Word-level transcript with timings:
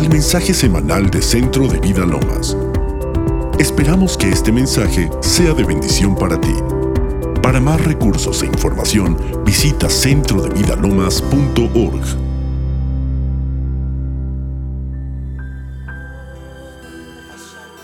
al 0.00 0.08
mensaje 0.08 0.54
semanal 0.54 1.10
de 1.10 1.20
Centro 1.20 1.68
de 1.68 1.78
Vida 1.78 2.06
Lomas. 2.06 2.56
Esperamos 3.58 4.16
que 4.16 4.30
este 4.30 4.50
mensaje 4.50 5.10
sea 5.20 5.52
de 5.52 5.62
bendición 5.62 6.16
para 6.16 6.40
ti. 6.40 6.54
Para 7.42 7.60
más 7.60 7.84
recursos 7.84 8.42
e 8.42 8.46
información, 8.46 9.18
visita 9.44 9.90
centrodevidalomas.org. 9.90 12.00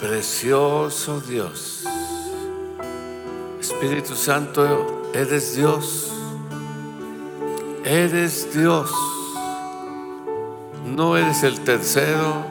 Precioso 0.01 1.21
Dios. 1.21 1.85
Espíritu 3.61 4.15
Santo, 4.15 5.11
eres 5.13 5.55
Dios. 5.55 6.13
Eres 7.85 8.49
Dios. 8.55 8.91
No 10.87 11.17
eres 11.17 11.43
el 11.43 11.61
tercero, 11.61 12.47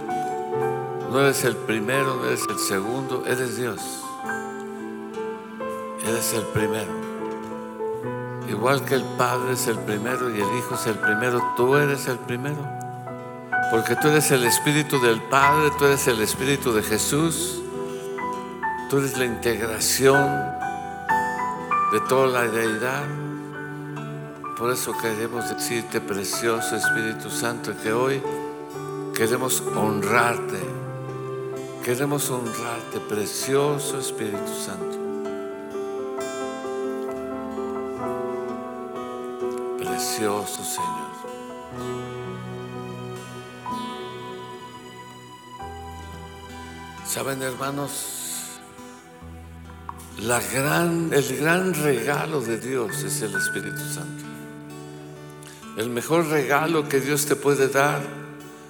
no 1.09 1.21
eres 1.21 1.45
el 1.45 1.55
primero, 1.55 2.16
no 2.16 2.26
eres 2.26 2.41
el 2.49 2.59
segundo, 2.59 3.23
eres 3.26 3.57
Dios. 3.57 4.03
Eres 6.05 6.34
el 6.34 6.43
primero. 6.43 6.91
Igual 8.49 8.84
que 8.84 8.95
el 8.95 9.03
Padre 9.17 9.53
es 9.53 9.67
el 9.67 9.79
primero 9.79 10.29
y 10.29 10.41
el 10.41 10.57
Hijo 10.57 10.76
es 10.76 10.85
el 10.85 10.95
primero, 10.95 11.41
tú 11.55 11.77
eres 11.77 12.07
el 12.07 12.17
primero. 12.20 12.57
Porque 13.71 13.95
tú 13.95 14.09
eres 14.09 14.29
el 14.31 14.43
Espíritu 14.43 14.99
del 14.99 15.21
Padre, 15.23 15.71
tú 15.79 15.85
eres 15.85 16.05
el 16.07 16.21
Espíritu 16.21 16.73
de 16.73 16.84
Jesús, 16.84 17.62
tú 18.90 18.98
eres 18.98 19.17
la 19.17 19.26
integración 19.26 20.29
de 21.93 21.99
toda 22.09 22.27
la 22.27 22.48
deidad. 22.49 23.24
Por 24.58 24.72
eso 24.72 24.94
queremos 25.02 25.50
decirte, 25.50 26.00
precioso 26.00 26.77
Espíritu 26.77 27.30
Santo, 27.30 27.73
que 27.84 27.91
hoy 27.91 28.21
queremos 29.13 29.62
honrarte, 29.76 30.60
queremos 31.84 32.29
honrarte, 32.29 33.02
precioso 33.02 33.99
Espíritu 33.99 34.54
Santo. 34.66 34.98
Precioso 39.77 40.63
Señor. 40.63 41.05
Saben, 47.05 47.41
hermanos, 47.41 48.62
el 50.18 51.38
gran 51.38 51.74
regalo 51.74 52.40
de 52.40 52.57
Dios 52.57 53.04
es 53.04 53.22
el 53.22 53.35
Espíritu 53.35 53.79
Santo. 53.94 54.24
El 55.77 55.90
mejor 55.90 56.27
regalo 56.27 56.87
que 56.87 57.01
Dios 57.01 57.26
te 57.26 57.35
puede 57.35 57.68
dar, 57.68 58.01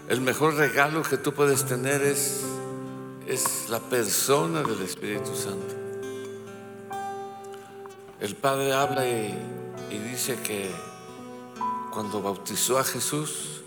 el 0.10 0.22
mejor 0.22 0.56
regalo 0.56 1.04
que 1.04 1.18
tú 1.18 1.34
puedes 1.34 1.64
tener 1.66 2.02
es, 2.02 2.42
es 3.28 3.70
la 3.70 3.80
persona 3.80 4.64
del 4.64 4.82
Espíritu 4.82 5.36
Santo. 5.36 5.76
El 8.20 8.36
Padre 8.36 8.74
habla 8.74 9.08
y, 9.08 9.38
y 9.92 9.98
dice 10.00 10.40
que 10.44 10.72
cuando 11.94 12.24
bautizó 12.24 12.80
a 12.80 12.84
Jesús, 12.84 13.62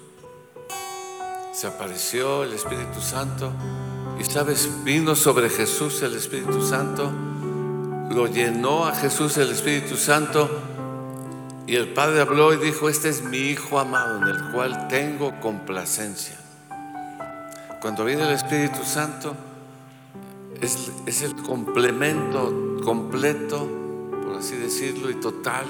se 1.53 1.69
apareció 1.69 2.43
el 2.43 2.53
Espíritu 2.53 3.01
Santo 3.01 3.53
y 4.19 4.25
sabes, 4.25 4.69
vino 4.83 5.15
sobre 5.15 5.49
Jesús 5.49 6.03
el 6.03 6.17
Espíritu 6.17 6.61
Santo, 6.67 7.09
lo 8.11 8.27
llenó 8.27 8.87
a 8.87 8.97
Jesús 8.97 9.37
el 9.37 9.51
Espíritu 9.51 9.97
Santo 9.97 10.51
y 11.69 11.77
el 11.77 11.93
Padre 11.93 12.23
habló 12.23 12.55
y 12.55 12.57
dijo, 12.57 12.89
este 12.89 13.11
es 13.11 13.23
mi 13.23 13.37
Hijo 13.37 13.79
amado 13.79 14.23
en 14.23 14.29
el 14.29 14.53
cual 14.53 14.89
tengo 14.89 15.39
complacencia. 15.39 16.35
Cuando 17.83 18.07
viene 18.07 18.23
el 18.23 18.33
Espíritu 18.33 18.85
Santo, 18.85 19.37
es, 20.63 21.23
el 21.23 21.37
complemento 21.37 22.81
completo, 22.83 23.69
por 24.25 24.37
así 24.37 24.57
decirlo, 24.57 25.11
y 25.11 25.17
total 25.17 25.67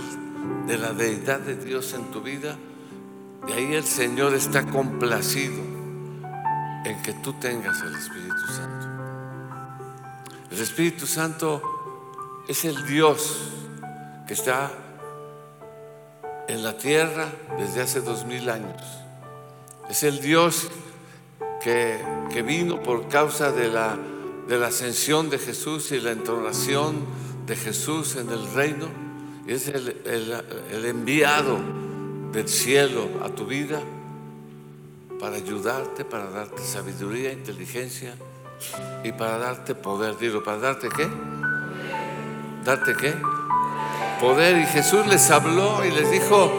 de 0.68 0.78
la 0.78 0.92
deidad 0.92 1.40
de 1.40 1.56
Dios 1.56 1.92
en 1.94 2.12
tu 2.12 2.22
vida. 2.22 2.56
De 3.48 3.54
ahí 3.54 3.74
el 3.74 3.84
Señor 3.84 4.34
está 4.34 4.66
complacido 4.66 5.60
en 6.84 7.02
que 7.02 7.12
tú 7.24 7.32
tengas 7.40 7.82
el 7.82 7.96
Espíritu 7.96 8.46
Santo. 8.56 8.86
El 10.52 10.60
Espíritu 10.60 11.08
Santo 11.08 11.60
es 12.46 12.64
el 12.64 12.86
Dios 12.86 13.50
que 14.28 14.34
está 14.34 14.70
en 16.48 16.62
la 16.62 16.76
tierra 16.76 17.28
desde 17.58 17.82
hace 17.82 18.00
dos 18.00 18.24
mil 18.24 18.48
años. 18.50 18.82
Es 19.88 20.02
el 20.02 20.20
Dios 20.20 20.68
que, 21.62 21.98
que 22.32 22.42
vino 22.42 22.82
por 22.82 23.08
causa 23.08 23.52
de 23.52 23.68
la, 23.68 23.96
de 24.48 24.58
la 24.58 24.68
ascensión 24.68 25.30
de 25.30 25.38
Jesús 25.38 25.92
y 25.92 26.00
la 26.00 26.12
entronación 26.12 26.96
de 27.46 27.56
Jesús 27.56 28.16
en 28.16 28.30
el 28.30 28.50
reino. 28.52 28.88
Es 29.46 29.68
el, 29.68 30.00
el, 30.04 30.44
el 30.72 30.84
enviado 30.86 31.58
del 32.32 32.48
cielo 32.48 33.08
a 33.22 33.28
tu 33.30 33.46
vida 33.46 33.80
para 35.18 35.36
ayudarte, 35.36 36.04
para 36.04 36.30
darte 36.30 36.62
sabiduría, 36.62 37.32
inteligencia 37.32 38.14
y 39.04 39.12
para 39.12 39.38
darte 39.38 39.74
poder. 39.74 40.16
Digo, 40.18 40.42
¿para 40.42 40.58
darte 40.58 40.88
qué? 40.88 41.08
¿Darte 42.64 42.94
qué? 42.94 43.14
Poder. 44.20 44.58
Y 44.58 44.66
Jesús 44.66 45.06
les 45.06 45.30
habló 45.30 45.84
y 45.84 45.90
les 45.90 46.10
dijo, 46.10 46.52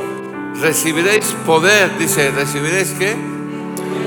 recibiréis 0.56 1.26
poder. 1.46 1.98
Dice, 1.98 2.32
¿recibiréis 2.32 2.92
qué? 2.92 3.16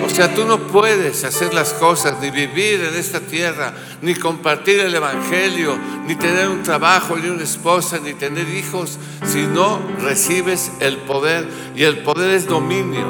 O 0.05 0.09
sea, 0.09 0.35
tú 0.35 0.45
no 0.45 0.67
puedes 0.67 1.23
hacer 1.25 1.55
las 1.55 1.73
cosas, 1.75 2.19
ni 2.21 2.31
vivir 2.31 2.81
en 2.83 2.95
esta 2.97 3.21
tierra, 3.21 3.73
ni 4.03 4.15
compartir 4.15 4.81
el 4.81 4.95
Evangelio, 4.95 5.79
ni 6.07 6.17
tener 6.17 6.49
un 6.49 6.63
trabajo, 6.63 7.17
ni 7.17 7.29
una 7.29 7.45
esposa, 7.45 8.01
ni 8.03 8.13
tener 8.15 8.49
hijos, 8.49 8.99
si 9.25 9.43
no 9.43 9.81
recibes 10.01 10.73
el 10.81 10.99
poder. 10.99 11.49
Y 11.77 11.85
el 11.85 11.99
poder 11.99 12.31
es 12.31 12.47
dominio. 12.47 13.07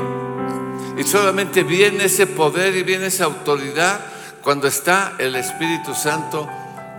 Y 0.98 1.04
solamente 1.04 1.62
viene 1.62 2.04
ese 2.04 2.26
poder 2.26 2.76
y 2.76 2.82
viene 2.82 3.06
esa 3.06 3.24
autoridad 3.24 4.00
cuando 4.42 4.68
está 4.68 5.14
el 5.18 5.34
Espíritu 5.36 5.94
Santo 5.94 6.48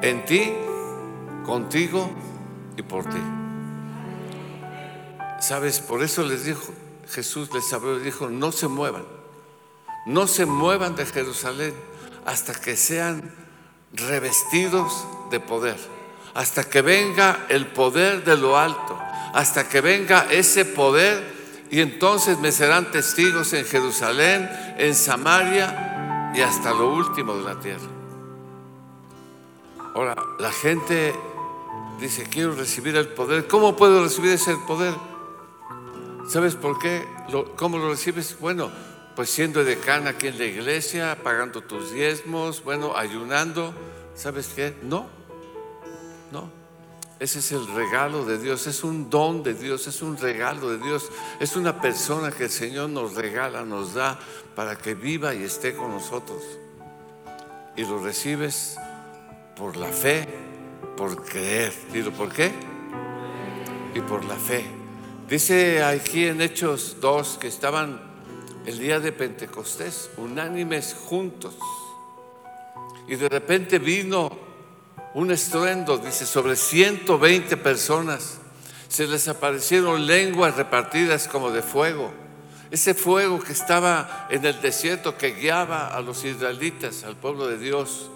en 0.02 0.26
ti, 0.26 0.52
contigo 1.46 2.10
y 2.78 2.82
por 2.82 3.06
ti. 3.06 3.22
¿Sabes? 5.40 5.80
Por 5.80 6.04
eso 6.04 6.24
les 6.24 6.46
dijo, 6.46 6.74
Jesús 7.10 7.50
les 7.54 7.72
habló 7.74 8.00
y 8.00 8.04
dijo, 8.04 8.30
no 8.30 8.52
se 8.52 8.68
muevan, 8.68 9.04
no 10.06 10.28
se 10.28 10.46
muevan 10.46 10.96
de 10.96 11.06
Jerusalén 11.06 11.74
hasta 12.26 12.54
que 12.54 12.78
sean 12.78 13.34
revestidos 13.94 15.06
de 15.30 15.40
poder, 15.40 15.78
hasta 16.34 16.64
que 16.64 16.82
venga 16.82 17.46
el 17.50 17.68
poder 17.68 18.24
de 18.24 18.38
lo 18.38 18.58
alto, 18.58 18.98
hasta 19.34 19.68
que 19.68 19.82
venga 19.82 20.28
ese 20.32 20.66
poder 20.66 21.34
y 21.70 21.82
entonces 21.82 22.40
me 22.40 22.52
serán 22.52 22.92
testigos 22.92 23.52
en 23.54 23.66
Jerusalén, 23.66 24.50
en 24.78 24.96
Samaria 24.96 26.32
y 26.36 26.42
hasta 26.42 26.72
lo 26.72 26.94
último 26.94 27.36
de 27.36 27.44
la 27.44 27.60
tierra. 27.60 27.88
Ahora, 29.96 30.16
la 30.40 30.52
gente 30.52 31.16
dice, 32.00 32.24
quiero 32.24 32.54
recibir 32.54 32.96
el 32.96 33.08
poder. 33.10 33.48
¿Cómo 33.48 33.76
puedo 33.76 34.04
recibir 34.04 34.32
ese 34.32 34.56
poder? 34.68 34.94
¿Sabes 36.28 36.56
por 36.56 36.80
qué? 36.80 37.06
¿Cómo 37.56 37.78
lo 37.78 37.90
recibes? 37.90 38.38
Bueno, 38.40 38.72
pues 39.16 39.30
siendo 39.30 39.64
decana 39.64 40.12
aquí 40.12 40.28
en 40.28 40.38
la 40.38 40.46
iglesia, 40.46 41.18
pagando 41.22 41.62
tus 41.62 41.92
diezmos, 41.92 42.64
bueno, 42.64 42.96
ayunando. 42.96 43.74
¿Sabes 44.16 44.52
qué? 44.56 44.76
No, 44.84 45.08
no. 46.32 46.64
Ese 47.20 47.40
es 47.40 47.52
el 47.52 47.66
regalo 47.68 48.26
de 48.26 48.38
Dios, 48.38 48.68
es 48.68 48.84
un 48.84 49.10
don 49.10 49.44
de 49.44 49.54
Dios, 49.54 49.88
es 49.88 50.02
un 50.02 50.18
regalo 50.18 50.70
de 50.70 50.78
Dios, 50.78 51.10
es 51.40 51.56
una 51.56 51.80
persona 51.80 52.32
que 52.32 52.46
el 52.46 52.50
Señor 52.50 52.90
nos 52.90 53.16
regala, 53.16 53.64
nos 53.64 53.94
da 53.94 54.20
para 54.56 54.78
que 54.78 54.94
viva 54.94 55.34
y 55.34 55.44
esté 55.44 55.74
con 55.74 55.92
nosotros. 55.92 56.42
Y 57.78 57.86
lo 57.86 58.04
recibes 58.04 58.78
por 59.56 59.78
la 59.78 59.88
fe, 59.88 60.28
por 60.96 61.24
creer. 61.24 61.74
Digo, 61.92 62.12
¿por 62.12 62.32
qué? 62.32 62.52
Y 63.94 64.02
por 64.02 64.26
la 64.26 64.36
fe. 64.36 64.66
Dice 65.28 65.84
aquí 65.84 66.28
en 66.28 66.42
Hechos 66.42 66.98
2 67.00 67.38
que 67.40 67.48
estaban 67.48 68.02
el 68.66 68.80
día 68.80 69.00
de 69.00 69.12
Pentecostés, 69.12 70.10
unánimes 70.18 70.96
juntos. 71.08 71.56
Y 73.08 73.16
de 73.16 73.30
repente 73.30 73.80
vino 73.80 74.32
un 75.14 75.32
estruendo, 75.32 75.98
dice, 75.98 76.26
sobre 76.26 76.56
120 76.56 77.58
personas. 77.58 78.40
Se 78.88 79.08
les 79.08 79.28
aparecieron 79.28 80.06
lenguas 80.06 80.56
repartidas 80.56 81.28
como 81.28 81.52
de 81.52 81.62
fuego. 81.62 82.12
Ese 82.72 82.94
fuego 82.94 83.40
que 83.40 83.54
estaba 83.54 84.28
en 84.30 84.46
el 84.46 84.60
desierto 84.62 85.18
que 85.18 85.34
guiaba 85.34 85.88
a 85.88 86.02
los 86.02 86.24
israelitas, 86.26 87.04
al 87.04 87.16
pueblo 87.16 87.48
de 87.48 87.58
Dios, 87.58 88.10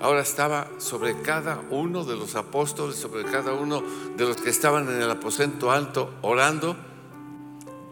ahora 0.00 0.20
estaba 0.20 0.68
sobre 0.78 1.20
cada 1.22 1.60
uno 1.70 2.04
de 2.04 2.16
los 2.16 2.34
apóstoles, 2.34 2.96
sobre 2.96 3.24
cada 3.24 3.52
uno 3.52 3.82
de 4.16 4.24
los 4.24 4.36
que 4.36 4.50
estaban 4.50 4.88
en 4.88 5.00
el 5.00 5.10
aposento 5.10 5.70
alto 5.70 6.14
orando 6.22 6.76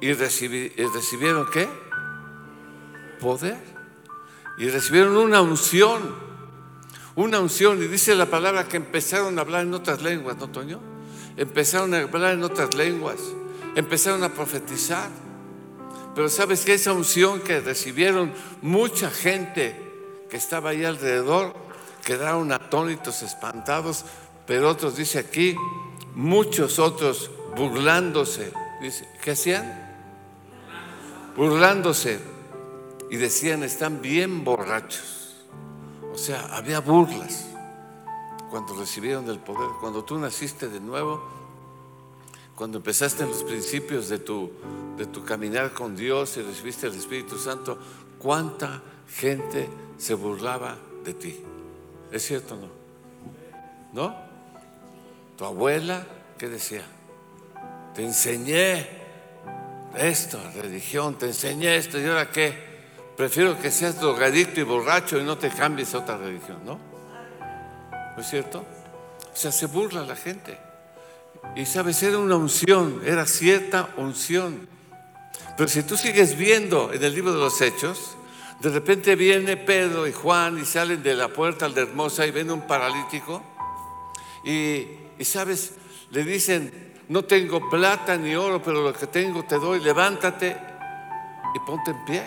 y, 0.00 0.12
recibieron 0.14 1.46
qué? 1.52 1.68
Poder. 3.20 3.56
y 4.58 4.68
recibieron 4.68 5.16
una 5.16 5.40
unción, 5.40 6.14
una 7.14 7.40
unción, 7.40 7.80
y 7.82 7.86
dice 7.86 8.14
la 8.16 8.26
palabra 8.26 8.66
que 8.66 8.76
empezaron 8.76 9.38
a 9.38 9.42
hablar 9.42 9.62
en 9.62 9.74
otras 9.74 10.02
lenguas, 10.02 10.36
¿no, 10.38 10.48
Toño? 10.48 10.80
Empezaron 11.36 11.94
a 11.94 12.00
hablar 12.00 12.34
en 12.34 12.42
otras 12.42 12.74
lenguas, 12.74 13.18
empezaron 13.76 14.24
a 14.24 14.30
profetizar. 14.30 15.08
Pero 16.14 16.28
sabes 16.28 16.64
que 16.64 16.74
esa 16.74 16.92
unción 16.92 17.40
que 17.40 17.60
recibieron 17.60 18.34
mucha 18.60 19.08
gente 19.08 19.74
que 20.28 20.36
estaba 20.36 20.70
ahí 20.70 20.84
alrededor, 20.84 21.54
quedaron 22.04 22.52
atónitos, 22.52 23.22
espantados, 23.22 24.04
pero 24.46 24.68
otros, 24.68 24.96
dice 24.96 25.18
aquí, 25.18 25.56
muchos 26.14 26.78
otros 26.78 27.30
burlándose. 27.56 28.52
¿Qué 29.22 29.30
hacían? 29.30 29.94
Burlándose. 31.36 32.20
Y 33.10 33.16
decían, 33.16 33.62
están 33.62 34.02
bien 34.02 34.44
borrachos. 34.44 35.36
O 36.12 36.18
sea, 36.18 36.56
había 36.56 36.80
burlas 36.80 37.46
cuando 38.50 38.74
recibieron 38.74 39.28
el 39.30 39.38
poder. 39.38 39.70
Cuando 39.80 40.04
tú 40.04 40.18
naciste 40.18 40.68
de 40.68 40.80
nuevo, 40.80 41.22
cuando 42.54 42.78
empezaste 42.78 43.22
en 43.22 43.30
los 43.30 43.44
principios 43.44 44.08
de 44.08 44.18
tu, 44.18 44.50
de 44.96 45.06
tu 45.06 45.24
caminar 45.24 45.72
con 45.72 45.96
Dios 45.96 46.36
y 46.36 46.42
recibiste 46.42 46.86
el 46.86 46.94
Espíritu 46.94 47.38
Santo, 47.38 47.78
¿cuánta 48.18 48.82
gente 49.08 49.68
se 49.96 50.14
burlaba 50.14 50.76
de 51.04 51.14
ti? 51.14 51.44
¿Es 52.12 52.26
cierto 52.26 52.54
o 52.54 52.58
no? 52.58 52.68
¿No? 53.92 54.16
Tu 55.36 55.44
abuela, 55.44 56.06
¿qué 56.38 56.48
decía? 56.48 56.84
Te 57.94 58.04
enseñé 58.04 58.86
esto, 59.96 60.38
religión, 60.54 61.16
te 61.16 61.26
enseñé 61.26 61.76
esto, 61.76 61.98
¿y 61.98 62.04
ahora 62.04 62.30
qué? 62.30 62.72
Prefiero 63.16 63.58
que 63.58 63.70
seas 63.70 63.98
drogadicto 63.98 64.60
y 64.60 64.64
borracho 64.64 65.18
y 65.18 65.24
no 65.24 65.38
te 65.38 65.50
cambies 65.50 65.94
a 65.94 65.98
otra 65.98 66.18
religión, 66.18 66.58
¿no? 66.64 66.78
¿No 68.14 68.20
es 68.20 68.28
cierto? 68.28 68.64
O 69.32 69.36
sea, 69.36 69.50
se 69.52 69.66
burla 69.66 70.04
la 70.04 70.16
gente. 70.16 70.58
Y 71.56 71.64
sabes, 71.64 72.02
era 72.02 72.18
una 72.18 72.36
unción, 72.36 73.02
era 73.04 73.26
cierta 73.26 73.88
unción. 73.96 74.68
Pero 75.56 75.68
si 75.68 75.82
tú 75.82 75.96
sigues 75.96 76.36
viendo 76.36 76.92
en 76.92 77.02
el 77.02 77.14
libro 77.14 77.32
de 77.32 77.38
los 77.38 77.60
Hechos, 77.60 78.16
de 78.62 78.68
repente 78.70 79.16
viene 79.16 79.56
Pedro 79.56 80.06
y 80.06 80.12
Juan 80.12 80.56
y 80.56 80.64
salen 80.64 81.02
de 81.02 81.14
la 81.14 81.26
puerta 81.26 81.68
de 81.68 81.82
Hermosa 81.82 82.24
y 82.24 82.30
ven 82.30 82.48
un 82.48 82.64
paralítico. 82.64 83.42
Y, 84.44 84.86
y 85.18 85.24
sabes, 85.24 85.74
le 86.12 86.22
dicen, 86.22 86.92
no 87.08 87.24
tengo 87.24 87.68
plata 87.68 88.16
ni 88.16 88.36
oro, 88.36 88.62
pero 88.62 88.80
lo 88.80 88.92
que 88.92 89.08
tengo 89.08 89.42
te 89.42 89.56
doy, 89.56 89.80
levántate 89.80 90.56
y 91.52 91.58
ponte 91.66 91.90
en 91.90 92.04
pie. 92.04 92.22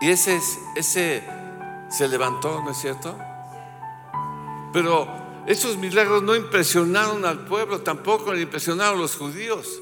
Y 0.00 0.10
ese, 0.10 0.40
ese 0.74 1.22
se 1.90 2.08
levantó, 2.08 2.60
¿no 2.64 2.72
es 2.72 2.78
cierto? 2.78 3.16
Pero 4.72 5.06
esos 5.46 5.76
milagros 5.76 6.24
no 6.24 6.34
impresionaron 6.34 7.24
al 7.24 7.44
pueblo, 7.44 7.82
tampoco 7.82 8.34
le 8.34 8.42
impresionaron 8.42 8.98
a 8.98 9.02
los 9.02 9.14
judíos. 9.14 9.80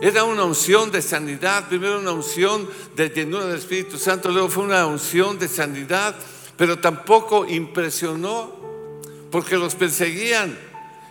Era 0.00 0.24
una 0.24 0.44
unción 0.44 0.90
de 0.90 1.02
sanidad, 1.02 1.68
primero 1.68 1.98
una 1.98 2.12
unción 2.12 2.68
de 2.94 3.08
llenura 3.10 3.46
del 3.46 3.58
Espíritu 3.58 3.98
Santo, 3.98 4.30
luego 4.30 4.48
fue 4.48 4.64
una 4.64 4.86
unción 4.86 5.38
de 5.38 5.48
sanidad, 5.48 6.14
pero 6.56 6.78
tampoco 6.78 7.46
impresionó 7.46 8.52
porque 9.30 9.56
los 9.56 9.74
perseguían. 9.74 10.56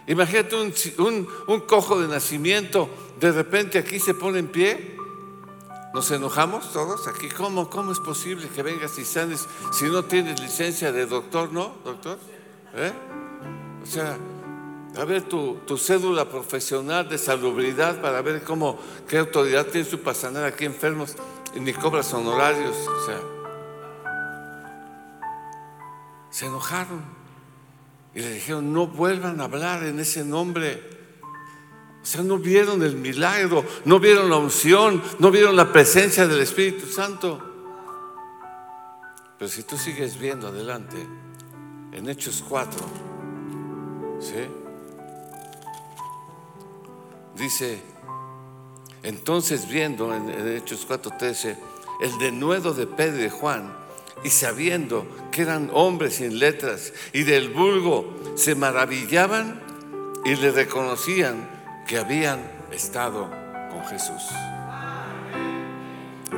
Imagínate 0.08 0.56
un, 0.56 1.62
cojo 1.68 2.00
de 2.00 2.08
nacimiento, 2.08 2.90
de 3.20 3.32
repente 3.32 3.80
aquí 3.80 4.00
se 4.00 4.14
pone 4.14 4.40
en 4.40 4.48
pie. 4.48 4.98
¿Nos 5.94 6.10
enojamos 6.10 6.74
todos 6.74 7.08
aquí? 7.08 7.30
¿Cómo, 7.30 7.70
¿Cómo 7.70 7.92
es 7.92 8.00
posible 8.00 8.48
que 8.50 8.64
vengas 8.64 8.98
y 8.98 9.06
sanes 9.06 9.46
si 9.72 9.86
no 9.86 10.04
tienes 10.04 10.40
licencia 10.40 10.92
de 10.92 11.06
doctor, 11.06 11.52
no, 11.54 11.76
doctor? 11.86 12.18
¿Eh? 12.76 12.92
O 13.84 13.86
sea, 13.86 14.18
a 14.96 15.06
ver 15.06 15.24
tu, 15.24 15.60
cédula 15.78 16.30
profesional 16.30 17.10
de 17.10 17.18
salubridad 17.18 18.00
para 18.00 18.22
ver 18.22 18.44
cómo, 18.44 18.80
qué 19.08 19.18
autoridad 19.18 19.66
tiene 19.66 19.90
su 19.90 20.00
para 20.00 20.14
sanar 20.14 20.44
aquí 20.44 20.66
enfermos 20.66 21.16
y 21.56 21.60
ni 21.60 21.74
cobras 21.74 22.14
honorarios. 22.14 22.76
O 22.76 23.06
sea, 23.06 23.20
se 26.30 26.46
enojaron 26.46 27.04
y 28.14 28.20
le 28.20 28.34
dijeron, 28.34 28.72
no 28.72 28.88
vuelvan 28.88 29.42
a 29.42 29.46
hablar 29.46 29.84
en 29.84 30.00
ese 30.00 30.24
nombre. 30.24 30.82
O 32.02 32.06
sea, 32.06 32.22
no 32.22 32.38
vieron 32.38 32.84
el 32.84 32.96
milagro, 32.96 33.66
no 33.86 34.00
vieron 34.00 34.30
la 34.30 34.38
unción, 34.38 35.02
no 35.18 35.32
vieron 35.32 35.56
la 35.56 35.72
presencia 35.72 36.28
del 36.28 36.42
Espíritu 36.42 36.86
Santo. 36.86 37.42
Pero 39.40 39.50
si 39.50 39.64
tú 39.64 39.76
sigues 39.78 40.20
viendo 40.20 40.50
adelante, 40.50 40.98
en 41.92 42.10
Hechos 42.10 42.44
4, 42.48 42.86
¿sí? 44.20 44.63
Dice, 47.36 47.82
entonces 49.04 49.68
viendo 49.68 50.14
en, 50.14 50.30
Hechos 50.30 50.88
4:13 50.88 51.58
el 52.02 52.18
denuedo 52.20 52.74
de 52.74 52.88
Pedro 52.88 53.24
y 53.24 53.30
Juan, 53.30 53.74
y 54.24 54.30
sabiendo 54.30 55.06
que 55.32 55.42
eran 55.42 55.70
hombres 55.74 56.16
sin 56.16 56.40
letras 56.40 56.94
y 57.12 57.24
del 57.24 57.50
vulgo, 57.50 58.14
se 58.36 58.56
maravillaban 58.56 59.62
y 60.26 60.36
le 60.36 60.52
reconocían 60.52 61.50
que 61.88 61.98
habían 61.98 62.40
estado 62.72 63.30
con 63.72 63.84
Jesús. 63.86 64.22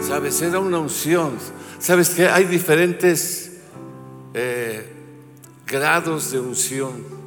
Sabes, 0.01 0.41
era 0.41 0.59
una 0.59 0.79
unción. 0.79 1.37
Sabes 1.79 2.09
que 2.09 2.27
hay 2.27 2.45
diferentes 2.45 3.51
eh, 4.33 4.89
grados 5.65 6.31
de 6.31 6.39
unción. 6.39 7.24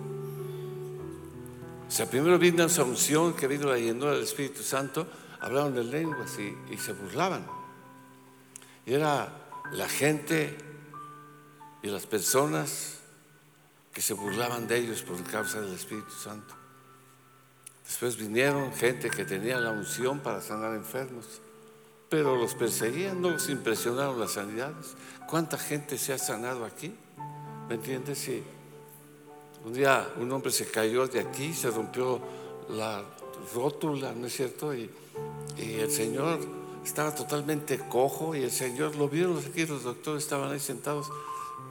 O 1.88 1.90
sea, 1.90 2.04
primero 2.04 2.38
vino 2.38 2.64
esa 2.64 2.84
unción 2.84 3.34
que 3.34 3.46
vino 3.46 3.66
la 3.66 3.78
llenura 3.78 4.12
del 4.12 4.22
Espíritu 4.22 4.62
Santo, 4.62 5.06
hablaron 5.40 5.74
de 5.74 5.84
lenguas 5.84 6.38
y, 6.38 6.76
se 6.76 6.92
burlaban. 6.92 7.46
Y 8.84 8.92
era 8.92 9.32
la 9.72 9.88
gente 9.88 10.56
y 11.82 11.88
las 11.88 12.06
personas 12.06 12.98
que 13.92 14.02
se 14.02 14.12
burlaban 14.12 14.68
de 14.68 14.76
ellos 14.76 15.02
por 15.02 15.22
causa 15.24 15.62
del 15.62 15.74
Espíritu 15.74 16.12
Santo. 16.12 16.54
Después 17.86 18.18
vinieron 18.18 18.74
gente 18.74 19.08
que 19.08 19.24
tenía 19.24 19.58
la 19.58 19.70
unción 19.70 20.20
para 20.20 20.42
sanar 20.42 20.74
enfermos, 20.74 21.40
pero 22.10 22.36
los 22.36 22.54
perseguían, 22.54 23.22
no 23.22 23.30
los 23.30 23.48
impresionaron 23.48 24.20
las 24.20 24.32
sanidades. 24.32 24.94
¿Cuánta 25.26 25.56
gente 25.56 25.96
se 25.96 26.12
ha 26.12 26.18
sanado 26.18 26.66
aquí? 26.66 26.94
¿Me 27.66 27.76
entiendes? 27.76 28.18
Sí. 28.18 28.44
Un 29.64 29.72
día 29.72 30.08
un 30.18 30.30
hombre 30.32 30.50
se 30.50 30.66
cayó 30.66 31.06
de 31.06 31.20
aquí, 31.20 31.52
se 31.52 31.70
rompió 31.70 32.20
la 32.70 33.02
rótula, 33.54 34.12
¿no 34.12 34.26
es 34.26 34.34
cierto? 34.34 34.74
Y, 34.74 34.90
el 35.56 35.90
Señor 35.90 36.38
estaba 36.84 37.12
totalmente 37.12 37.78
cojo 37.78 38.36
y 38.36 38.42
el 38.44 38.50
Señor 38.52 38.94
lo 38.94 39.08
vieron 39.08 39.36
aquí, 39.38 39.66
los 39.66 39.82
doctores 39.82 40.22
estaban 40.22 40.52
ahí 40.52 40.60
sentados. 40.60 41.10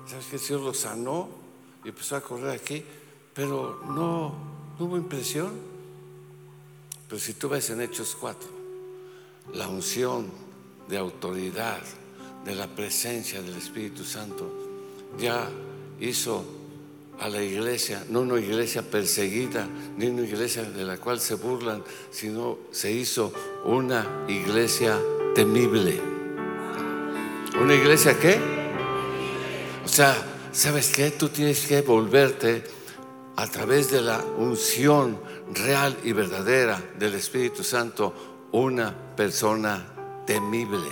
¿Sabes 0.06 0.26
que 0.26 0.36
el 0.36 0.42
Señor 0.42 0.62
lo 0.62 0.74
sanó 0.74 1.30
y 1.86 1.90
empezó 1.90 2.18
a 2.18 2.22
correr 2.22 2.50
aquí? 2.50 2.84
Pero 3.34 3.82
no, 3.86 4.34
no 4.78 4.86
hubo 4.86 4.98
impresión. 4.98 5.54
Pero 7.08 7.22
si 7.22 7.34
tú 7.36 7.48
ves 7.48 7.70
en 7.70 7.80
Hechos 7.80 8.18
4, 8.20 8.50
la 9.54 9.70
unción 9.70 10.30
de 10.90 10.98
autoridad, 10.98 11.82
de 12.44 12.56
la 12.56 12.68
presencia 12.68 13.42
del 13.42 13.56
Espíritu 13.56 14.04
Santo, 14.04 14.50
ya 15.18 15.50
hizo 16.00 16.44
a 17.20 17.30
la 17.30 17.42
iglesia, 17.42 18.04
no 18.10 18.22
una 18.22 18.40
iglesia 18.40 18.82
perseguida, 18.84 19.68
ni 19.98 20.08
una 20.08 20.22
iglesia 20.22 20.64
de 20.64 20.84
la 20.84 20.98
cual 20.98 21.20
se 21.20 21.36
burlan, 21.36 21.84
sino 22.12 22.60
se 22.72 22.92
hizo 22.92 23.34
una 23.66 24.26
iglesia 24.28 25.00
temible. 25.34 26.00
¿Una 27.60 27.74
iglesia 27.74 28.20
qué? 28.20 28.38
O 29.84 29.88
sea, 29.88 30.16
¿sabes 30.52 30.92
qué? 30.92 31.12
Tú 31.12 31.30
tienes 31.30 31.66
que 31.66 31.82
volverte 31.82 32.64
a 33.36 33.48
través 33.48 33.90
de 33.92 34.02
la 34.02 34.24
unción 34.38 35.20
real 35.54 35.98
y 36.04 36.12
verdadera 36.12 36.82
del 37.00 37.16
Espíritu 37.16 37.64
Santo 37.64 38.48
una 38.52 38.94
persona 39.16 39.86
temible. 40.26 40.90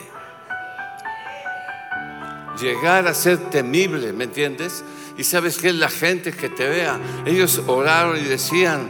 Llegar 2.60 3.08
a 3.08 3.14
ser 3.14 3.50
temible, 3.50 4.14
¿me 4.14 4.24
entiendes? 4.24 4.84
Y 5.18 5.24
sabes 5.24 5.58
que 5.58 5.72
la 5.72 5.90
gente 5.90 6.32
que 6.32 6.50
te 6.50 6.68
vea, 6.68 7.00
ellos 7.26 7.62
oraron 7.68 8.18
y 8.18 8.24
decían, 8.24 8.90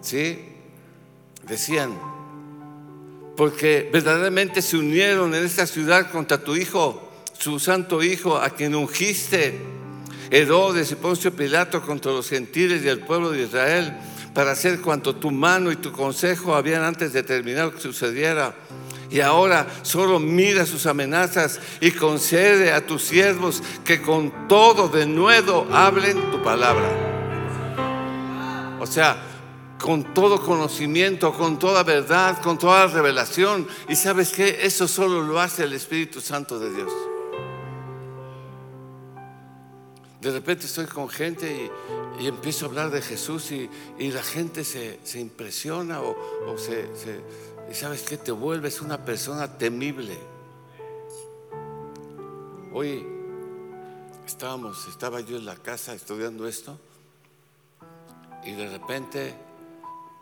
¿sí? 0.00 0.38
Decían, 1.42 1.98
porque 3.36 3.88
verdaderamente 3.92 4.62
se 4.62 4.76
unieron 4.76 5.34
en 5.34 5.44
esta 5.44 5.66
ciudad 5.66 6.10
contra 6.10 6.38
tu 6.38 6.56
hijo, 6.56 7.10
su 7.38 7.58
santo 7.58 8.02
hijo, 8.02 8.38
a 8.38 8.50
quien 8.50 8.74
ungiste, 8.74 9.60
Herodes 10.30 10.90
y 10.90 10.96
Poncio 10.96 11.32
Pilato 11.34 11.82
contra 11.82 12.12
los 12.12 12.28
gentiles 12.28 12.82
y 12.84 12.88
el 12.88 13.00
pueblo 13.00 13.30
de 13.30 13.42
Israel, 13.42 13.96
para 14.34 14.52
hacer 14.52 14.80
cuanto 14.80 15.16
tu 15.16 15.30
mano 15.30 15.70
y 15.70 15.76
tu 15.76 15.92
consejo 15.92 16.54
habían 16.54 16.82
antes 16.82 17.12
de 17.12 17.22
terminar 17.22 17.72
que 17.72 17.80
sucediera. 17.80 18.54
Y 19.10 19.20
ahora 19.20 19.66
solo 19.82 20.18
mira 20.18 20.66
sus 20.66 20.86
amenazas 20.86 21.60
y 21.80 21.92
concede 21.92 22.72
a 22.72 22.86
tus 22.86 23.02
siervos 23.02 23.62
que 23.84 24.02
con 24.02 24.48
todo 24.48 24.88
de 24.88 25.06
nuevo 25.06 25.66
hablen 25.72 26.30
tu 26.30 26.42
palabra. 26.42 26.88
O 28.80 28.86
sea, 28.86 29.16
con 29.80 30.14
todo 30.14 30.40
conocimiento, 30.40 31.32
con 31.32 31.58
toda 31.58 31.82
verdad, 31.82 32.42
con 32.42 32.58
toda 32.58 32.86
revelación. 32.86 33.66
Y 33.88 33.96
sabes 33.96 34.32
que 34.32 34.66
eso 34.66 34.88
solo 34.88 35.22
lo 35.22 35.40
hace 35.40 35.64
el 35.64 35.72
Espíritu 35.72 36.20
Santo 36.20 36.58
de 36.58 36.72
Dios. 36.72 36.92
De 40.20 40.32
repente 40.32 40.66
estoy 40.66 40.86
con 40.86 41.08
gente 41.08 41.70
y, 42.18 42.26
empiezo 42.26 42.64
a 42.64 42.68
hablar 42.68 42.90
de 42.90 43.00
Jesús 43.02 43.52
y, 43.52 43.68
la 44.10 44.22
gente 44.22 44.64
se, 44.64 44.98
impresiona 45.20 46.00
o, 46.00 46.16
se, 46.58 46.88
y 47.70 47.74
sabes 47.74 48.02
que 48.02 48.16
te 48.16 48.32
vuelves 48.32 48.80
una 48.80 49.04
persona 49.04 49.58
temible. 49.58 50.18
Hoy 52.72 53.06
estábamos, 54.26 54.86
estaba 54.88 55.20
yo 55.20 55.36
en 55.36 55.46
la 55.46 55.56
casa 55.56 55.94
estudiando 55.94 56.46
esto 56.46 56.78
y 58.44 58.52
de 58.52 58.68
repente, 58.68 59.34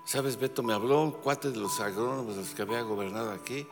sabes, 0.07 0.39
Beto 0.39 0.63
me 0.63 0.73
habló 0.73 1.03
un 1.03 1.13
cuate 1.13 1.51
de 1.51 1.59
los 1.59 1.81
agrónomos 1.81 2.37
los 2.37 2.51
que 2.51 2.63
había 2.63 2.83
gobernado 2.83 3.33
aquí 3.33 3.67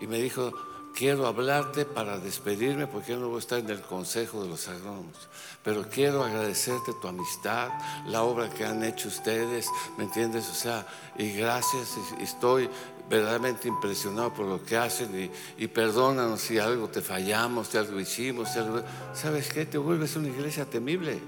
y 0.00 0.06
me 0.06 0.18
dijo, 0.18 0.52
quiero 0.94 1.26
hablarte 1.26 1.84
para 1.84 2.18
despedirme 2.18 2.86
porque 2.86 3.12
yo 3.12 3.18
no 3.18 3.28
voy 3.28 3.36
a 3.36 3.40
estar 3.40 3.58
en 3.58 3.68
el 3.68 3.82
consejo 3.82 4.42
de 4.42 4.48
los 4.48 4.68
agrónomos, 4.68 5.28
pero 5.62 5.88
quiero 5.88 6.22
agradecerte 6.22 6.92
tu 7.00 7.08
amistad, 7.08 7.70
la 8.06 8.22
obra 8.22 8.48
que 8.48 8.64
han 8.64 8.84
hecho 8.84 9.08
ustedes, 9.08 9.68
¿me 9.96 10.04
entiendes? 10.04 10.48
O 10.48 10.54
sea, 10.54 10.86
y 11.18 11.32
gracias, 11.32 11.96
estoy 12.20 12.70
verdaderamente 13.08 13.68
impresionado 13.68 14.32
por 14.32 14.46
lo 14.46 14.62
que 14.62 14.76
hacen 14.76 15.30
y, 15.58 15.66
perdónanos 15.68 16.40
si 16.40 16.58
algo 16.58 16.88
te 16.88 17.00
fallamos, 17.00 17.68
si 17.68 17.78
algo 17.78 18.00
hicimos, 18.00 18.50
si 18.52 18.58
algo... 18.58 18.82
¿Sabes 19.14 19.52
qué? 19.52 19.66
Te 19.66 19.78
vuelves 19.78 20.16
una 20.16 20.28
iglesia 20.28 20.64
temible. 20.64 21.20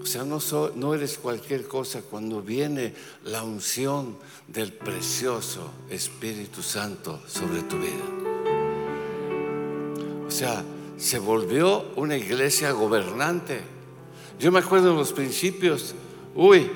O 0.00 0.06
sea, 0.06 0.24
no, 0.24 0.40
no 0.74 0.94
eres 0.94 1.16
cualquier 1.16 1.66
cosa 1.66 2.02
cuando 2.02 2.42
viene 2.42 2.92
la 3.24 3.42
unción 3.42 4.18
del 4.48 4.72
precioso 4.72 5.70
Espíritu 5.88 6.62
Santo 6.62 7.22
sobre 7.26 7.62
tu 7.62 7.78
vida. 7.78 8.04
O 10.26 10.30
sea, 10.30 10.64
se 10.98 11.18
volvió 11.18 11.92
una 11.96 12.16
iglesia 12.16 12.72
gobernante. 12.72 13.60
Yo 14.38 14.50
me 14.50 14.58
acuerdo 14.58 14.90
en 14.90 14.96
los 14.96 15.12
principios, 15.12 15.94
uy, 16.34 16.70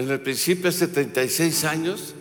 en 0.00 0.10
el 0.10 0.20
principio 0.20 0.70
hace 0.70 0.88
36 0.88 1.64
años, 1.64 2.14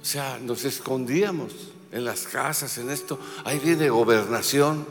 o 0.00 0.04
sea, 0.04 0.38
nos 0.40 0.64
escondíamos 0.64 1.52
en 1.90 2.04
las 2.04 2.22
casas, 2.22 2.78
en 2.78 2.88
esto. 2.88 3.18
Ahí 3.44 3.58
viene 3.58 3.90
gobernación. 3.90 4.86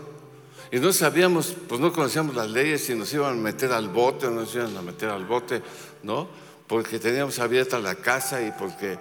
Y 0.69 0.79
no 0.79 0.91
sabíamos, 0.91 1.55
pues 1.69 1.79
no 1.79 1.93
conocíamos 1.93 2.35
las 2.35 2.49
leyes 2.49 2.83
si 2.83 2.93
nos 2.93 3.13
iban 3.13 3.31
a 3.31 3.41
meter 3.41 3.71
al 3.71 3.87
bote 3.87 4.27
o 4.27 4.31
no 4.31 4.41
nos 4.41 4.53
iban 4.53 4.75
a 4.75 4.81
meter 4.81 5.09
al 5.09 5.25
bote, 5.25 5.63
¿no? 6.03 6.27
Porque 6.67 6.99
teníamos 6.99 7.39
abierta 7.39 7.79
la 7.79 7.95
casa 7.95 8.41
y 8.45 8.51
porque 8.51 8.99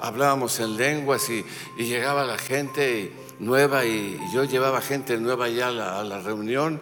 hablábamos 0.00 0.60
en 0.60 0.76
lenguas 0.76 1.28
y, 1.28 1.44
llegaba 1.76 2.24
la 2.24 2.38
gente 2.38 3.12
nueva 3.40 3.84
y, 3.84 4.16
yo 4.32 4.44
llevaba 4.44 4.80
gente 4.80 5.18
nueva 5.18 5.48
ya 5.48 5.68
a 5.68 6.04
la 6.04 6.20
reunión 6.20 6.80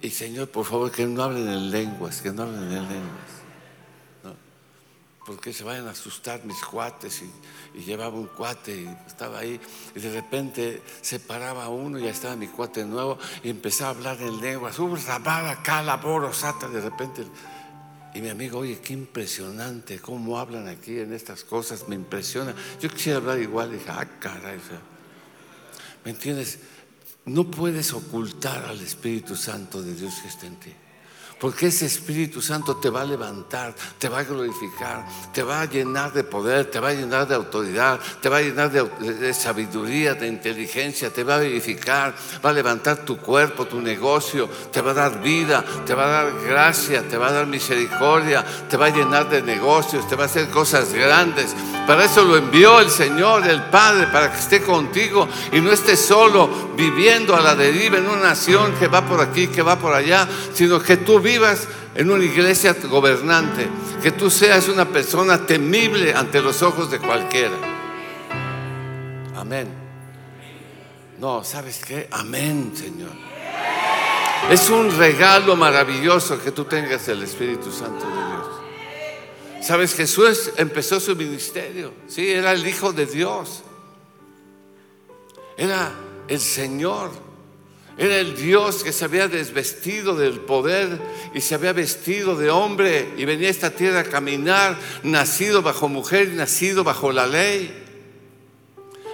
y 0.00 0.10
Señor, 0.10 0.48
por 0.48 0.64
favor, 0.64 0.90
que 0.90 1.06
no 1.06 1.22
hablen 1.22 1.46
en 1.46 1.70
lenguas, 1.70 2.22
que 2.22 2.32
no 2.32 2.44
hablen 2.44 2.72
en 2.72 2.88
lenguas 2.88 3.35
porque 5.26 5.52
se 5.52 5.64
vayan 5.64 5.88
a 5.88 5.90
asustar 5.90 6.44
mis 6.44 6.62
cuates 6.62 7.22
y, 7.22 7.80
llevaba 7.80 8.16
un 8.16 8.28
cuate 8.28 8.74
y 8.74 8.96
estaba 9.06 9.40
ahí 9.40 9.60
y 9.94 10.00
de 10.00 10.12
repente 10.12 10.82
se 11.02 11.20
paraba 11.20 11.68
uno 11.68 11.98
y 11.98 12.04
ya 12.04 12.10
estaba 12.10 12.36
mi 12.36 12.46
cuate 12.46 12.84
nuevo 12.86 13.18
y 13.42 13.50
empezaba 13.50 13.90
a 13.90 13.94
hablar 13.94 14.22
en 14.22 14.40
lenguas, 14.40 14.78
rabada, 15.06 15.62
calaboro, 15.62 16.32
sata, 16.32 16.68
de 16.68 16.80
repente 16.80 17.26
y 18.14 18.22
mi 18.22 18.30
amigo, 18.30 18.60
oye, 18.60 18.80
qué 18.80 18.94
impresionante 18.94 19.98
cómo 19.98 20.38
hablan 20.38 20.68
aquí 20.68 20.98
en 21.00 21.12
estas 21.12 21.44
cosas, 21.44 21.86
me 21.86 21.96
impresiona. 21.96 22.54
Yo 22.80 22.88
quisiera 22.88 23.18
hablar 23.18 23.38
igual, 23.38 23.68
y 23.68 23.72
dije, 23.74 23.90
ah, 23.90 24.08
caray, 24.18 24.58
¿me 26.02 26.12
entiendes? 26.12 26.60
No 27.26 27.50
puedes 27.50 27.92
ocultar 27.92 28.64
al 28.64 28.80
Espíritu 28.80 29.36
Santo 29.36 29.82
de 29.82 29.94
Dios 29.94 30.14
que 30.22 30.28
está 30.28 30.46
en 30.46 30.56
ti. 30.56 30.72
Porque 31.38 31.66
ese 31.66 31.84
Espíritu 31.84 32.40
Santo 32.40 32.76
te 32.76 32.88
va 32.88 33.02
a 33.02 33.04
levantar, 33.04 33.74
te 33.98 34.08
va 34.08 34.20
a 34.20 34.24
glorificar, 34.24 35.04
te 35.34 35.42
va 35.42 35.60
a 35.60 35.66
llenar 35.66 36.10
de 36.14 36.24
poder, 36.24 36.70
te 36.70 36.80
va 36.80 36.88
a 36.88 36.92
llenar 36.94 37.28
de 37.28 37.34
autoridad, 37.34 38.00
te 38.22 38.30
va 38.30 38.38
a 38.38 38.40
llenar 38.40 38.70
de, 38.70 39.34
sabiduría, 39.34 40.14
de 40.14 40.28
inteligencia, 40.28 41.10
te 41.10 41.24
va 41.24 41.34
a 41.34 41.40
verificar, 41.40 42.14
va 42.42 42.48
a 42.48 42.52
levantar 42.54 43.04
tu 43.04 43.18
cuerpo, 43.18 43.66
tu 43.66 43.82
negocio, 43.82 44.48
te 44.72 44.80
va 44.80 44.92
a 44.92 44.94
dar 44.94 45.20
vida, 45.20 45.62
te 45.84 45.92
va 45.92 46.04
a 46.04 46.24
dar 46.24 46.40
gracia, 46.40 47.06
te 47.06 47.18
va 47.18 47.28
a 47.28 47.32
dar 47.32 47.46
misericordia, 47.46 48.42
te 48.70 48.78
va 48.78 48.86
a 48.86 48.90
llenar 48.90 49.28
de 49.28 49.42
negocios, 49.42 50.08
te 50.08 50.16
va 50.16 50.22
a 50.22 50.26
hacer 50.26 50.48
cosas 50.48 50.94
grandes. 50.94 51.54
Para 51.86 52.06
eso 52.06 52.24
lo 52.24 52.38
envió 52.38 52.80
el 52.80 52.90
Señor, 52.90 53.46
el 53.46 53.62
Padre, 53.64 54.06
para 54.06 54.32
que 54.32 54.38
esté 54.38 54.62
contigo 54.62 55.28
y 55.52 55.60
no 55.60 55.70
estés 55.70 56.00
solo 56.00 56.48
viviendo 56.74 57.36
a 57.36 57.42
la 57.42 57.54
deriva 57.54 57.98
en 57.98 58.08
una 58.08 58.28
nación 58.28 58.74
que 58.78 58.88
va 58.88 59.06
por 59.06 59.20
aquí, 59.20 59.48
que 59.48 59.60
va 59.60 59.78
por 59.78 59.92
allá, 59.92 60.26
sino 60.54 60.80
que 60.80 60.96
tú 60.96 61.25
vivas 61.26 61.66
en 61.96 62.08
una 62.10 62.24
iglesia 62.24 62.74
gobernante, 62.88 63.68
que 64.00 64.12
tú 64.12 64.30
seas 64.30 64.68
una 64.68 64.88
persona 64.88 65.44
temible 65.44 66.14
ante 66.14 66.40
los 66.40 66.62
ojos 66.62 66.90
de 66.90 67.00
cualquiera. 67.00 67.56
Amén. 69.34 69.66
No, 71.18 71.42
¿sabes 71.42 71.80
qué? 71.84 72.08
Amén, 72.12 72.72
Señor. 72.74 73.10
Es 74.50 74.70
un 74.70 74.96
regalo 74.96 75.56
maravilloso 75.56 76.40
que 76.40 76.52
tú 76.52 76.64
tengas 76.64 77.08
el 77.08 77.22
Espíritu 77.22 77.72
Santo 77.72 78.06
de 78.06 78.12
Dios. 78.12 79.66
Sabes, 79.66 79.94
Jesús 79.94 80.52
empezó 80.56 81.00
su 81.00 81.16
ministerio, 81.16 81.92
sí, 82.06 82.30
era 82.30 82.52
el 82.52 82.64
Hijo 82.64 82.92
de 82.92 83.06
Dios, 83.06 83.64
era 85.56 85.90
el 86.28 86.38
Señor. 86.38 87.25
Era 87.98 88.18
el 88.18 88.36
Dios 88.36 88.84
que 88.84 88.92
se 88.92 89.06
había 89.06 89.26
desvestido 89.26 90.14
del 90.14 90.40
poder 90.40 91.00
y 91.32 91.40
se 91.40 91.54
había 91.54 91.72
vestido 91.72 92.36
de 92.36 92.50
hombre 92.50 93.14
y 93.16 93.24
venía 93.24 93.48
a 93.48 93.50
esta 93.50 93.70
tierra 93.70 94.00
a 94.00 94.04
caminar, 94.04 94.78
nacido 95.02 95.62
bajo 95.62 95.88
mujer, 95.88 96.28
nacido 96.34 96.84
bajo 96.84 97.10
la 97.10 97.26
ley. 97.26 97.84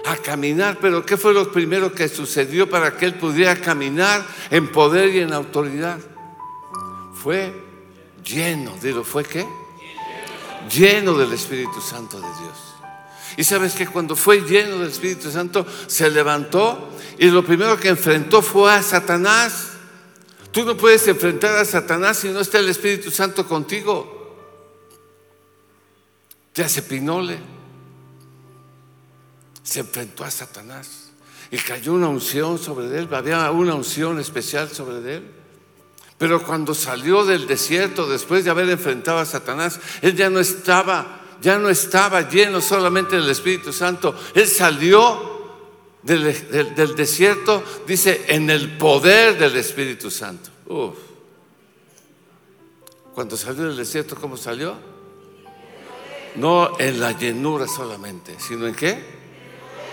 A 0.05 0.17
caminar, 0.17 0.79
pero 0.81 1.05
¿qué 1.05 1.15
fue 1.15 1.33
lo 1.33 1.49
primero 1.49 1.93
que 1.93 2.09
sucedió 2.09 2.69
para 2.69 2.97
que 2.97 3.05
él 3.05 3.13
pudiera 3.13 3.55
caminar 3.55 4.25
en 4.51 4.69
poder 4.69 5.15
y 5.15 5.19
en 5.19 5.31
autoridad? 5.31 5.97
Fue 7.13 7.53
lleno, 8.25 8.75
digo, 8.81 9.05
¿fue 9.05 9.23
qué? 9.23 9.45
Lleno 10.69 11.13
del 11.13 11.31
Espíritu 11.31 11.79
Santo 11.79 12.17
de 12.17 12.27
Dios. 12.27 12.73
Y 13.37 13.43
sabes 13.43 13.73
que 13.73 13.87
cuando 13.87 14.15
fue 14.15 14.41
lleno 14.41 14.77
del 14.79 14.89
Espíritu 14.89 15.31
Santo, 15.31 15.65
se 15.87 16.09
levantó 16.09 16.92
y 17.17 17.29
lo 17.29 17.43
primero 17.45 17.77
que 17.77 17.89
enfrentó 17.89 18.41
fue 18.41 18.71
a 18.73 18.81
Satanás. 18.81 19.69
Tú 20.51 20.63
no 20.65 20.77
puedes 20.77 21.07
enfrentar 21.07 21.55
a 21.55 21.65
Satanás 21.65 22.17
si 22.17 22.29
no 22.29 22.39
está 22.39 22.59
el 22.59 22.69
Espíritu 22.69 23.11
Santo 23.11 23.47
contigo. 23.47 24.37
Te 26.53 26.63
hace 26.63 26.83
pinole. 26.83 27.39
Se 29.63 29.79
enfrentó 29.79 30.23
a 30.23 30.31
Satanás 30.31 31.09
y 31.49 31.57
cayó 31.57 31.93
una 31.93 32.07
unción 32.07 32.59
sobre 32.59 32.97
él. 32.97 33.07
Había 33.11 33.49
una 33.51 33.75
unción 33.75 34.19
especial 34.19 34.69
sobre 34.69 35.15
él. 35.15 35.31
Pero 36.17 36.43
cuando 36.43 36.73
salió 36.73 37.25
del 37.25 37.47
desierto, 37.47 38.07
después 38.07 38.45
de 38.45 38.51
haber 38.51 38.69
enfrentado 38.69 39.17
a 39.17 39.25
Satanás, 39.25 39.79
él 40.01 40.15
ya 40.15 40.29
no 40.29 40.39
estaba 40.39 41.21
ya 41.43 41.59
no 41.59 41.69
estaba 41.69 42.29
lleno 42.29 42.61
solamente 42.61 43.17
del 43.17 43.29
Espíritu 43.29 43.73
Santo. 43.73 44.15
Él 44.33 44.47
salió 44.47 45.32
del, 46.03 46.95
desierto, 46.95 47.63
dice, 47.87 48.25
en 48.27 48.49
el 48.49 48.77
poder 48.77 49.37
del 49.37 49.55
Espíritu 49.55 50.11
Santo. 50.11 50.49
Cuando 53.13 53.37
salió 53.37 53.63
del 53.63 53.77
desierto, 53.77 54.15
¿cómo 54.15 54.37
salió? 54.37 54.75
No 56.35 56.79
en 56.79 56.99
la 56.99 57.11
llenura 57.11 57.67
solamente, 57.67 58.35
sino 58.39 58.67
en 58.67 58.75
qué? 58.75 59.22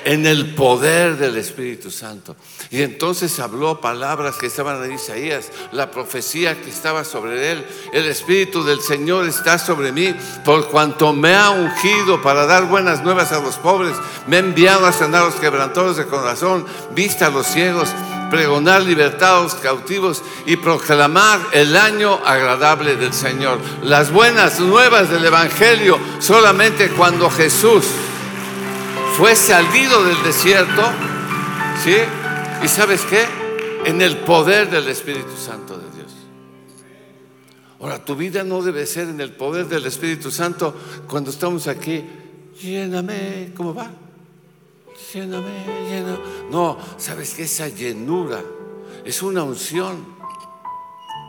En 0.05 0.27
el 0.27 0.55
poder 0.55 1.17
del 1.17 1.37
Espíritu 1.37 1.91
Santo. 1.91 2.37
Y 2.71 2.83
entonces 2.83 3.39
habló 3.41 3.81
palabras 3.81 4.37
que 4.37 4.47
estaban 4.47 4.83
en 4.85 4.93
Isaías, 4.93 5.51
la 5.73 5.91
profecía 5.91 6.61
que 6.61 6.71
estaba 6.71 7.05
sobre 7.05 7.53
él. 7.53 7.67
El 7.93 8.07
Espíritu 8.07 8.63
del 8.63 8.81
Señor 8.81 9.27
está 9.27 9.59
sobre 9.59 9.93
mí, 9.93 10.15
por 10.45 10.69
cuanto 10.69 11.13
me 11.13 11.35
ha 11.35 11.51
ungido 11.51 12.23
para 12.23 12.47
dar 12.47 12.67
buenas 12.67 13.03
nuevas 13.03 13.33
a 13.33 13.41
los 13.41 13.57
pobres, 13.57 13.97
me 14.27 14.37
ha 14.37 14.41
enviado 14.41 14.87
a 14.87 14.93
sanar 14.93 15.23
a 15.23 15.27
los 15.27 15.35
quebrantados 15.37 15.97
de 15.97 16.07
corazón, 16.07 16.65
vista 16.95 17.27
a 17.27 17.31
los 17.31 17.47
ciegos, 17.47 17.89
pregonar 18.31 18.83
libertad 18.83 19.39
a 19.39 19.43
los 19.43 19.55
cautivos 19.57 20.23
y 20.47 20.57
proclamar 20.57 21.41
el 21.53 21.77
año 21.77 22.21
agradable 22.25 22.97
del 22.97 23.13
Señor. 23.13 23.59
Las 23.83 24.13
buenas 24.13 24.61
nuevas 24.61 25.11
del 25.11 25.25
Evangelio 25.25 25.99
solamente 26.21 26.91
cuando 26.91 27.29
Jesús 27.29 27.85
fue 29.21 29.37
salido 29.37 30.03
del 30.03 30.23
desierto, 30.23 30.83
¿sí? 31.85 31.95
¿Y 32.65 32.69
sabes 32.69 33.03
qué? 33.03 33.23
En 33.85 34.01
el 34.01 34.17
poder 34.21 34.71
del 34.71 34.89
Espíritu 34.89 35.37
Santo 35.37 35.77
de 35.77 35.85
Dios. 35.95 36.11
Ahora, 37.81 38.03
tu 38.03 38.17
vida 38.17 38.45
no 38.45 38.63
debe 38.63 38.87
ser 38.87 39.11
en 39.11 39.21
el 39.21 39.33
poder 39.33 39.67
del 39.67 39.85
Espíritu 39.85 40.31
Santo 40.31 40.75
cuando 41.07 41.31
estamos 41.31 41.67
aquí. 41.67 42.03
Lléname, 42.63 43.53
¿cómo 43.55 43.75
va? 43.75 43.91
Lléname, 45.13 45.67
lléname. 45.91 46.19
No, 46.51 46.79
sabes 46.97 47.35
que 47.35 47.43
esa 47.43 47.69
llenura 47.69 48.43
es 49.05 49.23
una 49.23 49.43
unción. 49.43 50.03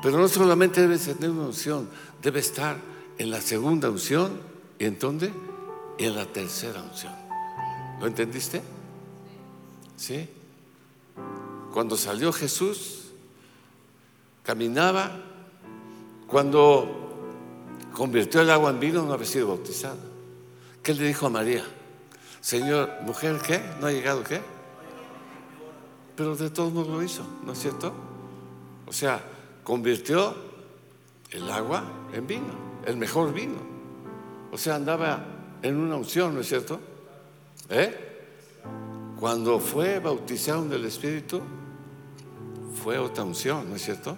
Pero 0.02 0.18
no 0.18 0.30
solamente 0.30 0.80
debe 0.80 0.98
tener 0.98 1.30
una 1.30 1.48
unción, 1.48 1.90
debe 2.22 2.40
estar 2.40 2.78
en 3.18 3.30
la 3.30 3.42
segunda 3.42 3.90
unción 3.90 4.32
y 4.80 4.86
en 4.86 4.98
dónde? 4.98 5.34
En 5.98 6.16
la 6.16 6.26
tercera 6.26 6.82
unción. 6.82 7.21
¿Lo 8.02 8.08
entendiste? 8.08 8.64
¿Sí? 9.96 10.28
Cuando 11.72 11.96
salió 11.96 12.34
Jesús, 12.34 13.12
caminaba, 14.44 15.12
cuando 16.26 17.14
convirtió 17.94 18.42
el 18.42 18.50
agua 18.50 18.72
en 18.72 18.80
vino 18.80 19.04
no 19.04 19.14
había 19.14 19.28
sido 19.28 19.50
bautizado. 19.50 20.00
¿Qué 20.82 20.96
le 20.96 21.06
dijo 21.06 21.28
a 21.28 21.30
María? 21.30 21.64
Señor, 22.42 22.90
mujer, 23.04 23.40
¿qué? 23.46 23.62
¿No 23.80 23.86
ha 23.86 23.92
llegado 23.92 24.24
qué? 24.24 24.42
Pero 26.16 26.36
de 26.36 26.50
todos 26.50 26.74
modos 26.74 26.88
lo 26.88 27.04
hizo, 27.04 27.24
¿no 27.46 27.54
es 27.54 27.60
cierto? 27.60 27.94
O 28.88 28.94
sea, 28.94 29.24
convirtió 29.64 30.36
el 31.30 31.50
agua 31.52 31.84
en 32.14 32.26
vino, 32.26 32.54
el 32.84 32.98
mejor 32.98 33.32
vino. 33.32 33.60
O 34.52 34.58
sea, 34.58 34.76
andaba 34.76 35.24
en 35.62 35.78
una 35.78 35.96
unción, 35.98 36.34
¿no 36.34 36.42
es 36.42 36.48
cierto? 36.48 36.80
¿Eh? 37.72 38.10
Cuando 39.20 39.60
fue 39.60 40.00
bautizado 40.00 40.66
en 40.66 40.74
el 40.74 40.86
Espíritu, 40.86 41.42
fue 42.84 42.98
otra 42.98 43.24
unción, 43.24 43.70
¿no 43.70 43.76
es 43.76 43.84
cierto? 43.84 44.18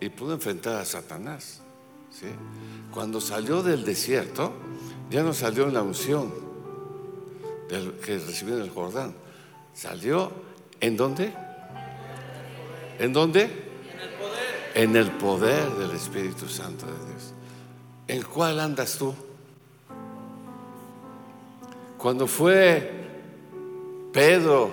Y 0.00 0.08
pudo 0.08 0.32
enfrentar 0.32 0.76
a 0.76 0.84
Satanás. 0.84 1.60
Cuando 2.92 3.20
salió 3.20 3.62
del 3.62 3.84
desierto, 3.84 4.52
ya 5.10 5.22
no 5.22 5.32
salió 5.32 5.64
en 5.64 5.74
la 5.74 5.82
unción 5.82 6.32
que 7.68 8.18
recibió 8.18 8.56
en 8.56 8.62
el 8.62 8.70
Jordán. 8.70 9.14
Salió 9.74 10.32
en 10.80 10.96
dónde? 10.96 11.32
¿En 12.98 13.12
dónde? 13.12 13.42
En 13.42 14.00
el 14.00 14.10
poder. 14.10 14.72
En 14.74 14.96
el 14.96 15.10
poder 15.12 15.70
del 15.72 15.90
Espíritu 15.92 16.48
Santo 16.48 16.86
de 16.86 16.92
Dios. 16.92 17.34
¿En 18.08 18.22
cuál 18.22 18.58
andas 18.58 18.96
tú? 18.96 19.14
Cuando 22.00 22.26
fue 22.26 22.90
Pedro 24.10 24.70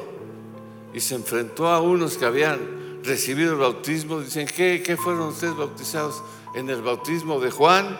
y 0.94 1.02
se 1.02 1.16
enfrentó 1.16 1.68
a 1.68 1.82
unos 1.82 2.18
que 2.18 2.24
habían 2.24 3.04
recibido 3.04 3.52
el 3.52 3.60
bautismo, 3.60 4.22
dicen, 4.22 4.48
¿qué, 4.48 4.98
fueron 4.98 5.28
ustedes 5.28 5.56
bautizados 5.56 6.24
en 6.56 6.70
el 6.70 6.82
bautismo 6.82 7.42
de 7.42 7.52
Juan? 7.52 7.98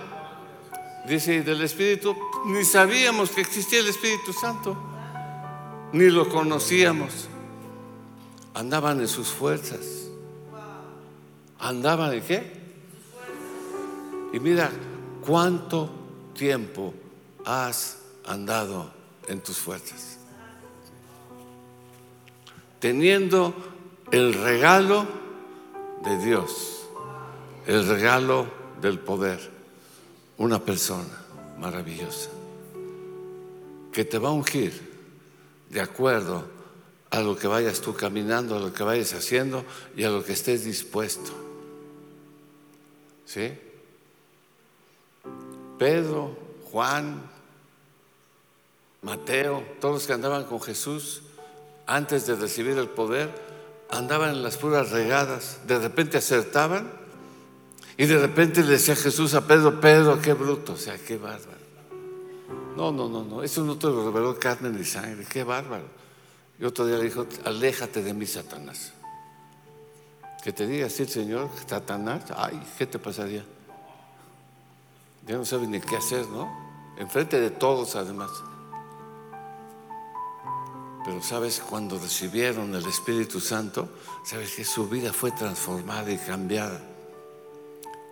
Dice, 1.10 1.36
y 1.36 1.40
del 1.40 1.62
Espíritu, 1.62 2.16
ni 2.46 2.64
sabíamos 2.64 3.32
que 3.32 3.42
existía 3.42 3.80
el 3.80 3.88
Espíritu 3.88 4.32
Santo, 4.32 4.78
ni 5.92 6.10
lo 6.10 6.30
conocíamos. 6.30 7.28
Andaban 8.54 9.02
en 9.02 9.10
sus 9.10 9.28
fuerzas. 9.28 10.08
¿Andaban 11.60 12.14
en 12.14 12.22
qué? 12.22 12.54
Y 14.32 14.40
mira, 14.40 14.72
¿cuánto 15.26 15.90
tiempo 16.34 16.94
has 17.44 18.00
andado 18.26 18.97
en 19.28 19.42
tus 19.42 19.58
fuerzas? 19.58 20.18
Teniendo 22.80 23.54
el 24.12 24.34
regalo 24.34 25.08
de 26.04 26.18
Dios, 26.18 26.88
el 27.66 27.88
regalo 27.88 28.48
del 28.82 29.00
poder 29.00 29.58
una 30.38 30.64
persona 30.64 31.26
maravillosa 31.58 32.30
que 33.92 34.06
te 34.06 34.20
va 34.20 34.30
a 34.30 34.34
ungir 34.34 34.80
de 35.70 35.82
acuerdo 35.82 36.46
a 37.10 37.20
lo 37.22 37.36
que 37.36 37.48
vayas 37.48 37.82
tú 37.82 37.96
caminando, 37.96 38.56
a 38.56 38.60
lo 38.60 38.72
que 38.72 38.84
vayas 38.84 39.14
haciendo 39.14 39.66
y 39.96 40.04
a 40.04 40.10
lo 40.10 40.24
que 40.24 40.34
estés 40.34 40.66
dispuesto. 40.66 41.32
¿Sí? 43.26 43.52
Pedro, 45.80 46.38
Juan, 46.72 47.30
Mateo, 49.08 49.64
todos 49.80 49.94
los 49.94 50.06
que 50.06 50.12
andaban 50.12 50.44
con 50.44 50.62
Jesús 50.62 51.22
antes 51.86 52.28
de 52.28 52.36
recibir 52.36 52.78
el 52.78 52.90
poder, 52.90 53.34
andaban 53.90 54.32
en 54.32 54.44
las 54.44 54.58
puras 54.58 54.92
regadas, 54.92 55.62
de 55.66 55.80
repente 55.80 56.18
acertaban 56.18 56.92
y 57.96 58.06
de 58.06 58.20
repente 58.20 58.64
le 58.64 58.72
decía 58.72 58.98
Jesús 58.98 59.34
a 59.34 59.48
Pedro, 59.48 59.80
Pedro, 59.80 60.22
qué 60.22 60.34
bruto, 60.34 60.74
o 60.74 60.78
sea, 60.78 60.98
qué 60.98 61.18
bárbaro. 61.18 61.58
No, 62.76 62.92
no, 62.92 63.08
no, 63.08 63.24
no, 63.24 63.44
eso 63.44 63.64
no 63.64 63.78
te 63.78 63.88
lo 63.88 64.12
reveló 64.12 64.38
carne 64.38 64.70
ni 64.72 64.84
sangre, 64.84 65.26
qué 65.26 65.46
bárbaro. 65.46 65.86
Y 66.60 66.66
otro 66.66 66.86
día 66.86 66.98
le 66.98 67.06
dijo, 67.06 67.26
aléjate 67.46 68.04
de 68.04 68.14
mí, 68.14 68.26
Satanás. 68.26 68.92
Que 70.44 70.52
te 70.52 70.68
diga 70.68 70.88
así 70.88 71.04
el 71.04 71.10
Señor, 71.10 71.50
Satanás, 71.66 72.24
ay, 72.36 72.62
¿qué 72.78 72.86
te 72.86 73.00
pasaría? 73.00 73.46
Ya 75.26 75.38
no 75.38 75.46
sabes 75.46 75.70
ni 75.70 75.80
qué 75.80 75.96
hacer, 75.96 76.28
¿no? 76.28 76.52
Enfrente 76.98 77.40
de 77.40 77.52
todos, 77.52 77.96
además. 77.96 78.32
Pero 81.08 81.24
sabes, 81.24 81.62
cuando 81.62 81.98
recibieron 81.98 82.76
el 82.76 82.86
Espíritu 82.86 83.40
Santo, 83.40 83.88
sabes 84.26 84.56
que 84.56 84.66
su 84.66 84.90
vida 84.90 85.14
fue 85.14 85.32
transformada 85.32 86.12
y 86.12 86.18
cambiada 86.18 86.82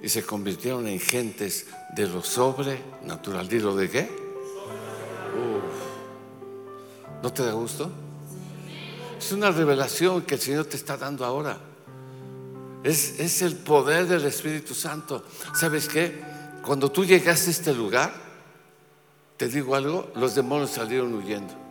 y 0.01 0.08
se 0.08 0.25
convirtieron 0.25 0.88
en 0.88 1.01
gentes 1.01 1.67
de 1.93 2.08
lo 2.08 2.23
sobrenatural. 2.23 3.49
¿Dilo 3.49 3.75
de 3.75 3.89
qué? 3.89 4.10
¿No 7.21 7.34
te 7.34 7.43
da 7.43 7.51
gusto? 7.51 7.91
Es 9.19 9.29
una 9.34 9.51
revelación 9.51 10.21
que 10.21 10.36
el 10.36 10.41
Señor 10.41 10.63
te 10.63 10.77
está 10.77 10.95
dando 10.95 11.25
ahora. 11.25 11.60
Es, 12.81 13.19
es 13.19 13.41
el 13.41 13.58
poder 13.58 14.08
del 14.08 14.23
Espíritu 14.23 14.73
Santo. 14.73 15.25
¿Sabes 15.53 15.89
qué? 15.89 16.23
Cuando 16.65 16.89
tú 16.89 17.03
llegaste 17.03 17.49
a 17.49 17.51
este 17.51 17.73
lugar, 17.73 18.13
te 19.36 19.49
digo 19.49 19.75
algo, 19.75 20.13
los 20.15 20.34
demonios 20.34 20.69
salieron 20.69 21.13
huyendo. 21.13 21.64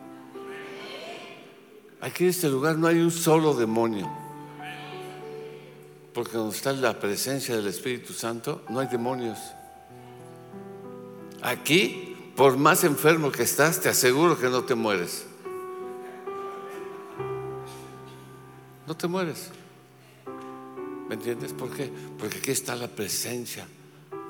Aquí 2.05 2.25
en 2.25 2.29
este 2.29 2.49
lugar 2.49 2.77
no 2.77 2.85
hay 2.85 2.99
un 2.99 3.09
solo 3.09 3.55
demonio. 3.55 4.07
Porque 6.13 6.37
donde 6.37 6.55
está 6.55 6.71
la 6.71 6.99
presencia 6.99 7.55
del 7.55 7.65
Espíritu 7.65 8.13
Santo, 8.13 8.61
no 8.69 8.79
hay 8.79 8.85
demonios. 8.85 9.39
Aquí, 11.41 12.15
por 12.35 12.57
más 12.57 12.83
enfermo 12.83 13.31
que 13.31 13.41
estás, 13.41 13.81
te 13.81 13.89
aseguro 13.89 14.37
que 14.39 14.49
no 14.49 14.63
te 14.63 14.75
mueres. 14.75 15.25
No 18.85 18.95
te 18.95 19.07
mueres. 19.07 19.49
¿Me 21.09 21.15
entiendes? 21.15 21.53
¿Por 21.53 21.71
qué? 21.71 21.91
Porque 22.19 22.37
aquí 22.37 22.51
está 22.51 22.75
la 22.75 22.87
presencia, 22.87 23.65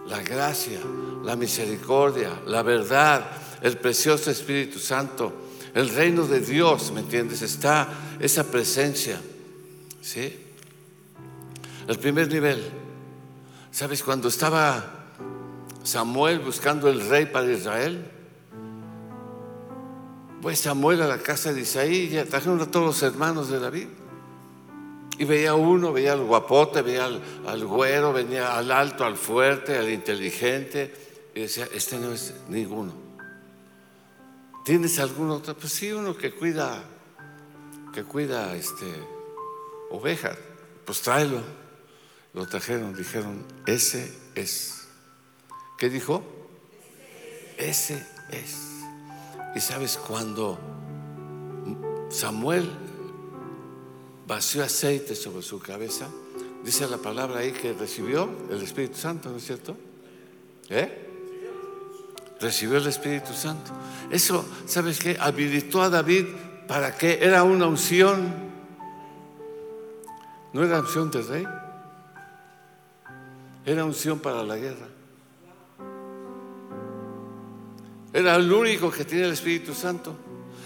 la 0.07 0.21
gracia, 0.21 0.79
la 1.25 1.35
misericordia, 1.35 2.39
la 2.47 2.63
verdad, 2.63 3.29
el 3.61 3.77
precioso 3.77 4.31
Espíritu 4.31 4.79
Santo, 4.79 5.44
el 5.75 5.89
reino 5.89 6.25
de 6.25 6.39
Dios, 6.39 6.91
¿me 6.93 7.01
entiendes? 7.01 7.41
Está 7.41 7.89
esa 8.19 8.45
presencia. 8.45 9.19
¿Sí? 10.01 10.33
El 11.85 11.99
primer 11.99 12.29
nivel. 12.29 12.63
¿Sabes? 13.71 14.01
Cuando 14.01 14.29
estaba 14.29 15.11
Samuel 15.83 16.39
buscando 16.39 16.89
el 16.89 17.07
rey 17.09 17.25
para 17.25 17.51
Israel, 17.51 18.09
pues 20.41 20.59
Samuel 20.59 21.01
a 21.01 21.07
la 21.07 21.17
casa 21.17 21.51
de 21.51 21.61
Isaí 21.61 22.17
y 22.17 22.23
trajeron 22.23 22.61
a 22.61 22.71
todos 22.71 22.85
los 22.85 23.03
hermanos 23.03 23.49
de 23.49 23.59
David. 23.59 23.88
Y 25.17 25.25
veía 25.25 25.55
uno, 25.55 25.91
veía 25.91 26.13
al 26.13 26.23
guapote, 26.23 26.83
veía 26.83 27.03
al, 27.03 27.21
al, 27.45 27.65
güero, 27.65 28.13
venía 28.13 28.57
al 28.57 28.71
alto, 28.71 29.03
al 29.03 29.17
fuerte, 29.17 29.77
al 29.77 29.89
inteligente. 29.89 30.93
Y 31.35 31.41
decía, 31.41 31.67
este 31.73 31.97
no 31.97 32.13
es 32.13 32.33
ninguno. 32.47 33.04
¿Tienes 34.65 34.97
algún 34.97 35.30
otro? 35.30 35.56
Pues 35.56 35.73
sí, 35.73 35.91
uno 35.91 36.17
que 36.17 36.34
cuida, 36.34 36.84
que 37.93 38.04
cuida 38.04 38.56
este, 38.56 38.91
ovejas. 39.91 40.36
Pues 40.84 41.01
tráelo. 41.01 41.39
Lo 42.34 42.47
trajeron, 42.47 42.95
dijeron, 42.95 43.45
ese 43.67 44.12
es. 44.34 44.88
¿Qué 45.78 45.88
dijo? 45.88 46.23
Ese 47.60 48.04
es. 48.32 48.58
Y 49.56 49.60
sabes, 49.60 49.97
cuando 49.97 50.58
Samuel 52.10 52.67
vació 54.25 54.63
aceite 54.63 55.13
sobre 55.13 55.43
su 55.43 55.60
cabeza, 55.60 56.10
dice 56.63 56.88
la 56.88 56.97
palabra 56.97 57.41
ahí 57.41 57.51
que 57.51 57.71
recibió 57.73 58.28
el 58.49 58.63
Espíritu 58.63 58.97
Santo, 58.97 59.30
¿no 59.30 59.38
es 59.38 59.45
cierto? 59.45 59.78
¿Eh? 60.69 61.04
Recibió 62.39 62.78
el 62.78 62.88
Espíritu 62.88 63.34
Santo. 63.34 63.71
Eso, 64.10 64.45
¿sabes 64.65 65.00
qué? 65.00 65.17
Habilitó 65.19 65.82
a 65.82 65.89
David 65.89 66.26
para 66.67 66.95
que 66.98 67.19
era 67.21 67.43
una 67.43 67.67
unción. 67.67 68.45
No 70.54 70.63
era 70.63 70.80
unción 70.80 71.12
del 71.12 71.28
rey, 71.28 71.45
era 73.65 73.84
unción 73.84 74.19
para 74.19 74.41
la 74.43 74.56
guerra. 74.56 74.88
Era 78.13 78.36
el 78.36 78.50
único 78.50 78.89
que 78.89 79.04
tenía 79.04 79.26
el 79.26 79.34
Espíritu 79.34 79.74
Santo. 79.74 80.15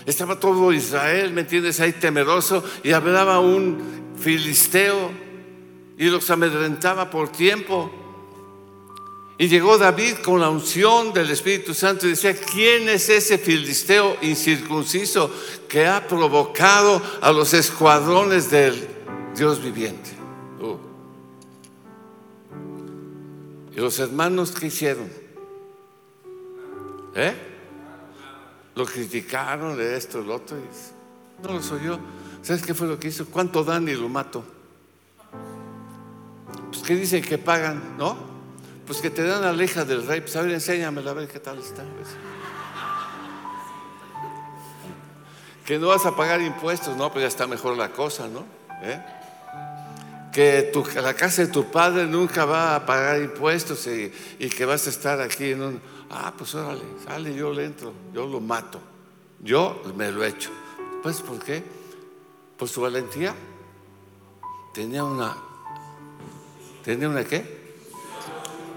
Estaba 0.06 0.40
todo 0.40 0.72
Israel, 0.72 1.34
¿me 1.34 1.42
entiendes? 1.42 1.80
Ahí 1.80 1.94
temeroso 1.94 2.64
y 2.84 2.92
hablaba 2.92 3.40
un 3.40 4.14
filisteo 4.16 5.12
y 5.98 6.10
los 6.10 6.30
amedrentaba 6.30 7.10
por 7.10 7.30
tiempo. 7.30 7.92
Y 9.41 9.47
llegó 9.47 9.78
David 9.78 10.15
con 10.17 10.41
la 10.41 10.49
unción 10.49 11.13
del 11.13 11.30
Espíritu 11.30 11.73
Santo 11.73 12.06
y 12.06 12.10
decía, 12.10 12.36
¿quién 12.36 12.89
es 12.89 13.08
ese 13.08 13.38
filisteo 13.38 14.17
incircunciso 14.21 15.32
que 15.69 15.88
ha 15.88 16.06
provocado 16.06 17.02
a 17.21 17.32
los 17.32 17.54
escuadrones 17.54 18.52
del 18.52 18.86
Dios 19.38 19.63
viviente? 19.63 20.10
Uh. 20.60 20.75
¿Y 23.73 23.80
los 23.80 23.97
hermanos 23.99 24.52
qué 24.52 24.67
hicieron? 24.67 25.10
¿Eh? 27.15 27.34
Lo 28.75 28.86
criticaron 28.86 29.78
de 29.78 29.95
esto, 29.95 30.19
el 30.19 30.32
otro. 30.32 30.58
Y 30.58 31.47
no 31.47 31.54
lo 31.54 31.63
soy 31.63 31.86
yo. 31.86 31.97
¿Sabes 32.41 32.62
qué 32.62 32.73
fue 32.73 32.88
lo 32.88 32.99
que 32.99 33.08
hizo? 33.08 33.25
¿Cuánto 33.25 33.63
dan 33.63 33.88
y 33.88 33.93
lo 33.93 34.10
mato? 34.10 34.43
Pues 36.71 36.84
que 36.84 36.97
dicen 36.97 37.23
que 37.23 37.38
pagan, 37.38 37.95
¿no? 37.97 38.29
Pues 38.89 39.02
que 39.02 39.12
te 39.12 39.21
dan 39.21 39.43
la 39.43 39.54
leja 39.54 39.86
del 39.86 40.08
rey, 40.08 40.19
pues 40.19 40.36
a 40.36 40.41
ver, 40.41 40.49
enséñamela, 40.49 41.12
a 41.12 41.13
ver 41.13 41.28
qué 41.28 41.39
tal 41.39 41.60
está. 41.60 41.84
Pues. 41.84 42.08
Que 45.63 45.78
no 45.78 45.89
vas 45.89 46.08
a 46.08 46.15
pagar 46.15 46.41
impuestos, 46.41 46.97
no, 46.97 47.12
pues 47.12 47.21
ya 47.21 47.28
está 47.28 47.45
mejor 47.45 47.78
la 47.78 47.91
cosa, 47.91 48.28
¿no? 48.28 48.45
¿Eh? 48.82 48.99
Que 50.34 50.71
la 51.04 51.13
casa 51.13 51.43
de 51.43 51.49
tu 51.49 51.69
padre 51.69 52.08
nunca 52.08 52.45
va 52.45 52.78
a 52.78 52.84
pagar 52.88 53.21
impuestos 53.21 53.86
y, 53.86 54.12
y, 54.39 54.49
que 54.49 54.65
vas 54.65 54.88
a 54.88 54.89
estar 54.89 55.21
aquí 55.21 55.52
en 55.52 55.62
un... 55.62 55.82
Ah, 56.10 56.34
pues 56.36 56.56
órale, 56.56 56.82
sale, 57.06 57.36
yo 57.36 57.54
le 57.54 57.65
entro, 57.65 57.93
yo 58.12 58.25
lo 58.25 58.39
mato, 58.39 58.82
yo 59.39 59.84
me 59.95 60.12
lo 60.12 60.23
echo. 60.23 60.49
Pues, 61.04 61.21
¿por 61.21 61.38
qué? 61.38 61.63
Por 62.58 62.67
su 62.67 62.82
valentía. 62.82 63.36
Tenía 64.73 65.04
una... 65.04 65.38
¿Tenía 66.84 67.08
una 67.08 67.23
qué? 67.23 67.59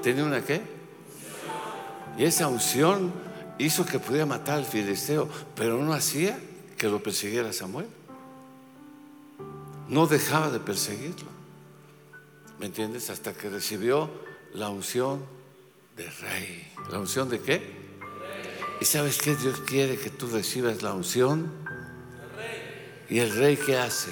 ¿Tenía 0.03 0.25
una 0.25 0.45
qué? 0.45 0.61
Y 2.19 2.25
esa 2.25 2.49
unción 2.49 3.13
hizo 3.59 3.87
que 3.87 3.99
pudiera 3.99 4.27
matar 4.27 4.59
al 4.59 4.65
filisteo, 4.65 5.29
pero 5.55 5.79
no 5.79 5.93
hacía 5.93 6.39
que 6.77 6.89
lo 6.89 7.03
persiguiera 7.03 7.53
Samuel. 7.53 7.87
No 9.89 10.07
dejaba 10.07 10.51
de 10.51 10.59
perseguirlo. 10.59 11.31
¿Me 12.59 12.67
entiendes? 12.67 13.11
Hasta 13.11 13.33
que 13.33 13.49
recibió 13.49 14.11
la 14.55 14.69
unción 14.69 15.25
de 15.97 16.11
rey. 16.11 16.73
¿La 16.91 16.99
unción 16.99 17.29
de 17.29 17.41
qué? 17.41 17.83
¿Y 18.81 18.85
sabes 18.85 19.19
qué? 19.19 19.37
Dios 19.37 19.61
quiere 19.61 19.97
que 19.97 20.11
tú 20.11 20.27
recibas 20.27 20.83
la 20.83 20.93
unción. 20.93 21.53
¿Y 23.09 23.19
el 23.19 23.35
rey 23.37 23.57
qué 23.57 23.79
hace? 23.79 24.11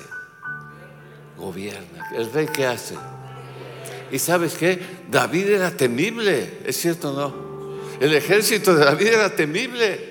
Gobierna. 1.37 2.11
¿El 2.15 2.33
rey 2.33 2.47
qué 2.47 2.67
hace? 2.67 2.97
Y 4.13 4.19
sabes 4.19 4.55
qué? 4.55 4.79
David 5.11 5.49
era 5.51 5.71
temible, 5.71 6.59
¿es 6.65 6.77
cierto 6.77 7.13
o 7.13 7.17
no? 7.17 7.51
El 8.01 8.15
ejército 8.15 8.75
de 8.75 8.85
David 8.85 9.09
era 9.09 9.35
temible. 9.35 10.11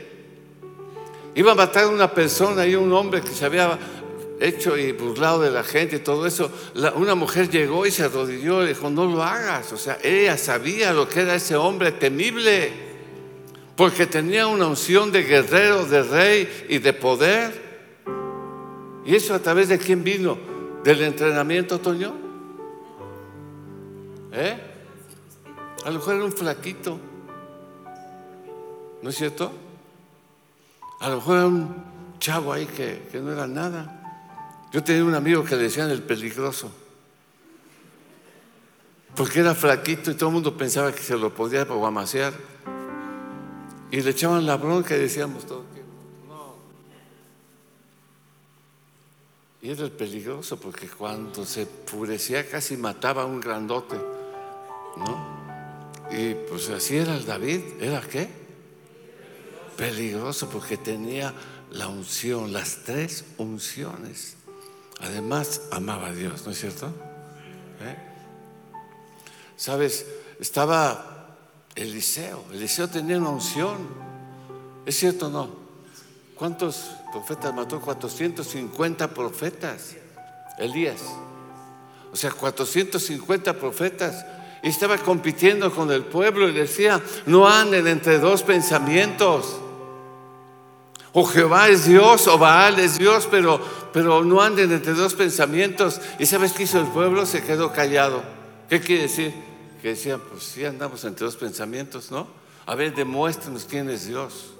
Iba 1.35 1.53
a 1.53 1.55
matar 1.55 1.85
a 1.85 1.87
una 1.89 2.13
persona 2.13 2.65
y 2.65 2.75
un 2.75 2.91
hombre 2.93 3.21
que 3.21 3.29
se 3.29 3.45
había 3.45 3.77
hecho 4.39 4.77
y 4.77 4.91
burlado 4.91 5.41
de 5.41 5.51
la 5.51 5.63
gente 5.63 5.97
y 5.97 5.99
todo 5.99 6.25
eso. 6.25 6.51
una 6.95 7.15
mujer 7.15 7.49
llegó 7.49 7.85
y 7.85 7.91
se 7.91 8.03
arrodilló 8.03 8.63
y 8.63 8.69
dijo, 8.69 8.89
no 8.89 9.05
lo 9.05 9.23
hagas. 9.23 9.71
O 9.73 9.77
sea, 9.77 9.97
ella 10.03 10.37
sabía 10.37 10.93
lo 10.93 11.09
que 11.09 11.21
era 11.21 11.35
ese 11.35 11.55
hombre 11.55 11.91
temible, 11.91 12.71
porque 13.75 14.05
tenía 14.05 14.47
una 14.47 14.67
unción 14.67 15.11
de 15.11 15.23
guerrero, 15.23 15.85
de 15.85 16.03
rey 16.03 16.65
y 16.69 16.77
de 16.77 16.93
poder. 16.93 17.69
¿Y 19.05 19.15
eso 19.15 19.33
a 19.33 19.39
través 19.39 19.69
de 19.69 19.77
quién 19.77 20.03
vino? 20.03 20.37
¿Del 20.83 21.01
entrenamiento, 21.01 21.79
Toño? 21.79 22.28
¿Eh? 24.31 24.57
A 25.85 25.91
lo 25.91 25.99
mejor 25.99 26.15
era 26.15 26.25
un 26.25 26.31
flaquito. 26.31 26.99
¿No 29.01 29.09
es 29.09 29.15
cierto? 29.15 29.51
A 30.99 31.09
lo 31.09 31.15
mejor 31.17 31.37
era 31.37 31.47
un 31.47 31.75
chavo 32.19 32.51
ahí 32.51 32.65
que, 32.65 33.09
no 33.13 33.31
era 33.31 33.47
nada. 33.47 33.95
Yo 34.71 34.83
tenía 34.83 35.03
un 35.03 35.15
amigo 35.15 35.43
que 35.43 35.55
le 35.55 35.63
decían 35.63 35.89
el 35.89 36.03
peligroso. 36.03 36.69
Porque 39.15 39.39
era 39.39 39.55
flaquito 39.55 40.11
y 40.11 40.15
todo 40.15 40.29
el 40.29 40.33
mundo 40.35 40.55
pensaba 40.55 40.91
que 40.91 41.01
se 41.01 41.17
lo 41.17 41.33
podía 41.33 41.63
guamasear. 41.63 42.33
Y 43.91 44.01
le 44.01 44.11
echaban 44.11 44.45
la 44.45 44.57
bronca 44.57 44.95
y 44.95 44.99
decíamos 44.99 45.45
todo 45.47 45.63
que 45.73 45.81
no. 46.27 46.55
Y 49.61 49.71
era 49.71 49.83
el 49.83 49.91
peligroso 49.91 50.59
porque 50.59 50.87
cuando 50.87 51.45
se 51.45 51.65
purecía 51.65 52.47
casi 52.47 52.77
mataba 52.77 53.23
a 53.23 53.25
un 53.25 53.39
grandote. 53.39 54.18
¿No? 54.97 55.39
Y 56.11 56.33
pues 56.49 56.69
así 56.69 56.97
era 56.97 57.15
el 57.15 57.25
David, 57.25 57.61
¿era 57.79 58.01
qué? 58.01 58.29
Peligroso 59.77 60.49
porque 60.49 60.77
tenía 60.77 61.33
la 61.71 61.87
unción, 61.87 62.51
las 62.51 62.79
tres 62.83 63.25
unciones. 63.37 64.35
Además, 64.99 65.61
amaba 65.71 66.07
a 66.07 66.13
Dios, 66.13 66.45
¿no 66.45 66.51
es 66.51 66.59
cierto? 66.59 66.87
¿Eh? 67.81 67.95
Sabes, 69.55 70.05
estaba 70.39 71.37
Eliseo. 71.75 72.43
Eliseo 72.51 72.89
tenía 72.89 73.17
una 73.17 73.29
unción. 73.29 73.77
¿Es 74.85 74.97
cierto 74.97 75.27
o 75.27 75.29
no? 75.29 75.49
¿Cuántos 76.35 76.91
profetas 77.11 77.53
mató? 77.53 77.79
450 77.79 79.13
profetas. 79.13 79.95
Elías. 80.57 81.01
O 82.11 82.15
sea, 82.15 82.31
450 82.31 83.53
profetas 83.59 84.25
estaba 84.67 84.97
compitiendo 84.97 85.71
con 85.71 85.91
el 85.91 86.03
pueblo 86.03 86.49
y 86.49 86.53
decía, 86.53 87.01
no 87.25 87.47
anden 87.47 87.87
entre 87.87 88.19
dos 88.19 88.43
pensamientos. 88.43 89.59
O 91.13 91.25
Jehová 91.25 91.69
es 91.69 91.85
Dios 91.85 92.27
o 92.27 92.37
Baal 92.37 92.79
es 92.79 92.97
Dios, 92.97 93.27
pero, 93.31 93.59
pero 93.93 94.23
no 94.23 94.41
anden 94.41 94.71
entre 94.71 94.93
dos 94.93 95.15
pensamientos. 95.15 96.01
¿Y 96.19 96.25
sabes 96.25 96.53
qué 96.53 96.63
hizo 96.63 96.79
el 96.79 96.87
pueblo? 96.87 97.25
Se 97.25 97.41
quedó 97.41 97.71
callado. 97.71 98.21
¿Qué 98.69 98.79
quiere 98.79 99.03
decir? 99.03 99.33
Que 99.81 99.89
decían, 99.89 100.21
pues 100.29 100.43
sí 100.43 100.65
andamos 100.65 101.03
entre 101.05 101.25
dos 101.25 101.35
pensamientos, 101.35 102.11
¿no? 102.11 102.27
A 102.65 102.75
ver, 102.75 102.93
demuéstranos 102.93 103.65
quién 103.67 103.89
es 103.89 104.05
Dios. 104.05 104.51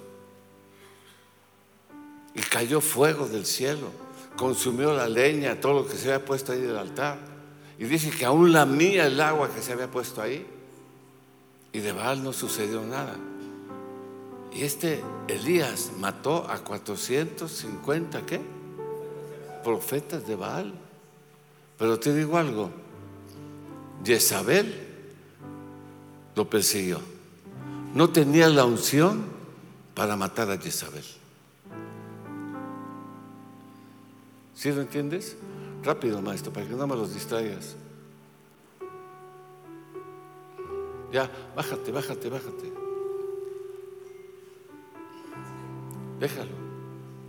Y 2.34 2.40
cayó 2.40 2.80
fuego 2.80 3.26
del 3.26 3.46
cielo, 3.46 3.88
consumió 4.36 4.92
la 4.92 5.08
leña, 5.08 5.60
todo 5.60 5.74
lo 5.82 5.86
que 5.86 5.96
se 5.96 6.12
había 6.12 6.24
puesto 6.24 6.52
ahí 6.52 6.60
del 6.60 6.76
altar. 6.76 7.29
Y 7.80 7.84
dice 7.86 8.10
que 8.10 8.26
aún 8.26 8.52
lamía 8.52 9.06
el 9.06 9.18
agua 9.22 9.48
que 9.52 9.62
se 9.62 9.72
había 9.72 9.90
puesto 9.90 10.20
ahí. 10.20 10.46
Y 11.72 11.78
de 11.78 11.92
Baal 11.92 12.22
no 12.22 12.34
sucedió 12.34 12.84
nada. 12.84 13.16
Y 14.52 14.64
este 14.64 15.02
Elías 15.28 15.92
mató 15.98 16.46
a 16.50 16.58
450, 16.58 18.26
¿qué? 18.26 18.38
Profetas 19.64 20.26
de 20.26 20.36
Baal. 20.36 20.74
Pero 21.78 21.98
te 21.98 22.14
digo 22.14 22.36
algo, 22.36 22.70
Jezabel 24.04 24.88
lo 26.36 26.50
persiguió. 26.50 27.00
No 27.94 28.10
tenía 28.10 28.50
la 28.50 28.66
unción 28.66 29.24
para 29.94 30.16
matar 30.16 30.50
a 30.50 30.58
Jezabel. 30.58 31.04
¿Sí 34.54 34.70
lo 34.70 34.82
entiendes? 34.82 35.38
Rápido, 35.82 36.20
maestro, 36.20 36.52
para 36.52 36.66
que 36.66 36.74
no 36.74 36.86
me 36.86 36.94
los 36.94 37.14
distraigas. 37.14 37.76
Ya, 41.12 41.28
bájate, 41.56 41.90
bájate, 41.90 42.28
bájate. 42.28 42.72
Déjalo, 46.20 46.52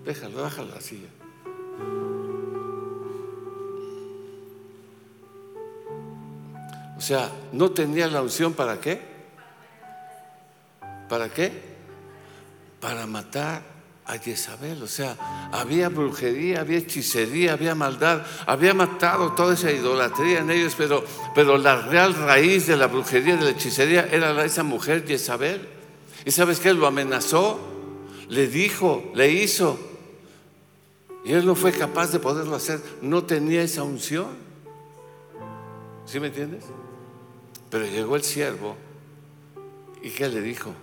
déjalo, 0.04 0.42
bájalo 0.42 0.76
la 0.76 0.82
silla. 0.82 1.08
O 6.98 7.02
sea, 7.02 7.32
no 7.54 7.72
tenía 7.72 8.08
la 8.08 8.22
unción 8.22 8.54
para 8.54 8.80
qué? 8.80 9.02
¿Para 11.10 11.30
qué? 11.30 11.52
Para 12.80 13.08
matar 13.08 13.71
a 14.06 14.18
Jezabel. 14.18 14.82
O 14.84 14.88
sea, 14.88 15.16
había 15.52 15.90
brujería, 15.90 16.62
había 16.62 16.80
hechicería, 16.80 17.54
había 17.54 17.76
maldad, 17.76 18.26
había 18.46 18.74
matado 18.74 19.34
toda 19.34 19.54
esa 19.54 19.72
idolatría 19.72 20.40
en 20.40 20.52
ellos, 20.52 20.74
pero, 20.78 21.04
pero 21.36 21.58
la 21.58 21.82
real 21.82 22.14
raíz 22.14 22.68
de 22.68 22.78
la 22.78 22.88
brujería, 22.88 23.38
de 23.38 23.46
la 23.46 23.52
hechicería, 23.52 24.08
era 24.12 24.44
esa 24.44 24.64
mujer 24.64 25.06
Jezabel. 25.08 25.68
¿Y 26.26 26.32
sabes 26.32 26.60
qué? 26.60 26.74
Lo 26.74 26.88
amenazó, 26.88 27.60
le 28.30 28.48
dijo, 28.48 29.12
le 29.16 29.32
hizo. 29.32 29.80
Y 31.24 31.34
él 31.34 31.46
no 31.46 31.56
fue 31.56 31.72
capaz 31.72 32.12
de 32.12 32.20
poderlo 32.20 32.56
hacer. 32.56 32.82
No 33.02 33.24
tenía 33.24 33.62
esa 33.62 33.84
unción. 33.84 34.30
¿Sí 36.06 36.20
me 36.20 36.28
entiendes? 36.28 36.66
Pero 37.70 37.86
llegó 37.86 38.16
el 38.16 38.24
siervo 38.24 38.76
y 40.02 40.10
¿qué 40.10 40.28
le 40.28 40.42
dijo? 40.42 40.74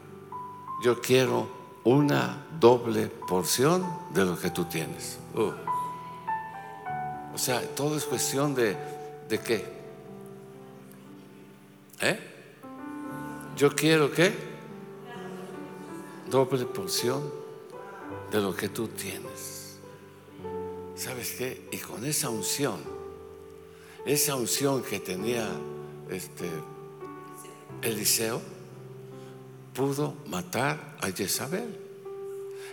Yo 0.83 1.01
quiero 1.01 1.58
una 1.85 2.47
doble 2.61 3.07
porción 3.07 3.85
de 4.13 4.25
lo 4.25 4.39
que 4.39 4.51
tú 4.51 4.65
tienes. 4.65 5.19
O 5.35 7.39
sea, 7.39 7.63
todo 7.75 7.97
es 7.97 8.05
cuestión 8.05 8.55
de, 8.55 8.77
¿de 9.29 9.41
qué? 9.41 9.65
¿Eh? 12.01 12.19
Yo 13.57 13.75
quiero 13.75 14.11
qué? 14.11 14.35
Doble 16.31 16.67
porción 16.67 17.23
de 18.31 18.41
lo 18.41 18.55
que 18.55 18.69
tú 18.69 18.89
tienes. 18.89 19.79
¿Sabes 20.95 21.35
qué? 21.39 21.69
Y 21.71 21.79
con 21.79 22.05
esa 22.05 22.29
unción, 22.29 22.81
esa 24.05 24.35
unción 24.35 24.83
que 24.83 24.99
tenía 24.99 25.49
este 26.11 26.51
Eliseo, 27.83 28.41
pudo 29.79 30.15
matar 30.27 30.97
a 31.01 31.13
Jezabel. 31.13 31.79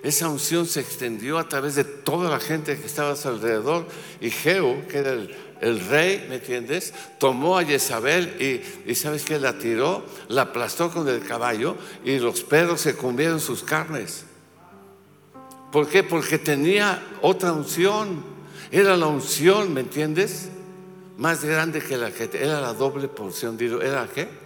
Esa 0.02 0.28
unción 0.28 0.66
se 0.66 0.80
extendió 0.80 1.38
a 1.38 1.48
través 1.48 1.76
de 1.76 1.84
toda 1.84 2.32
la 2.32 2.40
gente 2.40 2.78
que 2.78 2.86
estaba 2.88 3.12
a 3.12 3.16
su 3.16 3.28
alrededor. 3.28 3.86
Y 4.20 4.32
Jehú, 4.32 4.88
que 4.90 4.98
era 4.98 5.12
el, 5.12 5.80
rey, 5.88 6.26
¿me 6.28 6.36
entiendes? 6.36 6.94
Tomó 7.20 7.60
a 7.60 7.64
Jezabel 7.64 8.64
y, 8.88 8.96
¿sabes 8.96 9.24
qué? 9.24 9.40
La 9.40 9.60
tiró, 9.60 10.04
la 10.30 10.44
aplastó 10.44 10.90
con 10.92 11.08
el 11.08 11.24
caballo 11.24 11.78
y 12.04 12.18
los 12.18 12.42
perros 12.42 12.82
se 12.82 12.96
comieron 12.96 13.40
sus 13.40 13.64
carnes. 13.64 14.26
¿Por 15.72 15.88
qué? 15.88 16.04
Porque 16.04 16.40
tenía 16.40 17.04
otra 17.22 17.54
unción. 17.54 18.24
Era 18.72 18.98
la 18.98 19.08
unción, 19.08 19.74
¿me 19.74 19.82
entiendes? 19.82 20.50
Más 21.18 21.44
grande 21.44 21.82
que 21.82 21.98
la 21.98 22.10
que 22.12 22.30
era 22.34 22.62
la 22.62 22.74
doble 22.74 23.08
porción. 23.08 23.58
¿Era 23.82 24.08
qué? 24.14 24.45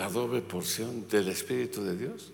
La 0.00 0.08
doble 0.08 0.40
porción 0.40 1.06
del 1.08 1.28
Espíritu 1.28 1.84
de 1.84 1.94
Dios. 1.94 2.32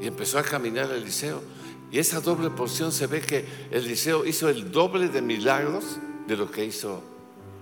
Y 0.00 0.06
empezó 0.06 0.38
a 0.38 0.44
caminar 0.44 0.88
Eliseo. 0.92 1.42
Y 1.90 1.98
esa 1.98 2.20
doble 2.20 2.50
porción 2.50 2.92
se 2.92 3.08
ve 3.08 3.20
que 3.20 3.44
Eliseo 3.72 4.24
hizo 4.24 4.48
el 4.48 4.70
doble 4.70 5.08
de 5.08 5.20
milagros 5.20 5.98
de 6.28 6.36
lo 6.36 6.48
que 6.48 6.64
hizo 6.64 7.02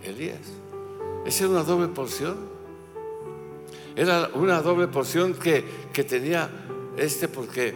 Elías. 0.04 0.46
Esa 1.24 1.44
era 1.44 1.52
una 1.54 1.62
doble 1.62 1.88
porción. 1.88 2.36
Era 3.96 4.28
una 4.34 4.60
doble 4.60 4.88
porción 4.88 5.32
que, 5.32 5.64
que 5.94 6.04
tenía 6.04 6.50
este 6.98 7.28
porque, 7.28 7.74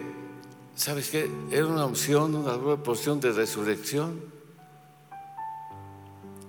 ¿sabes 0.77 1.09
qué? 1.09 1.31
Era 1.51 1.66
una 1.66 1.87
unción, 1.87 2.35
una 2.35 2.53
doble 2.53 2.77
porción 2.77 3.20
de 3.20 3.33
resurrección. 3.33 4.31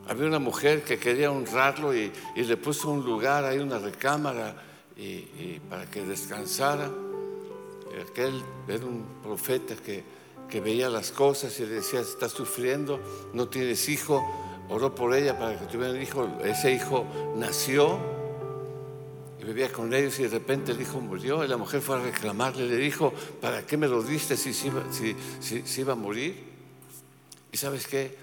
Había 0.07 0.27
una 0.27 0.39
mujer 0.39 0.83
que 0.83 0.97
quería 0.97 1.31
honrarlo 1.31 1.95
y, 1.95 2.11
le 2.35 2.57
puso 2.57 2.89
un 2.89 3.03
lugar 3.03 3.45
ahí, 3.45 3.59
una 3.59 3.79
recámara, 3.79 4.55
y 4.97 5.59
para 5.69 5.89
que 5.89 6.03
descansara. 6.03 6.89
Aquel 8.09 8.43
era 8.67 8.85
un 8.85 9.05
profeta 9.21 9.75
que, 9.75 10.03
que 10.49 10.61
veía 10.61 10.89
las 10.89 11.11
cosas 11.11 11.59
y 11.59 11.65
le 11.65 11.75
decía, 11.75 12.01
estás 12.01 12.31
sufriendo, 12.31 12.99
no 13.33 13.47
tienes 13.47 13.89
hijo, 13.89 14.23
oró 14.69 14.93
por 14.93 15.15
ella 15.15 15.37
para 15.37 15.59
que 15.59 15.65
tuviera 15.65 15.93
un 15.93 16.01
hijo, 16.01 16.29
ese 16.43 16.73
hijo 16.73 17.05
nació 17.35 17.99
y 19.39 19.45
vivía 19.45 19.71
con 19.71 19.93
ellos 19.93 20.19
y 20.19 20.23
de 20.23 20.29
repente 20.29 20.71
el 20.71 20.81
hijo 20.81 20.99
murió. 20.99 21.43
Y 21.43 21.47
la 21.47 21.57
mujer 21.57 21.81
fue 21.81 21.97
a 21.97 22.03
reclamarle, 22.03 22.67
le 22.67 22.77
dijo, 22.77 23.13
¿para 23.41 23.65
qué 23.65 23.77
me 23.77 23.87
lo 23.87 24.03
diste 24.03 24.37
si 24.37 24.51
iba, 24.67 24.83
si, 24.91 25.15
si, 25.65 25.81
iba 25.81 25.93
a 25.93 25.95
morir? 25.95 26.43
Y 27.51 27.57
sabes 27.57 27.87
qué, 27.87 28.15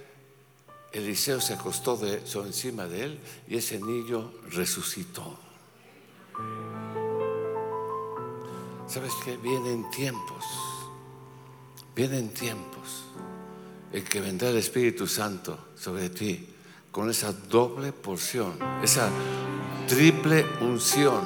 Eliseo 0.93 1.41
se 1.41 1.55
acostó 1.55 1.97
de, 1.97 2.27
sobre 2.27 2.49
encima 2.49 2.87
de 2.87 3.05
él 3.05 3.21
y 3.49 3.57
ese 3.57 3.81
niño 3.81 4.33
resucitó. 4.51 5.39
¿Sabes 8.87 9.13
qué? 9.25 9.37
Vienen 9.37 9.89
tiempos, 9.91 10.45
vienen 11.95 12.31
tiempos 12.31 13.05
en 13.93 14.05
que 14.05 14.21
vendrá 14.21 14.49
el 14.49 14.57
Espíritu 14.57 15.07
Santo 15.07 15.69
sobre 15.77 16.11
ti 16.11 16.49
con 16.91 17.09
esa 17.09 17.33
doble 17.33 17.93
porción, 17.93 18.59
esa 18.83 19.09
triple 19.87 20.45
unción 20.61 21.21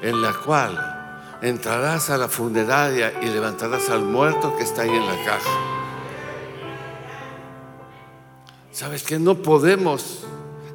en 0.00 0.22
la 0.22 0.32
cual 0.32 1.38
entrarás 1.42 2.08
a 2.08 2.16
la 2.16 2.28
funeraria 2.28 3.20
y 3.22 3.26
levantarás 3.26 3.90
al 3.90 4.02
muerto 4.02 4.56
que 4.56 4.62
está 4.62 4.82
ahí 4.82 4.90
en 4.90 5.06
la 5.06 5.24
caja. 5.24 5.73
¿Sabes 8.74 9.04
que 9.04 9.20
No 9.20 9.40
podemos 9.40 10.24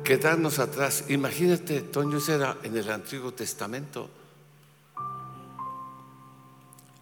quedarnos 0.05 0.57
atrás. 0.57 1.03
Imagínate, 1.09 1.81
Toño, 1.81 2.17
era 2.29 2.55
en 2.63 2.77
el 2.77 2.89
Antiguo 2.89 3.33
Testamento. 3.33 4.09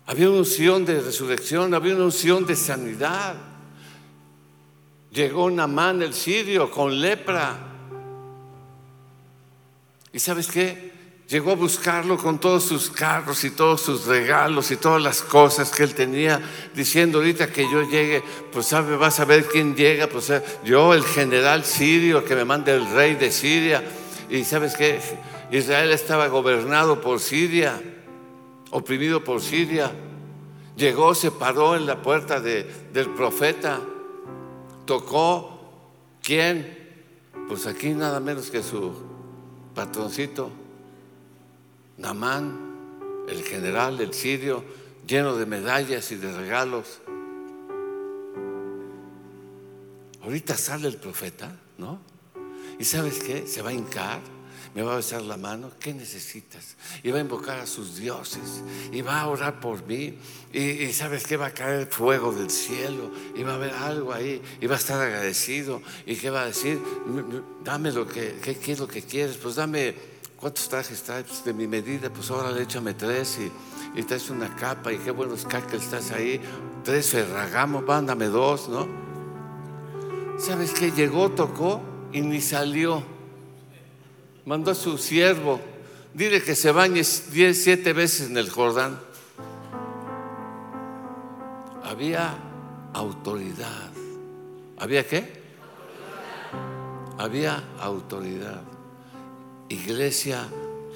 Había 0.08 0.28
una 0.28 0.40
unción 0.40 0.86
de 0.86 1.00
resurrección, 1.00 1.76
había 1.76 1.94
una 1.94 2.06
unción 2.06 2.48
de 2.48 2.56
sanidad. 2.56 3.36
Llegó 5.12 5.52
Namán 5.52 6.02
el 6.02 6.16
sirio 6.16 6.72
con 6.72 7.00
lepra. 7.00 7.60
¿Y 10.12 10.18
sabes 10.18 10.48
qué? 10.48 10.97
Llegó 11.28 11.52
a 11.52 11.56
buscarlo 11.56 12.18
con 12.18 12.40
todos 12.40 12.64
sus 12.64 12.90
carros 12.90 13.44
y 13.44 13.52
todos 13.52 13.82
sus 13.82 14.06
regalos 14.06 14.72
y 14.72 14.78
todas 14.78 15.02
las 15.02 15.22
cosas 15.22 15.72
que 15.72 15.84
él 15.84 15.94
tenía, 15.94 16.42
diciendo 16.74 17.18
ahorita 17.18 17.52
que 17.52 17.70
yo 17.70 17.84
llegue, 17.84 18.24
pues 18.52 18.68
sabe, 18.68 18.96
vas 18.96 19.20
a 19.20 19.26
ver 19.26 19.46
quién 19.46 19.76
llega, 19.76 20.08
pues 20.08 20.30
eh, 20.30 20.42
yo, 20.64 20.94
el 20.94 21.04
general 21.04 21.66
sirio 21.66 22.24
que 22.24 22.36
me 22.36 22.46
manda 22.46 22.74
el 22.74 22.90
rey 22.92 23.16
de 23.16 23.32
Siria. 23.32 23.84
Y 24.30 24.46
sabes 24.46 24.76
qué? 24.76 25.02
Israel 25.52 25.92
estaba 25.92 26.28
gobernado 26.28 27.02
por 27.02 27.20
Siria 27.20 27.82
oprimido 28.72 29.24
por 29.24 29.42
Siria. 29.42 29.92
Llegó, 30.76 31.16
se 31.16 31.32
paró 31.32 31.76
en 31.76 31.86
la 31.86 32.02
puerta 32.02 32.40
del 32.40 33.10
profeta, 33.16 33.80
tocó, 34.86 35.60
¿quién? 36.22 36.78
Pues 37.48 37.66
aquí 37.66 37.90
nada 37.90 38.20
menos 38.20 38.52
que 38.52 38.62
su 38.62 38.94
patroncito, 39.74 40.52
Namán, 41.98 43.26
el 43.28 43.44
general, 43.44 44.00
el 44.00 44.14
sirio, 44.14 44.64
lleno 45.06 45.36
de 45.36 45.46
medallas 45.46 46.12
y 46.12 46.16
de 46.16 46.32
regalos. 46.32 47.02
Ahorita 50.22 50.56
sale 50.56 50.88
el 50.88 50.98
profeta, 50.98 51.56
¿no? 51.78 52.00
¿Y 52.80 52.84
sabes 52.84 53.20
qué? 53.20 53.48
Se 53.48 53.62
va 53.62 53.70
a 53.70 53.74
hincar 53.74 54.22
me 54.78 54.84
va 54.84 54.94
a 54.94 54.98
besar 54.98 55.24
la 55.24 55.38
mano, 55.38 55.72
¿qué 55.80 55.92
necesitas? 55.92 56.76
Y 57.02 57.10
va 57.10 57.18
a 57.18 57.22
invocar 57.22 57.60
a 57.60 57.66
sus 57.66 57.96
dioses, 57.96 58.62
y 58.92 59.02
va 59.02 59.22
a 59.22 59.28
orar 59.28 59.60
por 59.60 59.84
mí, 59.88 60.14
y, 60.54 60.94
sabes 60.94 61.26
que 61.26 61.36
va 61.36 61.48
a 61.48 61.52
caer 61.52 61.88
fuego 61.88 62.32
del 62.32 62.52
cielo, 62.52 63.12
y 63.36 63.42
va 63.42 63.54
a 63.54 63.56
haber 63.56 63.74
algo 63.74 64.14
ahí, 64.14 64.40
y 64.62 64.68
va 64.68 64.76
a 64.76 64.78
estar 64.78 65.02
agradecido, 65.02 65.82
y 66.06 66.16
qué 66.16 66.30
va 66.30 66.44
a 66.44 66.46
decir, 66.46 66.80
dame 67.64 67.92
lo 67.92 68.08
que, 68.08 68.36
¿qué, 68.40 68.72
es 68.72 68.78
lo 68.78 68.88
que 68.88 69.02
quieres? 69.02 69.38
Pues 69.38 69.56
dame, 69.56 69.96
¿cuántos 70.38 70.70
trajes 70.70 71.04
traes? 71.04 71.26
Pues 71.28 71.44
de 71.44 71.54
mi 71.54 71.68
medida, 71.68 72.10
pues 72.10 72.32
ahora 72.32 72.52
le 72.52 72.64
échame 72.64 72.94
tres, 72.94 73.40
y, 73.40 74.00
y 74.00 74.04
traes 74.04 74.30
una 74.30 74.56
capa, 74.56 74.94
y 74.94 74.98
qué 75.00 75.12
buenos 75.12 75.46
cacos 75.46 75.84
estás 75.84 76.12
ahí, 76.12 76.40
tres 76.84 77.10
ferragamos, 77.10 77.84
mándame 77.84 78.28
dos, 78.28 78.70
¿no? 78.70 78.88
¿Sabes 80.40 80.72
qué? 80.72 80.92
Llegó, 80.92 81.30
tocó, 81.30 81.82
y 82.14 82.22
ni 82.22 82.42
salió 82.42 83.18
mandó 84.48 84.72
a 84.72 84.76
su 84.76 84.98
siervo, 84.98 85.60
dile 86.14 86.42
que 86.42 86.56
se 86.56 86.72
bañe 86.72 87.02
diez, 87.32 87.64
siete 87.64 87.92
veces 87.92 88.30
en 88.30 88.38
el 88.38 88.50
Jordán. 88.50 88.98
Había 91.84 92.34
autoridad. 92.94 93.92
¿Había 94.80 95.06
qué? 95.06 95.44
Había 97.18 97.62
autoridad. 97.82 98.62
Iglesia 99.70 100.48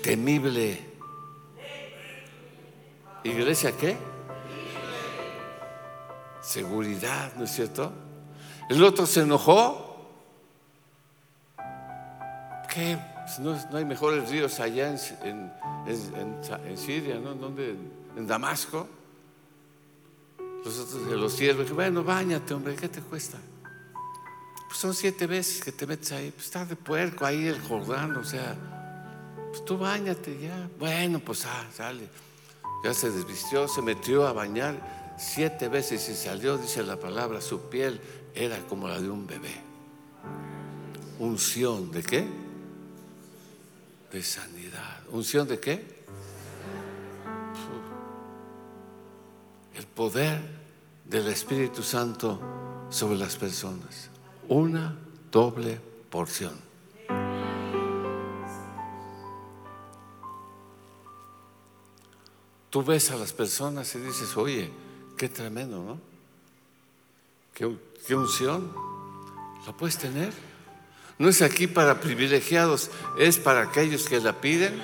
temible. 0.03 0.79
¿Iglesia 3.23 3.71
qué? 3.77 3.97
Seguridad, 6.41 7.33
¿no 7.35 7.43
es 7.43 7.51
cierto? 7.51 7.91
El 8.69 8.83
otro 8.83 9.05
se 9.05 9.21
enojó. 9.21 9.87
¿Qué 12.73 12.97
pues 13.37 13.39
no, 13.39 13.77
hay 13.77 13.85
mejores 13.85 14.29
ríos 14.29 14.59
allá 14.59 14.93
en, 15.23 15.51
Siria, 16.77 17.19
¿no? 17.19 17.33
¿Dónde? 17.33 17.75
En 18.17 18.27
Damasco. 18.27 18.87
Los 20.65 20.77
otros 20.77 21.07
los 21.07 21.33
siervos, 21.33 21.71
bueno, 21.71 22.03
bañate, 22.03 22.53
hombre, 22.53 22.75
¿qué 22.75 22.89
te 22.89 23.01
cuesta? 23.01 23.37
Pues 24.71 24.79
son 24.79 24.93
siete 24.93 25.27
veces 25.27 25.61
que 25.61 25.73
te 25.73 25.85
metes 25.85 26.13
ahí, 26.13 26.31
pues 26.31 26.45
está 26.45 26.63
de 26.63 26.77
puerco 26.77 27.25
ahí 27.25 27.45
el 27.45 27.59
Jordán, 27.59 28.15
o 28.15 28.23
sea, 28.23 28.55
pues 29.49 29.65
tú 29.65 29.77
bañate 29.77 30.39
ya. 30.39 30.69
Bueno, 30.79 31.19
pues 31.19 31.45
ah, 31.45 31.65
sale. 31.75 32.07
Ya 32.81 32.93
se 32.93 33.11
desvistió, 33.11 33.67
se 33.67 33.81
metió 33.81 34.25
a 34.25 34.31
bañar 34.31 35.15
siete 35.17 35.67
veces 35.67 36.07
y 36.07 36.15
salió, 36.15 36.57
dice 36.57 36.83
la 36.83 36.97
palabra, 36.97 37.41
su 37.41 37.69
piel 37.69 37.99
era 38.33 38.59
como 38.59 38.87
la 38.87 39.01
de 39.01 39.09
un 39.09 39.27
bebé. 39.27 39.61
Unción 41.19 41.91
de 41.91 42.03
qué? 42.03 42.25
De 44.09 44.23
sanidad. 44.23 45.01
¿Unción 45.09 45.49
de 45.49 45.59
qué? 45.59 46.05
El 49.75 49.85
poder 49.87 50.39
del 51.03 51.27
Espíritu 51.27 51.83
Santo 51.83 52.39
sobre 52.89 53.17
las 53.17 53.35
personas. 53.35 54.10
Una 54.51 54.93
doble 55.31 55.79
porción. 56.09 56.51
Tú 62.69 62.83
ves 62.83 63.11
a 63.11 63.15
las 63.15 63.31
personas 63.31 63.95
y 63.95 63.99
dices, 63.99 64.35
oye, 64.35 64.69
qué 65.15 65.29
tremendo, 65.29 65.81
¿no? 65.81 66.01
¿Qué, 67.53 68.13
unción? 68.13 68.73
¿La 69.65 69.71
puedes 69.71 69.97
tener? 69.97 70.33
No 71.17 71.29
es 71.29 71.41
aquí 71.41 71.67
para 71.67 72.01
privilegiados, 72.01 72.91
es 73.17 73.37
para 73.37 73.61
aquellos 73.61 74.09
que 74.09 74.19
la 74.19 74.41
piden 74.41 74.83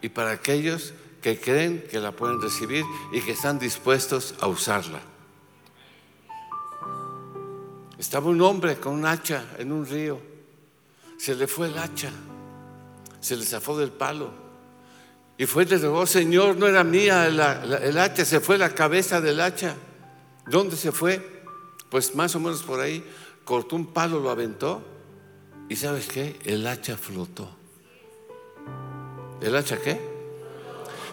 y 0.00 0.08
para 0.08 0.30
aquellos 0.30 0.94
que 1.20 1.38
creen 1.38 1.84
que 1.90 2.00
la 2.00 2.12
pueden 2.12 2.40
recibir 2.40 2.86
y 3.12 3.20
que 3.20 3.32
están 3.32 3.58
dispuestos 3.58 4.34
a 4.40 4.46
usarla. 4.46 5.11
Estaba 8.02 8.30
un 8.30 8.40
hombre 8.40 8.78
con 8.78 8.94
un 8.94 9.06
hacha 9.06 9.44
en 9.58 9.70
un 9.70 9.86
río. 9.86 10.18
Se 11.18 11.36
le 11.36 11.46
fue 11.46 11.68
el 11.68 11.78
hacha. 11.78 12.10
Se 13.20 13.36
le 13.36 13.44
zafó 13.44 13.78
del 13.78 13.92
palo. 13.92 14.28
Y 15.38 15.46
fue 15.46 15.62
y 15.62 15.66
le 15.66 15.78
rogó, 15.78 16.04
Señor, 16.04 16.56
no 16.56 16.66
era 16.66 16.82
mía 16.82 17.28
el 17.28 17.98
hacha, 17.98 18.24
se 18.24 18.40
fue 18.40 18.58
la 18.58 18.70
cabeza 18.70 19.20
del 19.20 19.40
hacha. 19.40 19.76
¿Dónde 20.48 20.76
se 20.76 20.90
fue? 20.90 21.44
Pues 21.90 22.16
más 22.16 22.34
o 22.34 22.40
menos 22.40 22.64
por 22.64 22.80
ahí. 22.80 23.08
Cortó 23.44 23.76
un 23.76 23.86
palo, 23.86 24.18
lo 24.18 24.30
aventó. 24.30 24.82
Y 25.68 25.76
sabes 25.76 26.08
qué? 26.08 26.40
El 26.44 26.66
hacha 26.66 26.96
flotó. 26.96 27.48
¿El 29.40 29.54
hacha 29.54 29.76
qué? 29.80 30.00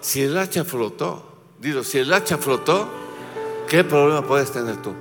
Si 0.02 0.24
el 0.24 0.36
hacha 0.36 0.66
flotó, 0.66 1.38
digo, 1.60 1.84
si 1.84 2.00
el 2.00 2.12
hacha 2.12 2.40
flotó, 2.40 2.90
¿qué 3.68 3.84
problema 3.84 4.26
puedes 4.26 4.52
tener 4.52 4.82
tú? 4.82 4.96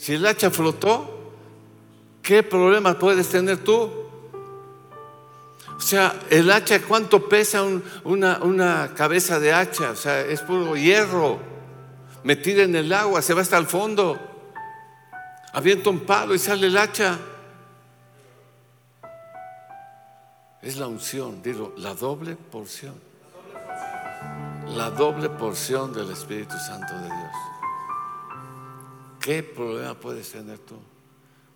Si 0.00 0.14
el 0.14 0.24
hacha 0.24 0.50
flotó, 0.50 1.34
¿qué 2.22 2.42
problema 2.42 2.98
puedes 2.98 3.28
tener 3.28 3.62
tú? 3.62 3.92
O 5.76 5.80
sea, 5.82 6.18
el 6.30 6.50
hacha, 6.50 6.80
¿cuánto 6.80 7.28
pesa 7.28 7.62
una, 8.04 8.94
cabeza 8.96 9.38
de 9.38 9.52
hacha? 9.52 9.90
O 9.90 9.96
sea, 9.96 10.22
es 10.22 10.40
puro 10.40 10.74
hierro 10.74 11.38
metida 12.24 12.62
en 12.62 12.76
el 12.76 12.90
agua, 12.94 13.20
se 13.20 13.34
va 13.34 13.42
hasta 13.42 13.58
el 13.58 13.66
fondo. 13.66 14.18
Avienta 15.52 15.90
un 15.90 16.00
palo 16.00 16.34
y 16.34 16.38
sale 16.38 16.68
el 16.68 16.78
hacha. 16.78 17.18
Es 20.62 20.78
la 20.78 20.86
unción, 20.86 21.42
digo, 21.42 21.74
la 21.76 21.92
doble 21.92 22.36
porción. 22.36 22.94
La 24.68 24.88
doble 24.88 25.28
porción 25.28 25.92
del 25.92 26.10
Espíritu 26.10 26.54
Santo 26.56 26.94
de 26.94 27.04
Dios. 27.04 27.19
¿Qué 29.20 29.42
problema 29.42 29.94
puedes 29.94 30.30
tener 30.30 30.58
tú 30.60 30.76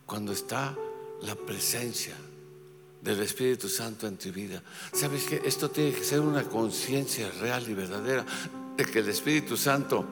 cuando 0.05 0.33
está 0.33 0.77
la 1.23 1.35
presencia 1.35 2.15
del 3.01 3.21
Espíritu 3.21 3.71
Santo 3.71 4.07
en 4.07 4.19
tu 4.19 4.31
vida? 4.31 4.63
¿Sabes 4.93 5.25
que 5.25 5.41
esto 5.47 5.71
tiene 5.71 5.93
que 5.93 6.05
ser 6.05 6.21
una 6.21 6.45
conciencia 6.45 7.31
real 7.41 7.65
y 7.67 7.73
verdadera 7.73 8.27
de 8.77 8.85
que 8.85 8.99
el 8.99 9.09
Espíritu 9.09 9.57
Santo 9.57 10.05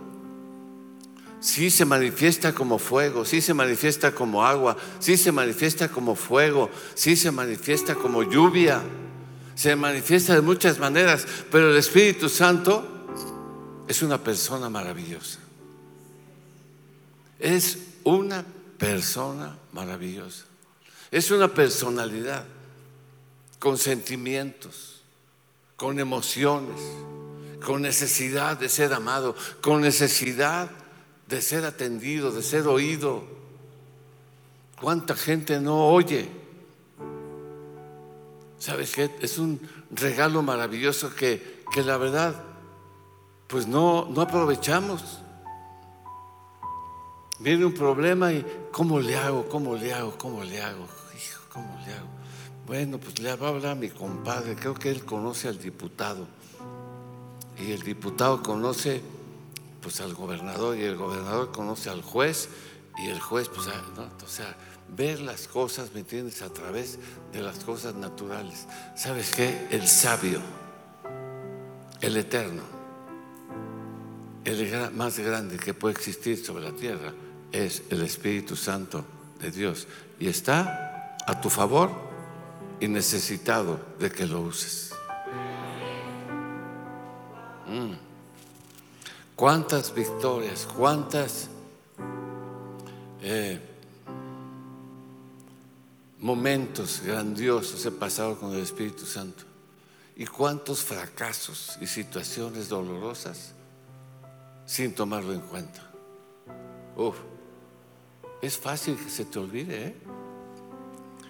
sí 1.40 1.70
se 1.70 1.84
manifiesta 1.84 2.54
como 2.54 2.78
fuego, 2.78 3.26
sí 3.26 3.42
se 3.42 3.52
manifiesta 3.52 4.14
como 4.14 4.46
agua, 4.46 4.74
sí 4.98 5.18
se 5.18 5.30
manifiesta 5.30 5.88
como 5.88 6.14
fuego, 6.14 6.70
sí 6.94 7.16
se 7.16 7.30
manifiesta 7.30 7.94
como 7.96 8.22
lluvia, 8.22 8.80
se 9.54 9.76
manifiesta 9.76 10.34
de 10.34 10.40
muchas 10.40 10.78
maneras, 10.78 11.26
pero 11.50 11.70
el 11.70 11.76
Espíritu 11.76 12.30
Santo 12.30 13.84
es 13.86 14.00
una 14.00 14.16
persona 14.16 14.70
maravillosa. 14.70 15.41
Es 17.42 17.78
una 18.04 18.44
persona 18.78 19.58
maravillosa. 19.72 20.44
Es 21.10 21.32
una 21.32 21.48
personalidad 21.48 22.44
con 23.58 23.78
sentimientos, 23.78 25.02
con 25.74 25.98
emociones, 25.98 26.80
con 27.66 27.82
necesidad 27.82 28.56
de 28.56 28.68
ser 28.68 28.92
amado, 28.94 29.34
con 29.60 29.80
necesidad 29.80 30.70
de 31.26 31.42
ser 31.42 31.64
atendido, 31.64 32.30
de 32.30 32.44
ser 32.44 32.68
oído. 32.68 33.24
¿Cuánta 34.80 35.16
gente 35.16 35.58
no 35.58 35.88
oye? 35.88 36.28
¿Sabes 38.60 38.92
qué? 38.92 39.10
Es 39.20 39.38
un 39.38 39.60
regalo 39.90 40.42
maravilloso 40.42 41.12
que, 41.12 41.64
que 41.74 41.82
la 41.82 41.96
verdad, 41.96 42.40
pues 43.48 43.66
no, 43.66 44.06
no 44.08 44.20
aprovechamos. 44.22 45.21
Viene 47.42 47.64
un 47.64 47.74
problema 47.74 48.32
y 48.32 48.46
¿cómo 48.70 49.00
le 49.00 49.16
hago? 49.16 49.48
¿Cómo 49.48 49.74
le 49.74 49.92
hago? 49.92 50.16
¿Cómo 50.16 50.44
le 50.44 50.62
hago? 50.62 50.86
Hijo, 51.16 51.42
¿cómo 51.48 51.76
le 51.84 51.92
hago? 51.92 52.06
Bueno, 52.66 52.98
pues 52.98 53.18
le 53.18 53.34
va 53.34 53.48
a 53.48 53.50
hablar 53.50 53.72
a 53.72 53.74
mi 53.74 53.88
compadre, 53.90 54.54
creo 54.54 54.74
que 54.74 54.90
él 54.90 55.04
conoce 55.04 55.48
al 55.48 55.58
diputado. 55.58 56.28
Y 57.58 57.72
el 57.72 57.82
diputado 57.82 58.44
conoce 58.44 59.02
pues 59.80 60.00
al 60.00 60.14
gobernador 60.14 60.76
y 60.78 60.84
el 60.84 60.96
gobernador 60.96 61.50
conoce 61.50 61.90
al 61.90 62.02
juez 62.02 62.48
y 62.98 63.08
el 63.08 63.18
juez 63.18 63.48
pues 63.48 63.66
ah, 63.66 64.08
o 64.24 64.28
sea, 64.28 64.56
ver 64.96 65.20
las 65.20 65.48
cosas, 65.48 65.92
¿me 65.92 66.00
entiendes? 66.00 66.42
A 66.42 66.52
través 66.52 67.00
de 67.32 67.42
las 67.42 67.58
cosas 67.64 67.96
naturales. 67.96 68.68
¿Sabes 68.94 69.34
qué? 69.34 69.66
El 69.72 69.88
sabio, 69.88 70.40
el 72.00 72.16
eterno, 72.16 72.62
el 74.44 74.92
más 74.92 75.18
grande 75.18 75.56
que 75.56 75.74
puede 75.74 75.94
existir 75.94 76.44
sobre 76.44 76.62
la 76.62 76.72
tierra 76.72 77.12
es 77.52 77.82
el 77.90 78.02
Espíritu 78.02 78.56
Santo 78.56 79.04
de 79.40 79.50
Dios 79.50 79.86
y 80.18 80.28
está 80.28 81.16
a 81.26 81.40
tu 81.40 81.50
favor 81.50 81.90
y 82.80 82.88
necesitado 82.88 83.78
de 83.98 84.10
que 84.10 84.26
lo 84.26 84.40
uses. 84.40 84.92
Mm. 87.68 87.92
¿Cuántas 89.36 89.94
victorias, 89.94 90.66
cuántas 90.76 91.48
eh, 93.20 93.60
momentos 96.18 97.02
grandiosos 97.04 97.84
he 97.86 97.90
pasado 97.90 98.38
con 98.38 98.52
el 98.52 98.60
Espíritu 98.60 99.06
Santo? 99.06 99.44
¿Y 100.16 100.26
cuántos 100.26 100.82
fracasos 100.82 101.78
y 101.80 101.86
situaciones 101.86 102.68
dolorosas 102.68 103.52
sin 104.66 104.94
tomarlo 104.94 105.32
en 105.32 105.40
cuenta? 105.40 105.90
Uf. 106.96 107.16
Es 108.42 108.58
fácil 108.58 108.96
que 108.96 109.08
se 109.08 109.24
te 109.24 109.38
olvide, 109.38 109.86
¿eh? 109.86 109.94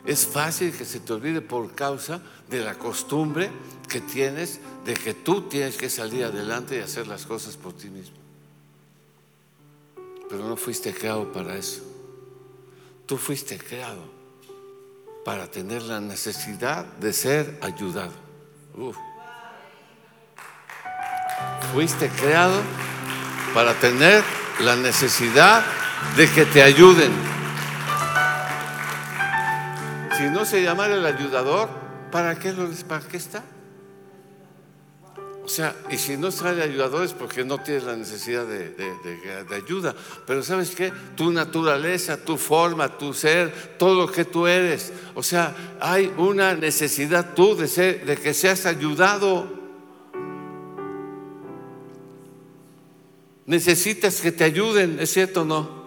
Es 0.05 0.27
fácil 0.27 0.77
que 0.77 0.85
se 0.87 0.99
te 0.99 1.13
olvide 1.13 1.43
por 1.43 1.75
causa 1.75 2.21
de 2.49 2.65
la 2.65 2.75
costumbre 2.75 3.51
que 3.89 4.01
tienes 4.01 4.61
de 4.85 4.95
que 4.95 5.15
tú 5.15 5.43
tienes 5.43 5.77
que 5.77 5.89
salir 5.89 6.25
adelante 6.25 6.77
y 6.77 6.81
hacer 6.81 7.07
las 7.07 7.27
cosas 7.27 7.57
por 7.57 7.75
ti 7.75 7.89
mismo. 7.89 8.17
Pero 10.29 10.49
no 10.49 10.57
fuiste 10.57 10.93
creado 10.93 11.31
para 11.31 11.55
eso. 11.55 11.83
Tú 13.07 13.19
fuiste 13.19 13.59
creado 13.59 14.03
para 15.25 15.49
tener 15.49 15.83
la 15.83 16.01
necesidad 16.01 16.85
de 16.85 17.13
ser 17.13 17.59
ayudado. 17.61 18.13
Fuiste 21.75 22.09
creado 22.09 22.61
para 23.55 23.75
tener 23.75 24.25
la 24.61 24.75
necesidad 24.75 25.63
de 26.17 26.31
que 26.31 26.45
te 26.45 26.63
ayuden. 26.63 27.13
Si 30.17 30.25
no 30.25 30.45
se 30.45 30.63
llamara 30.63 30.95
el 30.95 31.07
ayudador, 31.07 31.69
¿para 32.11 32.39
qué, 32.39 32.53
lo, 32.53 32.69
¿para 32.87 33.07
qué 33.07 33.17
está? 33.17 33.43
O 35.45 35.49
sea, 35.49 35.75
y 35.91 35.99
si 35.99 36.17
no 36.17 36.31
sale 36.31 36.63
ayudador 36.63 37.05
es 37.05 37.13
porque 37.13 37.45
no 37.45 37.59
tienes 37.59 37.83
la 37.83 37.97
necesidad 37.97 38.47
de, 38.47 38.71
de, 38.71 39.55
ayuda. 39.55 39.95
Pero 40.25 40.43
sabes 40.43 40.75
qué? 40.75 40.93
Tu 41.17 41.33
naturaleza, 41.33 42.17
tu 42.17 42.37
forma, 42.37 42.97
tu 42.97 43.13
ser, 43.13 43.77
todo 43.77 44.07
lo 44.07 44.13
que 44.13 44.25
tú 44.25 44.47
eres. 44.47 44.93
O 45.15 45.23
sea, 45.23 45.77
hay 45.81 46.13
una 46.17 46.55
necesidad 46.55 47.35
tú 47.35 47.57
de, 47.57 47.67
ser, 47.67 48.07
de 48.07 48.17
que 48.17 48.35
seas 48.35 48.67
ayudado. 48.67 49.53
Necesitas 53.47 54.21
que 54.21 54.31
te 54.31 54.45
ayuden, 54.45 54.99
¿es 55.01 55.13
cierto 55.13 55.43
o 55.43 55.45
no? 55.45 55.82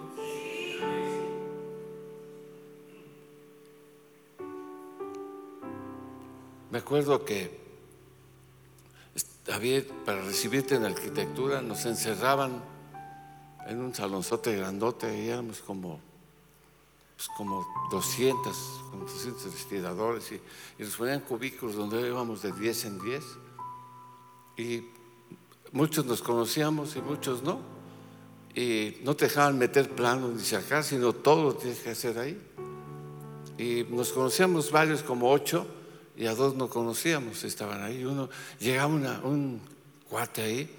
Acuerdo 6.77 7.23
que 7.25 7.65
para 10.05 10.21
recibirte 10.21 10.75
en 10.75 10.85
arquitectura 10.85 11.61
nos 11.61 11.85
encerraban 11.85 12.63
en 13.67 13.79
un 13.79 13.93
salonzote 13.93 14.55
grandote 14.55 15.23
y 15.23 15.29
éramos 15.29 15.59
como, 15.59 15.99
pues 17.15 17.29
como 17.37 17.65
200, 17.91 18.57
como 18.91 19.05
200 19.05 19.43
respiradores 19.43 20.31
y, 20.31 20.35
y, 20.79 20.83
nos 20.83 20.95
ponían 20.95 21.21
cubículos 21.21 21.75
donde 21.75 22.07
íbamos 22.07 22.41
de 22.41 22.51
10 22.51 22.85
en 22.85 22.99
10 22.99 23.23
y 24.57 24.85
muchos 25.71 26.05
nos 26.05 26.21
conocíamos 26.21 26.95
y 26.95 27.01
muchos 27.01 27.43
no. 27.43 27.59
Y 28.55 28.97
no 29.03 29.15
te 29.15 29.25
dejaban 29.25 29.57
meter 29.57 29.89
planos 29.89 30.33
ni 30.33 30.43
sacar, 30.43 30.83
sino 30.83 31.11
todo 31.11 31.43
lo 31.43 31.55
tienes 31.55 31.79
que 31.79 31.89
hacer 31.89 32.17
ahí. 32.17 32.41
Y 33.57 33.85
nos 33.89 34.13
conocíamos 34.13 34.71
varios, 34.71 35.03
como 35.03 35.29
ocho, 35.29 35.67
y 36.17 36.27
a 36.27 36.35
dos 36.35 36.55
no 36.55 36.69
conocíamos, 36.69 37.43
estaban 37.43 37.83
ahí. 37.83 38.05
Uno, 38.05 38.29
llegaba 38.59 38.87
un 39.23 39.59
cuate 40.09 40.41
ahí 40.41 40.69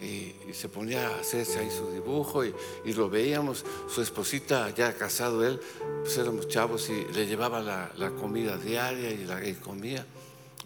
y, 0.00 0.52
se 0.52 0.68
ponía 0.68 1.08
a 1.08 1.20
hacerse 1.20 1.58
ahí 1.58 1.70
su 1.70 1.90
dibujo 1.90 2.44
y, 2.44 2.54
lo 2.94 3.08
veíamos. 3.08 3.64
Su 3.88 4.02
esposita, 4.02 4.70
ya 4.70 4.94
casado 4.94 5.44
él, 5.44 5.60
pues 6.02 6.16
éramos 6.18 6.48
chavos 6.48 6.88
y 6.88 7.04
le 7.12 7.26
llevaba 7.26 7.60
la, 7.60 8.10
comida 8.10 8.56
diaria 8.56 9.10
y, 9.10 9.24
la, 9.24 9.40
comía. 9.60 10.06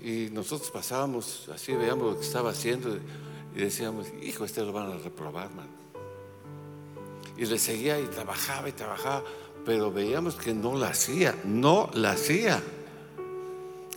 Y 0.02 0.28
nosotros 0.30 0.70
pasábamos 0.70 1.48
así, 1.52 1.74
veíamos 1.74 2.14
lo 2.14 2.20
que 2.20 2.26
estaba 2.26 2.50
haciendo 2.50 2.96
y 3.54 3.58
decíamos, 3.58 4.06
hijo, 4.22 4.44
este 4.44 4.62
lo 4.62 4.72
van 4.72 4.92
a 4.92 4.96
reprobar, 4.96 5.50
man. 5.50 5.66
Y 7.36 7.46
le 7.46 7.58
seguía 7.58 8.00
y 8.00 8.06
trabajaba 8.06 8.68
y 8.68 8.72
trabajaba, 8.72 9.24
pero 9.64 9.92
veíamos 9.92 10.34
que 10.34 10.54
no 10.54 10.76
la 10.76 10.88
hacía, 10.88 11.36
no 11.44 11.90
la 11.94 12.12
hacía. 12.12 12.62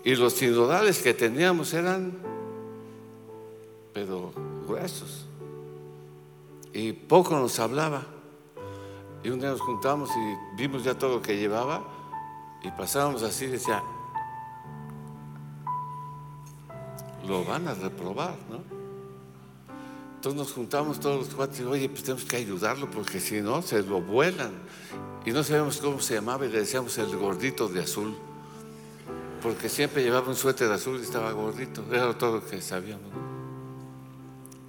Y 0.03 0.15
los 0.15 0.33
sinodales 0.33 1.01
que 1.01 1.13
teníamos 1.13 1.73
eran, 1.73 2.17
pero 3.93 4.33
gruesos. 4.67 5.25
Y 6.73 6.93
poco 6.93 7.37
nos 7.37 7.59
hablaba. 7.59 8.03
Y 9.23 9.29
un 9.29 9.39
día 9.39 9.49
nos 9.49 9.61
juntamos 9.61 10.09
y 10.09 10.61
vimos 10.61 10.83
ya 10.83 10.97
todo 10.97 11.17
lo 11.17 11.21
que 11.21 11.37
llevaba 11.37 11.83
y 12.63 12.71
pasábamos 12.71 13.21
así 13.21 13.45
decía, 13.45 13.83
lo 17.27 17.43
van 17.45 17.67
a 17.67 17.75
reprobar, 17.75 18.35
¿no? 18.49 18.81
Entonces 20.15 20.39
nos 20.39 20.53
juntamos 20.53 20.99
todos 20.99 21.25
los 21.25 21.35
cuatro 21.35 21.63
y 21.63 21.67
oye, 21.67 21.89
pues 21.89 22.03
tenemos 22.03 22.25
que 22.25 22.35
ayudarlo 22.37 22.89
porque 22.89 23.19
si 23.19 23.41
no, 23.41 23.61
se 23.61 23.81
lo 23.81 24.01
vuelan. 24.01 24.51
Y 25.25 25.31
no 25.31 25.43
sabemos 25.43 25.77
cómo 25.77 25.99
se 25.99 26.15
llamaba 26.15 26.45
y 26.45 26.49
le 26.49 26.59
decíamos 26.59 26.97
el 26.97 27.15
gordito 27.17 27.67
de 27.67 27.81
azul 27.81 28.15
porque 29.41 29.69
siempre 29.69 30.03
llevaba 30.03 30.29
un 30.29 30.35
suéter 30.35 30.71
azul 30.71 30.99
y 30.99 31.03
estaba 31.03 31.31
gordito, 31.31 31.83
era 31.91 32.17
todo 32.17 32.35
lo 32.35 32.45
que 32.45 32.61
sabíamos. 32.61 33.11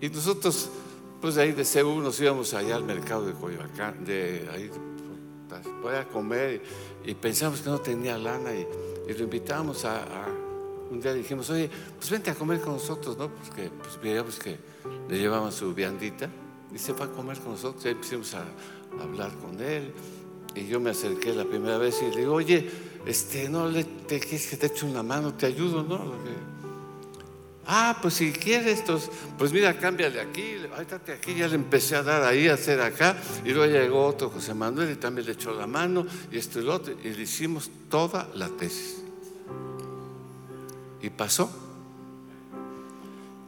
Y 0.01 0.09
nosotros, 0.09 0.71
pues 1.21 1.35
de 1.35 1.43
ahí 1.43 1.53
de 1.53 1.65
Cebu 1.65 2.01
nos 2.01 2.19
íbamos 2.21 2.55
allá 2.55 2.77
al 2.77 2.85
mercado 2.85 3.27
de 3.27 3.35
Coyoacán, 3.35 4.05
de 4.05 4.49
ahí 4.53 4.71
voy 5.83 5.95
a 5.95 6.09
comer 6.09 6.63
y, 7.05 7.15
pensamos 7.15 7.61
que 7.61 7.69
no 7.69 7.79
tenía 7.79 8.17
lana 8.17 8.55
y, 8.55 8.67
lo 9.13 9.25
invitábamos 9.25 9.85
a, 9.85 10.27
un 10.91 11.01
día 11.01 11.13
dijimos, 11.13 11.51
oye, 11.51 11.71
pues 11.99 12.11
vente 12.11 12.31
a 12.31 12.35
comer 12.35 12.61
con 12.61 12.75
nosotros, 12.75 13.17
¿no? 13.19 13.29
Porque 13.29 13.71
pues 13.71 14.01
veíamos 14.03 14.39
que 14.39 14.59
le 15.09 15.19
llevaban 15.19 15.53
su 15.53 15.75
viandita 15.75 16.31
y 16.75 16.79
se 16.79 16.95
fue 16.95 17.07
a 17.07 17.11
comer 17.11 17.39
con 17.39 17.53
nosotros, 17.53 17.85
y 17.85 17.89
ahí 17.89 17.95
empezamos 17.95 18.35
a, 18.35 18.45
a 18.99 19.03
hablar 19.03 19.33
con 19.39 19.61
él 19.61 19.93
y 20.55 20.67
yo 20.67 20.81
me 20.81 20.91
acerqué 20.91 21.35
la 21.35 21.45
primera 21.45 21.79
vez 21.79 22.03
y 22.03 22.11
le 22.11 22.21
digo, 22.21 22.35
oye, 22.35 22.69
este, 23.07 23.49
no 23.49 23.69
le 23.69 23.85
te 23.85 24.21
que 24.21 24.37
te 24.39 24.67
eche 24.67 24.87
una 24.87 25.03
mano, 25.03 25.35
te 25.35 25.47
ayudo, 25.47 25.83
¿no? 25.83 26.13
Ah, 27.67 27.97
pues 28.03 28.15
si 28.15 28.33
quieres, 28.33 28.83
pues 29.39 29.53
mira, 29.53 29.79
cámbiale 29.79 30.21
aquí, 30.21 30.57
ahorita 30.75 31.01
aquí, 31.13 31.35
ya 31.35 31.47
le 31.47 31.55
empecé 31.55 31.95
a 31.95 32.03
dar 32.03 32.23
ahí, 32.25 32.49
a 32.49 32.55
hacer 32.55 32.81
acá, 32.81 33.17
y 33.45 33.51
luego 33.51 33.73
llegó 33.73 34.05
otro 34.05 34.31
José 34.31 34.53
Manuel 34.53 34.91
y 34.91 34.97
también 34.97 35.27
le 35.27 35.33
echó 35.33 35.53
la 35.53 35.67
mano, 35.69 36.05
y 36.31 36.39
esto 36.39 36.61
y 36.61 36.65
lo 36.65 36.75
otro, 36.75 36.93
y 37.03 37.11
le 37.11 37.23
hicimos 37.23 37.71
toda 37.89 38.29
la 38.35 38.49
tesis. 38.49 39.03
Y 41.01 41.11
pasó. 41.11 41.51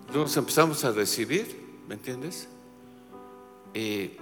Luego 0.08 0.24
nos 0.24 0.36
empezamos 0.36 0.84
a 0.84 0.92
recibir, 0.92 1.80
¿me 1.88 1.94
entiendes? 1.94 2.46
Y, 3.74 4.12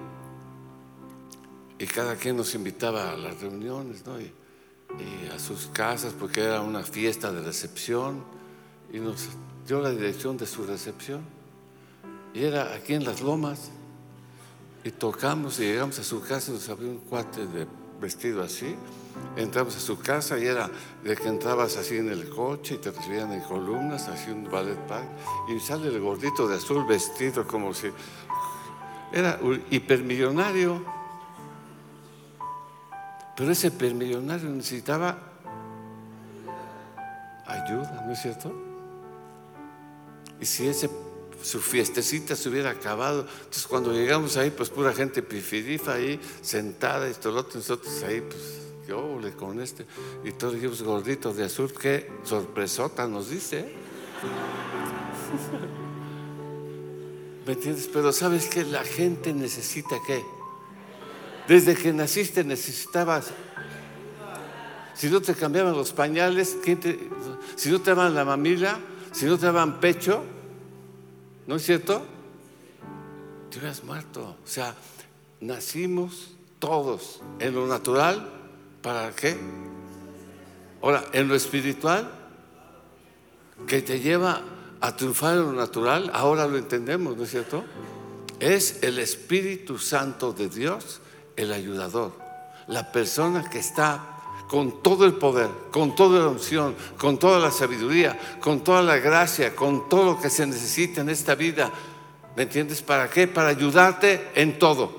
y 1.79 1.87
cada 1.87 2.17
quien 2.17 2.39
nos 2.39 2.55
invitaba 2.55 3.13
a 3.13 3.17
las 3.17 3.39
reuniones, 3.43 4.07
¿no? 4.07 4.17
A 5.35 5.39
sus 5.39 5.67
casas 5.69 6.15
porque 6.19 6.43
era 6.43 6.61
una 6.61 6.83
fiesta 6.83 7.33
de 7.33 7.41
recepción 7.43 8.23
y 8.93 8.99
nos 8.99 9.29
dio 9.67 9.81
la 9.81 9.91
dirección 9.91 10.37
de 10.37 10.47
su 10.47 10.65
recepción. 10.65 11.23
Y 12.35 12.45
era 12.45 12.75
aquí 12.75 12.95
en 12.95 13.05
las 13.05 13.21
lomas. 13.21 13.71
Y 14.85 14.91
tocamos 14.91 15.61
y 15.61 15.63
llegamos 15.63 15.99
a 15.99 16.03
su 16.03 16.21
casa 16.23 16.51
y 16.51 16.55
nos 16.55 16.69
abrió 16.69 16.89
un 16.89 16.99
cuate 16.99 17.47
de 17.47 17.67
vestido 18.01 18.43
así. 18.43 18.75
Entramos 19.37 19.77
a 19.77 19.81
su 19.81 19.99
casa 19.99 20.39
y 20.39 20.47
era 20.47 20.69
de 21.05 21.15
que 21.15 21.29
entrabas 21.29 21.77
así 21.77 21.99
en 21.99 22.09
el 22.09 22.29
coche 22.29 22.75
y 22.75 22.79
te 22.79 22.91
recibían 22.91 23.33
en 23.33 23.41
columnas, 23.41 24.09
así 24.09 24.31
un 24.31 24.51
ballet 24.51 24.79
park. 24.89 25.07
Y 25.49 25.61
sale 25.61 25.89
el 25.89 26.01
gordito 26.01 26.49
de 26.49 26.57
azul 26.57 26.85
vestido 26.87 27.47
como 27.47 27.73
si. 27.73 27.89
Era 29.13 29.39
hipermillonario 29.71 31.02
pero 33.37 33.53
ese 33.53 33.71
permillonario 33.71 34.51
necesitaba 34.51 35.33
ayuda, 37.47 38.05
¿no 38.07 38.13
es 38.13 38.21
cierto? 38.21 38.53
Y 40.41 40.47
si 40.47 40.67
ese, 40.67 40.91
su 41.43 41.61
fiestecita 41.61 42.37
se 42.37 42.49
hubiera 42.49 42.71
acabado, 42.71 43.27
entonces 43.39 43.67
cuando 43.67 43.93
llegamos 43.93 44.37
ahí, 44.37 44.51
pues 44.51 44.71
pura 44.71 44.93
gente 44.93 45.23
pifirifa 45.23 45.95
ahí, 45.95 46.21
sentada, 46.41 47.09
y 47.09 47.15
todo 47.15 47.41
otro, 47.41 47.59
nosotros 47.59 48.03
ahí, 48.03 48.21
pues, 48.21 48.61
yo 48.87 49.19
le 49.21 49.33
con 49.33 49.61
este, 49.61 49.87
y 50.25 50.33
todos 50.33 50.55
dijimos 50.55 50.83
gorditos 50.83 51.37
de 51.37 51.45
azul, 51.45 51.73
qué 51.73 52.11
sorpresota 52.25 53.07
nos 53.07 53.31
dice. 53.31 53.61
¿eh? 53.61 53.73
¿Me 57.47 57.55
entiendes? 57.55 57.89
Pero 57.93 58.13
¿sabes 58.13 58.47
que 58.47 58.65
La 58.65 58.85
gente 58.85 59.33
necesita 59.33 59.97
qué? 60.07 60.23
Desde 61.53 61.75
que 61.75 61.93
naciste 61.93 62.45
necesitabas. 62.45 63.27
Si 64.95 65.11
no 65.11 65.21
te 65.21 65.35
cambiaban 65.35 65.75
los 65.75 65.93
pañales, 65.93 66.57
si 67.57 67.71
no 67.71 67.83
te 67.83 67.91
daban 67.91 68.15
la 68.15 68.25
mamila, 68.25 68.81
si 69.13 69.27
no 69.27 69.37
te 69.37 69.45
daban 69.45 69.79
pecho, 69.79 70.25
¿no 71.47 71.57
es 71.57 71.63
cierto? 71.63 72.07
Te 73.51 73.59
hubieras 73.59 73.85
muerto. 73.85 74.39
O 74.43 74.49
sea, 74.49 74.75
nacimos 75.43 76.31
todos 76.59 77.21
en 77.39 77.55
lo 77.55 77.67
natural, 77.67 78.27
¿para 78.81 79.15
qué? 79.15 79.37
Ahora, 80.81 81.05
en 81.13 81.29
lo 81.29 81.35
espiritual, 81.35 82.11
que 83.67 83.83
te 83.83 84.01
lleva 84.01 84.41
a 84.81 84.97
triunfar 84.97 85.37
en 85.37 85.43
lo 85.43 85.53
natural, 85.53 86.11
ahora 86.15 86.47
lo 86.47 86.57
entendemos, 86.57 87.15
¿no 87.15 87.25
es 87.25 87.31
cierto? 87.31 87.63
Es 88.41 88.83
el 88.83 88.99
Espíritu 88.99 89.77
Santo 89.77 90.33
de 90.33 90.49
Dios 90.49 91.02
el 91.37 91.53
ayudador, 91.53 92.13
la 92.67 92.93
persona 92.93 93.49
que 93.49 93.59
está 93.59 94.13
con 94.49 94.83
todo 94.83 95.07
el 95.07 95.15
poder, 95.15 95.49
con 95.71 95.95
toda 95.95 96.21
la 96.21 96.29
unción, 96.29 96.75
con 96.99 97.19
toda 97.19 97.39
la 97.39 97.51
sabiduría, 97.51 98.19
con 98.39 98.63
toda 98.63 98.83
la 98.83 98.99
gracia, 98.99 99.57
con 99.57 99.89
todo 99.89 100.13
lo 100.13 100.21
que 100.21 100.29
se 100.29 100.47
necesita 100.47 101.01
en 101.01 101.09
esta 101.09 101.35
vida. 101.35 101.71
¿Me 102.37 102.43
entiendes? 102.43 102.83
¿Para 102.83 103.09
qué? 103.09 103.27
Para 103.27 103.49
ayudarte 103.49 104.31
en 104.35 104.59
todo. 104.59 104.93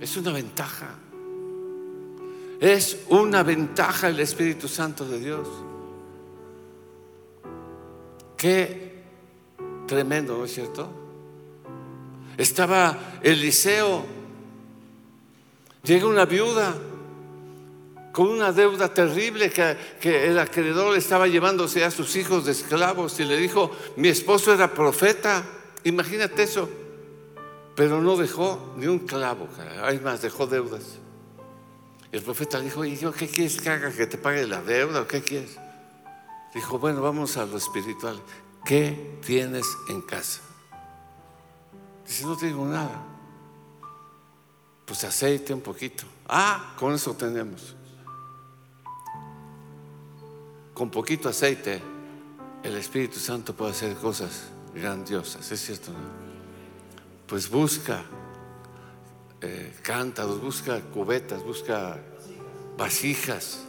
Es 0.00 0.16
una 0.16 0.32
ventaja. 0.32 0.88
Es 2.58 3.04
una 3.08 3.42
ventaja 3.42 4.08
el 4.08 4.20
Espíritu 4.20 4.66
Santo 4.66 5.04
de 5.06 5.18
Dios. 5.18 5.46
Qué 8.36 9.02
tremendo, 9.86 10.38
¿no 10.38 10.44
es 10.46 10.54
cierto? 10.54 11.05
Estaba 12.36 13.18
Eliseo. 13.22 14.04
Llega 15.82 16.06
una 16.06 16.24
viuda 16.24 16.74
con 18.16 18.28
una 18.28 18.50
deuda 18.50 18.94
terrible 18.94 19.50
que, 19.50 20.26
el 20.26 20.38
acreedor 20.38 20.96
estaba 20.96 21.26
llevándose 21.26 21.84
a 21.84 21.90
sus 21.90 22.16
hijos 22.16 22.46
de 22.46 22.52
esclavos 22.52 23.20
y 23.20 23.24
le 23.24 23.36
dijo, 23.36 23.70
mi 23.96 24.08
esposo 24.08 24.54
era 24.54 24.72
profeta, 24.72 25.44
imagínate 25.84 26.44
eso, 26.44 26.66
pero 27.74 28.00
no 28.00 28.16
dejó 28.16 28.72
ni 28.78 28.86
un 28.86 29.00
clavo, 29.00 29.46
hay 29.82 30.00
más, 30.00 30.22
dejó 30.22 30.46
deudas. 30.46 30.96
el 32.10 32.22
profeta 32.22 32.56
le 32.56 32.64
dijo, 32.64 32.86
¿y 32.86 32.96
yo 32.96 33.12
qué 33.12 33.28
quieres 33.28 33.60
que 33.60 33.68
haga? 33.68 33.92
¿Que 33.92 34.06
te 34.06 34.16
pague 34.16 34.46
la 34.46 34.62
deuda 34.62 35.02
o 35.02 35.06
qué 35.06 35.20
quieres? 35.20 35.58
Dijo, 36.54 36.78
bueno, 36.78 37.02
vamos 37.02 37.36
a 37.36 37.44
lo 37.44 37.58
espiritual. 37.58 38.18
¿Qué 38.64 39.18
tienes 39.26 39.66
en 39.90 40.00
casa? 40.00 40.40
Dice, 42.06 42.24
no 42.24 42.36
tengo 42.36 42.66
nada. 42.66 43.02
Pues 44.84 45.02
aceite 45.04 45.52
un 45.52 45.60
poquito. 45.60 46.04
Ah, 46.28 46.74
con 46.78 46.94
eso 46.94 47.14
tenemos. 47.14 47.76
con 50.76 50.90
poquito 50.90 51.30
aceite, 51.30 51.80
el 52.62 52.76
Espíritu 52.76 53.18
Santo 53.18 53.54
puede 53.54 53.70
hacer 53.70 53.94
cosas 53.96 54.50
grandiosas, 54.74 55.50
¿es 55.50 55.58
cierto? 55.58 55.90
No? 55.90 55.98
Pues 57.26 57.48
busca 57.48 58.04
eh, 59.40 59.74
cántaros, 59.80 60.38
busca 60.38 60.78
cubetas, 60.82 61.42
busca 61.42 61.98
vasijas, 62.76 63.60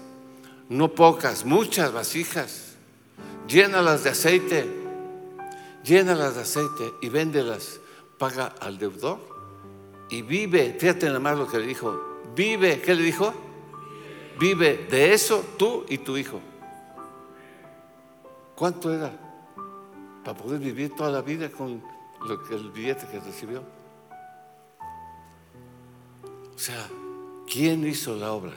no 0.68 0.94
pocas, 0.94 1.46
muchas 1.46 1.94
vasijas, 1.94 2.74
llénalas 3.48 4.04
de 4.04 4.10
aceite, 4.10 4.70
llénalas 5.86 6.36
de 6.36 6.42
aceite 6.42 6.92
y 7.02 7.08
véndelas, 7.08 7.80
paga 8.18 8.56
al 8.60 8.78
deudor 8.78 9.20
y 10.10 10.22
vive, 10.22 10.76
fíjate 10.80 11.08
nada 11.08 11.20
más 11.20 11.38
lo 11.38 11.48
que 11.48 11.60
le 11.60 11.68
dijo, 11.68 12.22
vive, 12.36 12.82
¿qué 12.82 12.96
le 12.96 13.04
dijo? 13.04 13.34
Vive 14.40 14.88
de 14.90 15.14
eso 15.14 15.44
tú 15.58 15.86
y 15.90 15.98
tu 15.98 16.18
hijo. 16.18 16.40
¿Cuánto 18.56 18.94
era? 18.94 19.12
Para 20.24 20.38
poder 20.38 20.60
vivir 20.60 20.96
toda 20.96 21.12
la 21.12 21.22
vida 21.22 21.52
con 21.52 21.82
lo 22.26 22.44
que, 22.44 22.56
el 22.56 22.72
billete 22.72 23.08
que 23.08 23.20
recibió. 23.20 23.64
O 26.56 26.60
sea, 26.60 26.88
¿quién 27.52 27.86
hizo 27.86 28.16
la 28.16 28.32
obra? 28.32 28.54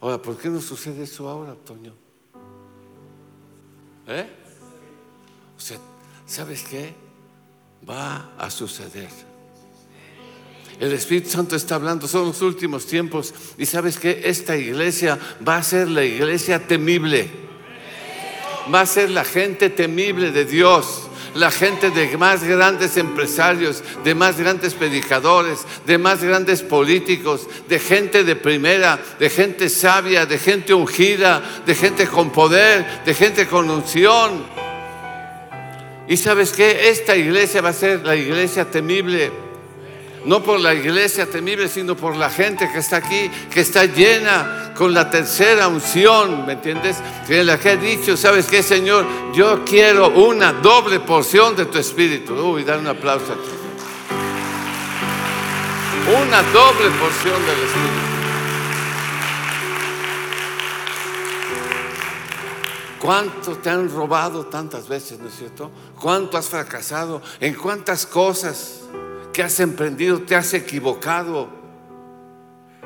Ahora, 0.00 0.20
¿por 0.20 0.36
qué 0.36 0.48
no 0.48 0.60
sucede 0.60 1.04
eso 1.04 1.28
ahora, 1.28 1.54
Toño? 1.54 1.92
¿Eh? 4.06 4.30
O 5.56 5.60
sea, 5.60 5.78
¿sabes 6.26 6.62
qué? 6.64 7.03
Va 7.88 8.32
a 8.38 8.50
suceder. 8.50 9.10
El 10.80 10.92
Espíritu 10.92 11.30
Santo 11.30 11.54
está 11.54 11.76
hablando, 11.76 12.08
son 12.08 12.26
los 12.26 12.42
últimos 12.42 12.86
tiempos. 12.86 13.32
Y 13.58 13.66
sabes 13.66 13.98
que 13.98 14.22
esta 14.24 14.56
iglesia 14.56 15.18
va 15.46 15.56
a 15.56 15.62
ser 15.62 15.88
la 15.88 16.04
iglesia 16.04 16.66
temible 16.66 17.44
va 18.72 18.82
a 18.82 18.86
ser 18.86 19.10
la 19.10 19.24
gente 19.24 19.70
temible 19.70 20.30
de 20.30 20.44
Dios, 20.44 21.02
la 21.34 21.50
gente 21.50 21.90
de 21.90 22.16
más 22.16 22.44
grandes 22.44 22.96
empresarios, 22.96 23.82
de 24.04 24.14
más 24.14 24.38
grandes 24.38 24.74
predicadores, 24.74 25.60
de 25.86 25.98
más 25.98 26.22
grandes 26.22 26.62
políticos, 26.62 27.48
de 27.68 27.78
gente 27.78 28.24
de 28.24 28.36
primera, 28.36 29.00
de 29.18 29.28
gente 29.30 29.68
sabia, 29.68 30.26
de 30.26 30.38
gente 30.38 30.72
ungida, 30.72 31.42
de 31.66 31.74
gente 31.74 32.06
con 32.06 32.30
poder, 32.30 33.04
de 33.04 33.14
gente 33.14 33.46
con 33.46 33.68
unción. 33.68 34.63
Y 36.08 36.16
sabes 36.16 36.52
que 36.52 36.90
esta 36.90 37.16
iglesia 37.16 37.60
va 37.62 37.70
a 37.70 37.72
ser 37.72 38.04
la 38.04 38.14
iglesia 38.14 38.70
temible 38.70 39.32
no 40.24 40.42
por 40.42 40.60
la 40.60 40.74
iglesia 40.74 41.26
temible, 41.26 41.68
sino 41.68 41.96
por 41.96 42.16
la 42.16 42.30
gente 42.30 42.70
que 42.70 42.78
está 42.78 42.96
aquí, 42.96 43.30
que 43.52 43.60
está 43.60 43.84
llena 43.84 44.72
con 44.74 44.94
la 44.94 45.10
tercera 45.10 45.68
unción, 45.68 46.46
¿me 46.46 46.54
entiendes? 46.54 46.96
Que 47.26 47.44
la 47.44 47.58
que 47.58 47.70
ha 47.70 47.76
dicho, 47.76 48.16
¿sabes 48.16 48.46
qué, 48.46 48.62
Señor? 48.62 49.06
Yo 49.34 49.64
quiero 49.64 50.08
una 50.08 50.52
doble 50.52 51.00
porción 51.00 51.54
de 51.56 51.66
tu 51.66 51.78
espíritu. 51.78 52.34
Uy, 52.34 52.64
dar 52.64 52.78
un 52.78 52.86
aplauso 52.86 53.32
aquí. 53.32 53.50
Una 56.10 56.42
doble 56.52 56.90
porción 56.98 57.40
del 57.46 57.64
espíritu. 57.64 58.13
¿Cuánto 63.04 63.58
te 63.58 63.68
han 63.68 63.90
robado 63.90 64.46
tantas 64.46 64.88
veces, 64.88 65.18
no 65.18 65.28
es 65.28 65.36
cierto? 65.36 65.70
¿Cuánto 66.00 66.38
has 66.38 66.48
fracasado? 66.48 67.20
¿En 67.38 67.54
cuántas 67.54 68.06
cosas? 68.06 68.84
que 69.34 69.42
has 69.42 69.60
emprendido 69.60 70.22
te 70.22 70.36
has 70.36 70.54
equivocado. 70.54 71.48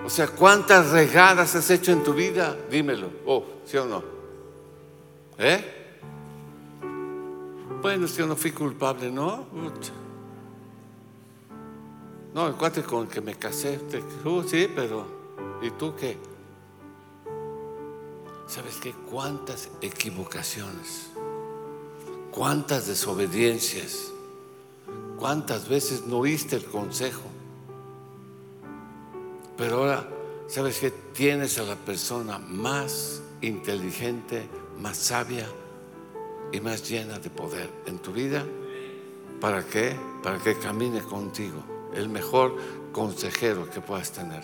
O 0.04 0.08
sea, 0.08 0.26
¿cuántas 0.26 0.90
regadas 0.90 1.54
has 1.54 1.70
hecho 1.70 1.92
en 1.92 2.02
tu 2.02 2.14
vida? 2.14 2.56
Dímelo. 2.70 3.10
Oh, 3.26 3.44
¿sí 3.64 3.76
o 3.76 3.84
no? 3.84 4.02
¿Eh? 5.36 5.74
Bueno, 7.82 8.06
yo 8.06 8.26
no 8.26 8.34
fui 8.34 8.50
culpable, 8.50 9.10
¿no? 9.10 9.46
No, 12.34 12.48
el 12.48 12.54
cuate 12.54 12.82
con 12.82 13.02
el 13.02 13.08
que 13.08 13.20
me 13.20 13.34
casé, 13.34 13.78
uh, 14.24 14.42
sí, 14.42 14.70
pero 14.74 15.06
¿y 15.62 15.70
tú 15.72 15.94
qué? 15.94 16.16
¿Sabes 18.48 18.76
qué? 18.76 18.94
¿Cuántas 19.10 19.68
equivocaciones? 19.82 21.10
¿Cuántas 22.30 22.86
desobediencias? 22.86 24.10
¿Cuántas 25.18 25.68
veces 25.68 26.06
no 26.06 26.20
oíste 26.20 26.56
el 26.56 26.64
consejo? 26.64 27.24
Pero 29.58 29.78
ahora, 29.78 30.08
¿sabes 30.46 30.78
qué? 30.78 30.90
Tienes 30.90 31.58
a 31.58 31.64
la 31.64 31.76
persona 31.76 32.38
más 32.38 33.20
inteligente, 33.42 34.48
más 34.80 34.96
sabia 34.96 35.46
y 36.50 36.60
más 36.60 36.88
llena 36.88 37.18
de 37.18 37.28
poder 37.28 37.70
en 37.84 37.98
tu 37.98 38.12
vida. 38.12 38.46
¿Para 39.42 39.62
qué? 39.66 39.94
Para 40.22 40.38
que 40.38 40.58
camine 40.58 41.02
contigo. 41.02 41.62
El 41.92 42.08
mejor 42.08 42.56
consejero 42.92 43.68
que 43.68 43.82
puedas 43.82 44.10
tener. 44.10 44.42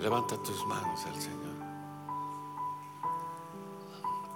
Levanta 0.00 0.36
tus 0.42 0.64
manos 0.66 1.04
al 1.06 1.20
Señor. 1.20 1.39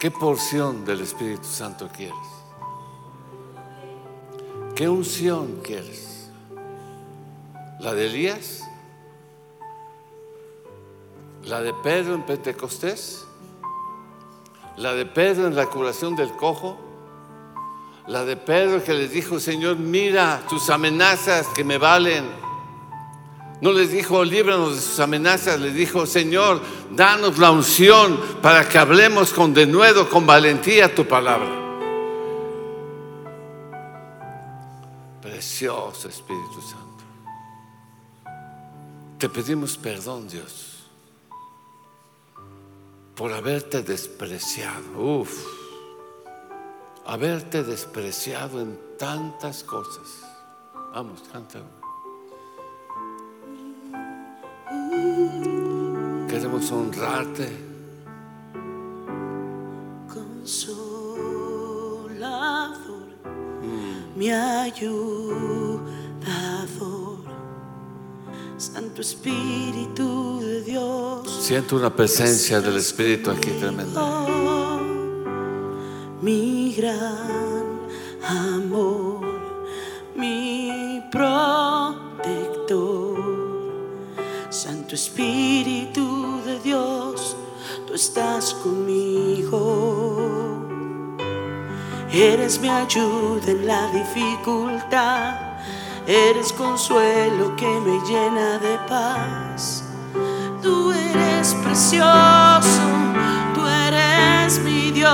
¿Qué 0.04 0.10
porción 0.10 0.84
del 0.84 1.00
Espíritu 1.00 1.46
Santo 1.46 1.88
quieres? 1.88 2.14
¿Qué 4.76 4.86
unción 4.86 5.62
quieres? 5.64 6.28
¿La 7.80 7.94
de 7.94 8.08
Elías? 8.08 8.64
¿La 11.44 11.62
de 11.62 11.72
Pedro 11.82 12.16
en 12.16 12.22
Pentecostés? 12.26 13.24
¿La 14.76 14.92
de 14.92 15.06
Pedro 15.06 15.46
en 15.46 15.56
la 15.56 15.70
curación 15.70 16.14
del 16.16 16.36
cojo? 16.36 16.76
¿La 18.06 18.26
de 18.26 18.36
Pedro 18.36 18.84
que 18.84 18.92
les 18.92 19.10
dijo, 19.10 19.40
Señor, 19.40 19.78
mira 19.78 20.42
tus 20.50 20.68
amenazas 20.68 21.48
que 21.56 21.64
me 21.64 21.78
valen? 21.78 22.43
No 23.60 23.72
les 23.72 23.90
dijo, 23.90 24.24
líbranos 24.24 24.74
de 24.74 24.80
sus 24.80 25.00
amenazas, 25.00 25.60
les 25.60 25.74
dijo, 25.74 26.06
Señor, 26.06 26.60
danos 26.90 27.38
la 27.38 27.50
unción 27.50 28.20
para 28.42 28.68
que 28.68 28.78
hablemos 28.78 29.32
con 29.32 29.54
denuedo, 29.54 30.08
con 30.08 30.26
valentía 30.26 30.94
tu 30.94 31.06
palabra. 31.06 31.64
precioso 35.44 36.08
Espíritu 36.08 36.60
Santo. 36.62 37.04
Te 39.18 39.28
pedimos 39.28 39.76
perdón, 39.76 40.26
Dios, 40.26 40.84
por 43.14 43.30
haberte 43.30 43.82
despreciado. 43.82 44.98
Uf, 44.98 45.46
haberte 47.04 47.62
despreciado 47.62 48.60
en 48.60 48.78
tantas 48.98 49.62
cosas. 49.64 50.22
Vamos, 50.94 51.22
canta. 51.30 51.60
Queremos 56.28 56.70
honrarte. 56.72 57.64
mi 64.16 64.30
ayudador. 64.30 64.94
Santo 68.56 69.00
Espíritu 69.02 70.40
de 70.40 70.62
Dios. 70.62 71.28
Siento 71.42 71.76
una 71.76 71.94
presencia 71.94 72.60
del 72.60 72.76
Espíritu 72.76 73.30
aquí 73.30 73.50
tremenda. 73.60 74.26
Mi 76.22 76.74
gran 76.74 77.80
amor, 78.22 79.24
mi 80.16 81.02
protector. 81.10 82.03
Santo 84.94 85.10
Espíritu 85.10 86.40
de 86.44 86.60
Dios, 86.60 87.36
tú 87.86 87.94
estás 87.94 88.54
conmigo. 88.54 89.58
Eres 92.12 92.60
mi 92.60 92.68
ayuda 92.68 93.50
en 93.50 93.66
la 93.66 93.88
dificultad. 93.90 95.34
Eres 96.06 96.52
consuelo 96.52 97.56
que 97.56 97.66
me 97.66 97.98
llena 98.06 98.58
de 98.58 98.78
paz. 98.88 99.82
Tú 100.62 100.92
eres 100.92 101.54
precioso, 101.64 102.82
tú 103.54 103.66
eres 103.66 104.60
mi 104.60 104.92
Dios. 104.92 105.10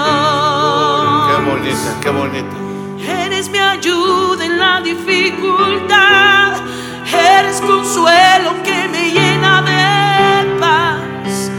Qué 1.30 1.42
bonita, 1.50 1.96
qué 2.02 2.10
bonita. 2.10 2.56
Eres 3.24 3.48
mi 3.48 3.58
ayuda 3.58 4.44
en 4.44 4.58
la 4.58 4.82
dificultad. 4.82 6.60
Eres 7.12 7.60
consuelo 7.62 8.62
que 8.62 8.88
me 8.88 8.89
llena 9.10 9.62
de 9.62 10.58
paz. 10.58 11.50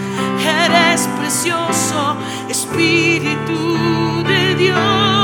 Eres 0.45 1.07
precioso, 1.19 2.15
Espíritu 2.49 4.23
de 4.23 4.55
Dios. 4.55 5.21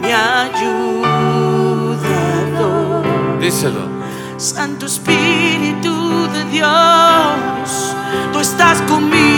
mi 0.00 0.12
ayudador. 0.12 0.64
Díselo. 3.40 3.94
Santo 4.36 4.86
Espíritu 4.86 6.28
de 6.32 6.44
Dios, 6.50 7.96
tú 8.32 8.40
estás 8.40 8.80
conmigo, 8.82 9.33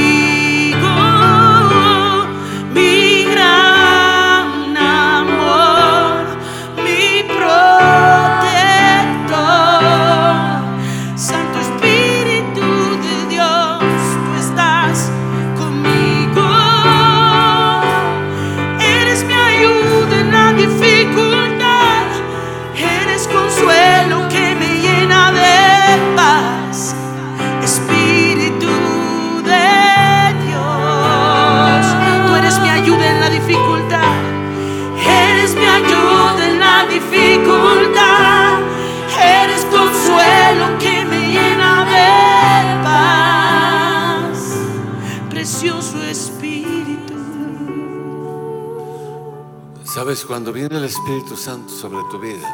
Sabes, 50.17 50.29
cuando 50.29 50.51
viene 50.51 50.79
el 50.79 50.85
Espíritu 50.85 51.37
Santo 51.37 51.71
sobre 51.71 52.03
tu 52.11 52.19
vida, 52.19 52.49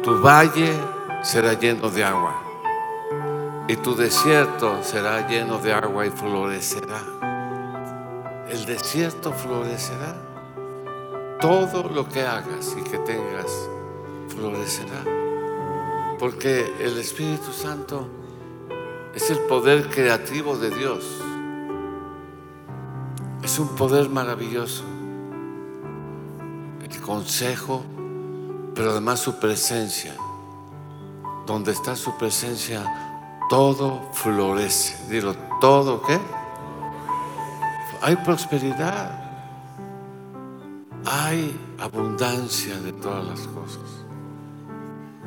tu 0.00 0.20
valle 0.20 0.78
será 1.24 1.54
lleno 1.54 1.90
de 1.90 2.04
agua 2.04 2.40
y 3.66 3.74
tu 3.74 3.96
desierto 3.96 4.80
será 4.84 5.26
lleno 5.26 5.58
de 5.58 5.72
agua 5.72 6.06
y 6.06 6.10
florecerá. 6.10 7.02
El 8.48 8.64
desierto 8.64 9.32
florecerá. 9.32 10.14
Todo 11.40 11.88
lo 11.88 12.08
que 12.08 12.22
hagas 12.22 12.76
y 12.78 12.82
que 12.88 12.98
tengas 12.98 13.68
florecerá. 14.28 15.02
Porque 16.16 16.72
el 16.78 16.96
Espíritu 16.98 17.52
Santo 17.52 18.06
es 19.16 19.30
el 19.30 19.40
poder 19.40 19.88
creativo 19.88 20.56
de 20.56 20.70
Dios. 20.70 21.04
Es 23.42 23.58
un 23.58 23.74
poder 23.74 24.08
maravilloso 24.08 24.84
consejo, 27.10 27.82
pero 28.72 28.92
además 28.92 29.18
su 29.18 29.40
presencia. 29.40 30.14
Donde 31.44 31.72
está 31.72 31.96
su 31.96 32.16
presencia, 32.16 32.84
todo 33.50 34.10
florece. 34.12 35.08
Dilo, 35.08 35.34
¿todo 35.60 36.00
qué? 36.02 36.20
Hay 38.00 38.14
prosperidad. 38.14 39.10
Hay 41.04 41.58
abundancia 41.80 42.78
de 42.78 42.92
todas 42.92 43.24
las 43.26 43.40
cosas. 43.40 43.90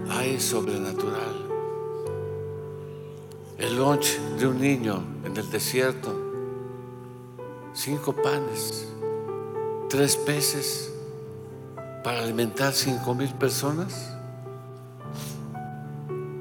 Hay 0.10 0.40
sobrenatural. 0.40 1.50
El 3.58 3.76
lunch 3.76 4.20
de 4.40 4.48
un 4.48 4.62
niño 4.62 5.04
en 5.26 5.36
el 5.36 5.52
desierto. 5.52 6.18
Cinco 7.74 8.14
panes, 8.14 8.88
tres 9.90 10.16
peces 10.16 10.93
para 12.04 12.20
alimentar 12.20 12.74
cinco 12.74 13.16
mil 13.16 13.34
personas? 13.34 14.14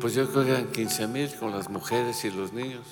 Pues 0.00 0.14
yo 0.14 0.28
creo 0.28 0.44
que 0.44 0.50
eran 0.50 0.66
15 0.66 1.06
mil 1.06 1.32
con 1.36 1.52
las 1.52 1.70
mujeres 1.70 2.24
y 2.24 2.30
los 2.32 2.52
niños. 2.52 2.84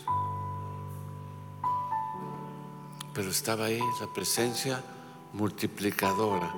Pero 3.13 3.31
estaba 3.31 3.65
ahí 3.65 3.81
la 4.01 4.07
presencia 4.15 4.81
multiplicadora, 5.33 6.55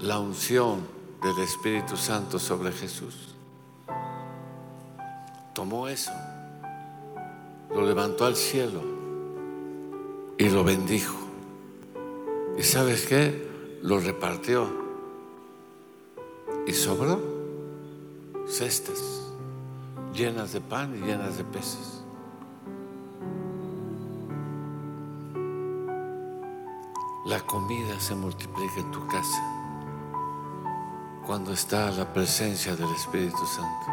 la 0.00 0.18
unción 0.18 0.80
del 1.22 1.38
Espíritu 1.44 1.96
Santo 1.96 2.40
sobre 2.40 2.72
Jesús. 2.72 3.36
Tomó 5.54 5.86
eso, 5.86 6.10
lo 7.70 7.86
levantó 7.86 8.24
al 8.24 8.34
cielo 8.34 8.82
y 10.36 10.50
lo 10.50 10.64
bendijo. 10.64 11.16
¿Y 12.58 12.64
sabes 12.64 13.06
qué? 13.06 13.78
Lo 13.82 14.00
repartió. 14.00 14.81
Y 16.66 16.72
sobró 16.72 17.20
cestas 18.46 19.22
llenas 20.14 20.52
de 20.52 20.60
pan 20.60 20.94
y 20.94 21.06
llenas 21.06 21.36
de 21.38 21.44
peces. 21.44 22.02
La 27.26 27.40
comida 27.40 27.98
se 27.98 28.14
multiplica 28.14 28.80
en 28.80 28.90
tu 28.90 29.06
casa 29.06 29.42
cuando 31.26 31.52
está 31.52 31.90
la 31.92 32.12
presencia 32.12 32.76
del 32.76 32.90
Espíritu 32.90 33.44
Santo. 33.46 33.86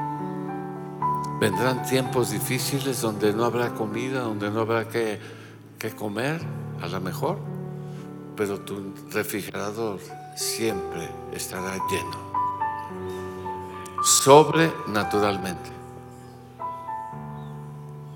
Vendrán 1.39 1.84
tiempos 1.84 2.32
difíciles 2.32 3.01
donde 3.01 3.34
no 3.34 3.45
habrá 3.45 3.74
comida, 3.74 4.22
donde 4.22 4.49
no 4.49 4.61
habrá 4.61 4.89
que, 4.89 5.20
que 5.78 5.91
comer, 5.91 6.41
a 6.82 6.88
lo 6.88 6.99
mejor, 6.99 7.38
pero 8.36 8.59
tu 8.59 8.93
refrigerador 9.11 9.99
siempre 10.36 11.09
estará 11.32 11.78
lleno 11.89 12.28
sobrenaturalmente. 14.04 15.70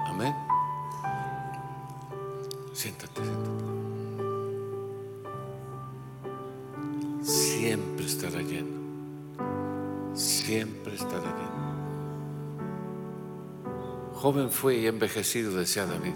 Amén. 0.06 0.36
Siéntate, 2.74 3.22
siéntate. 3.22 3.64
Siempre 7.24 8.06
estará 8.06 8.42
lleno. 8.42 8.84
Siempre 10.14 10.96
estará 10.96 11.24
lleno. 11.24 11.54
Joven 14.16 14.50
fue 14.52 14.78
y 14.78 14.88
envejecido, 14.88 15.56
decía 15.56 15.86
David. 15.86 16.14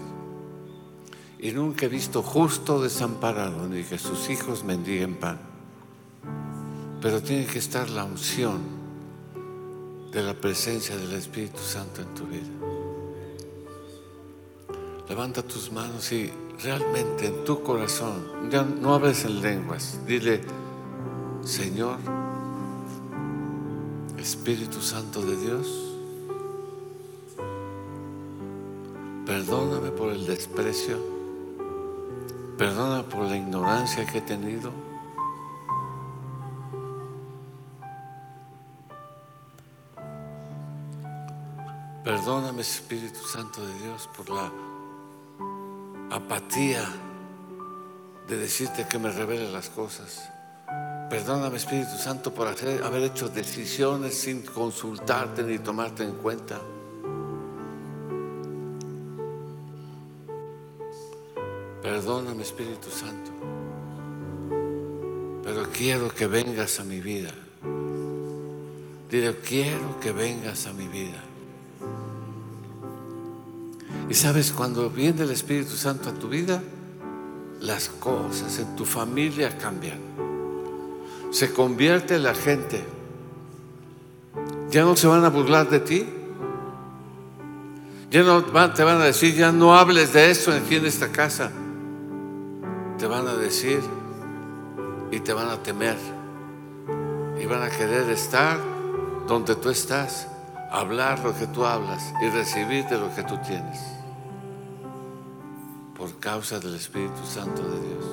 Y 1.38 1.52
nunca 1.52 1.86
he 1.86 1.88
visto 1.88 2.22
justo 2.22 2.80
desamparado 2.82 3.68
ni 3.68 3.84
que 3.84 3.98
sus 3.98 4.28
hijos 4.30 4.64
mendiguen 4.64 5.14
pan. 5.16 5.38
Pero 7.00 7.22
tiene 7.22 7.46
que 7.46 7.58
estar 7.58 7.88
la 7.90 8.04
unción 8.04 8.60
de 10.12 10.22
la 10.22 10.34
presencia 10.34 10.96
del 10.96 11.12
Espíritu 11.12 11.58
Santo 11.58 12.02
en 12.02 12.14
tu 12.14 12.24
vida. 12.26 12.48
Levanta 15.08 15.42
tus 15.42 15.72
manos 15.72 16.10
y 16.12 16.30
realmente 16.62 17.26
en 17.26 17.44
tu 17.44 17.62
corazón, 17.62 18.50
ya 18.50 18.62
no 18.62 18.94
hables 18.94 19.24
en 19.24 19.40
lenguas, 19.40 20.00
dile, 20.06 20.40
Señor, 21.42 21.98
Espíritu 24.18 24.82
Santo 24.82 25.22
de 25.22 25.36
Dios, 25.36 25.96
perdóname 29.24 29.90
por 29.90 30.12
el 30.12 30.26
desprecio, 30.26 30.98
perdóname 32.58 33.04
por 33.04 33.24
la 33.24 33.36
ignorancia 33.36 34.04
que 34.04 34.18
he 34.18 34.22
tenido. 34.22 34.87
Perdóname, 42.04 42.62
Espíritu 42.62 43.20
Santo 43.26 43.64
de 43.64 43.74
Dios, 43.80 44.08
por 44.16 44.30
la 44.30 44.50
apatía 46.10 46.84
de 48.28 48.36
decirte 48.36 48.86
que 48.88 48.98
me 48.98 49.10
revele 49.10 49.50
las 49.50 49.68
cosas. 49.68 50.30
Perdóname, 51.10 51.56
Espíritu 51.56 51.96
Santo, 51.96 52.32
por 52.32 52.46
haber 52.46 53.02
hecho 53.02 53.28
decisiones 53.28 54.14
sin 54.14 54.42
consultarte 54.42 55.42
ni 55.42 55.58
tomarte 55.58 56.04
en 56.04 56.12
cuenta. 56.12 56.60
Perdóname, 61.82 62.42
Espíritu 62.42 62.90
Santo, 62.90 63.30
pero 65.42 65.68
quiero 65.72 66.08
que 66.10 66.26
vengas 66.26 66.78
a 66.80 66.84
mi 66.84 67.00
vida. 67.00 67.32
Dile, 69.10 69.36
quiero 69.36 69.98
que 70.00 70.12
vengas 70.12 70.66
a 70.66 70.72
mi 70.74 70.86
vida. 70.86 71.24
Y 74.08 74.14
sabes, 74.14 74.52
cuando 74.52 74.88
viene 74.88 75.22
el 75.22 75.30
Espíritu 75.30 75.76
Santo 75.76 76.08
a 76.08 76.14
tu 76.14 76.28
vida, 76.28 76.62
las 77.60 77.88
cosas 77.88 78.58
en 78.58 78.74
tu 78.74 78.84
familia 78.84 79.58
cambian. 79.58 79.98
Se 81.30 81.52
convierte 81.52 82.18
la 82.18 82.34
gente. 82.34 82.82
Ya 84.70 84.82
no 84.82 84.96
se 84.96 85.06
van 85.06 85.24
a 85.24 85.28
burlar 85.28 85.68
de 85.68 85.80
ti. 85.80 86.06
Ya 88.10 88.22
no 88.22 88.42
te 88.72 88.84
van 88.84 89.00
a 89.00 89.04
decir, 89.04 89.34
ya 89.34 89.52
no 89.52 89.76
hables 89.76 90.14
de 90.14 90.30
eso 90.30 90.52
aquí 90.52 90.76
en 90.76 90.86
esta 90.86 91.08
casa. 91.08 91.50
Te 92.98 93.06
van 93.06 93.28
a 93.28 93.34
decir 93.34 93.80
y 95.10 95.20
te 95.20 95.34
van 95.34 95.48
a 95.48 95.62
temer. 95.62 95.96
Y 97.38 97.44
van 97.44 97.62
a 97.62 97.68
querer 97.68 98.08
estar 98.08 98.58
donde 99.26 99.54
tú 99.54 99.68
estás 99.68 100.28
hablar 100.70 101.18
lo 101.20 101.36
que 101.36 101.46
tú 101.46 101.64
hablas 101.64 102.12
y 102.22 102.28
recibir 102.30 102.84
de 102.86 102.98
lo 102.98 103.14
que 103.14 103.22
tú 103.22 103.38
tienes. 103.46 103.97
Por 105.98 106.16
causa 106.20 106.60
del 106.60 106.76
Espíritu 106.76 107.26
Santo 107.26 107.60
de 107.60 107.80
Dios. 107.80 108.04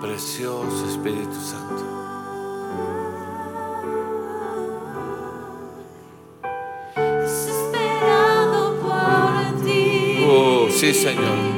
Precioso 0.00 0.86
Espíritu 0.88 1.34
Santo. 1.34 1.84
Desesperado 6.96 8.80
por 8.80 9.62
ti. 9.62 10.24
Oh, 10.26 10.68
sí, 10.70 10.94
Señor. 10.94 11.57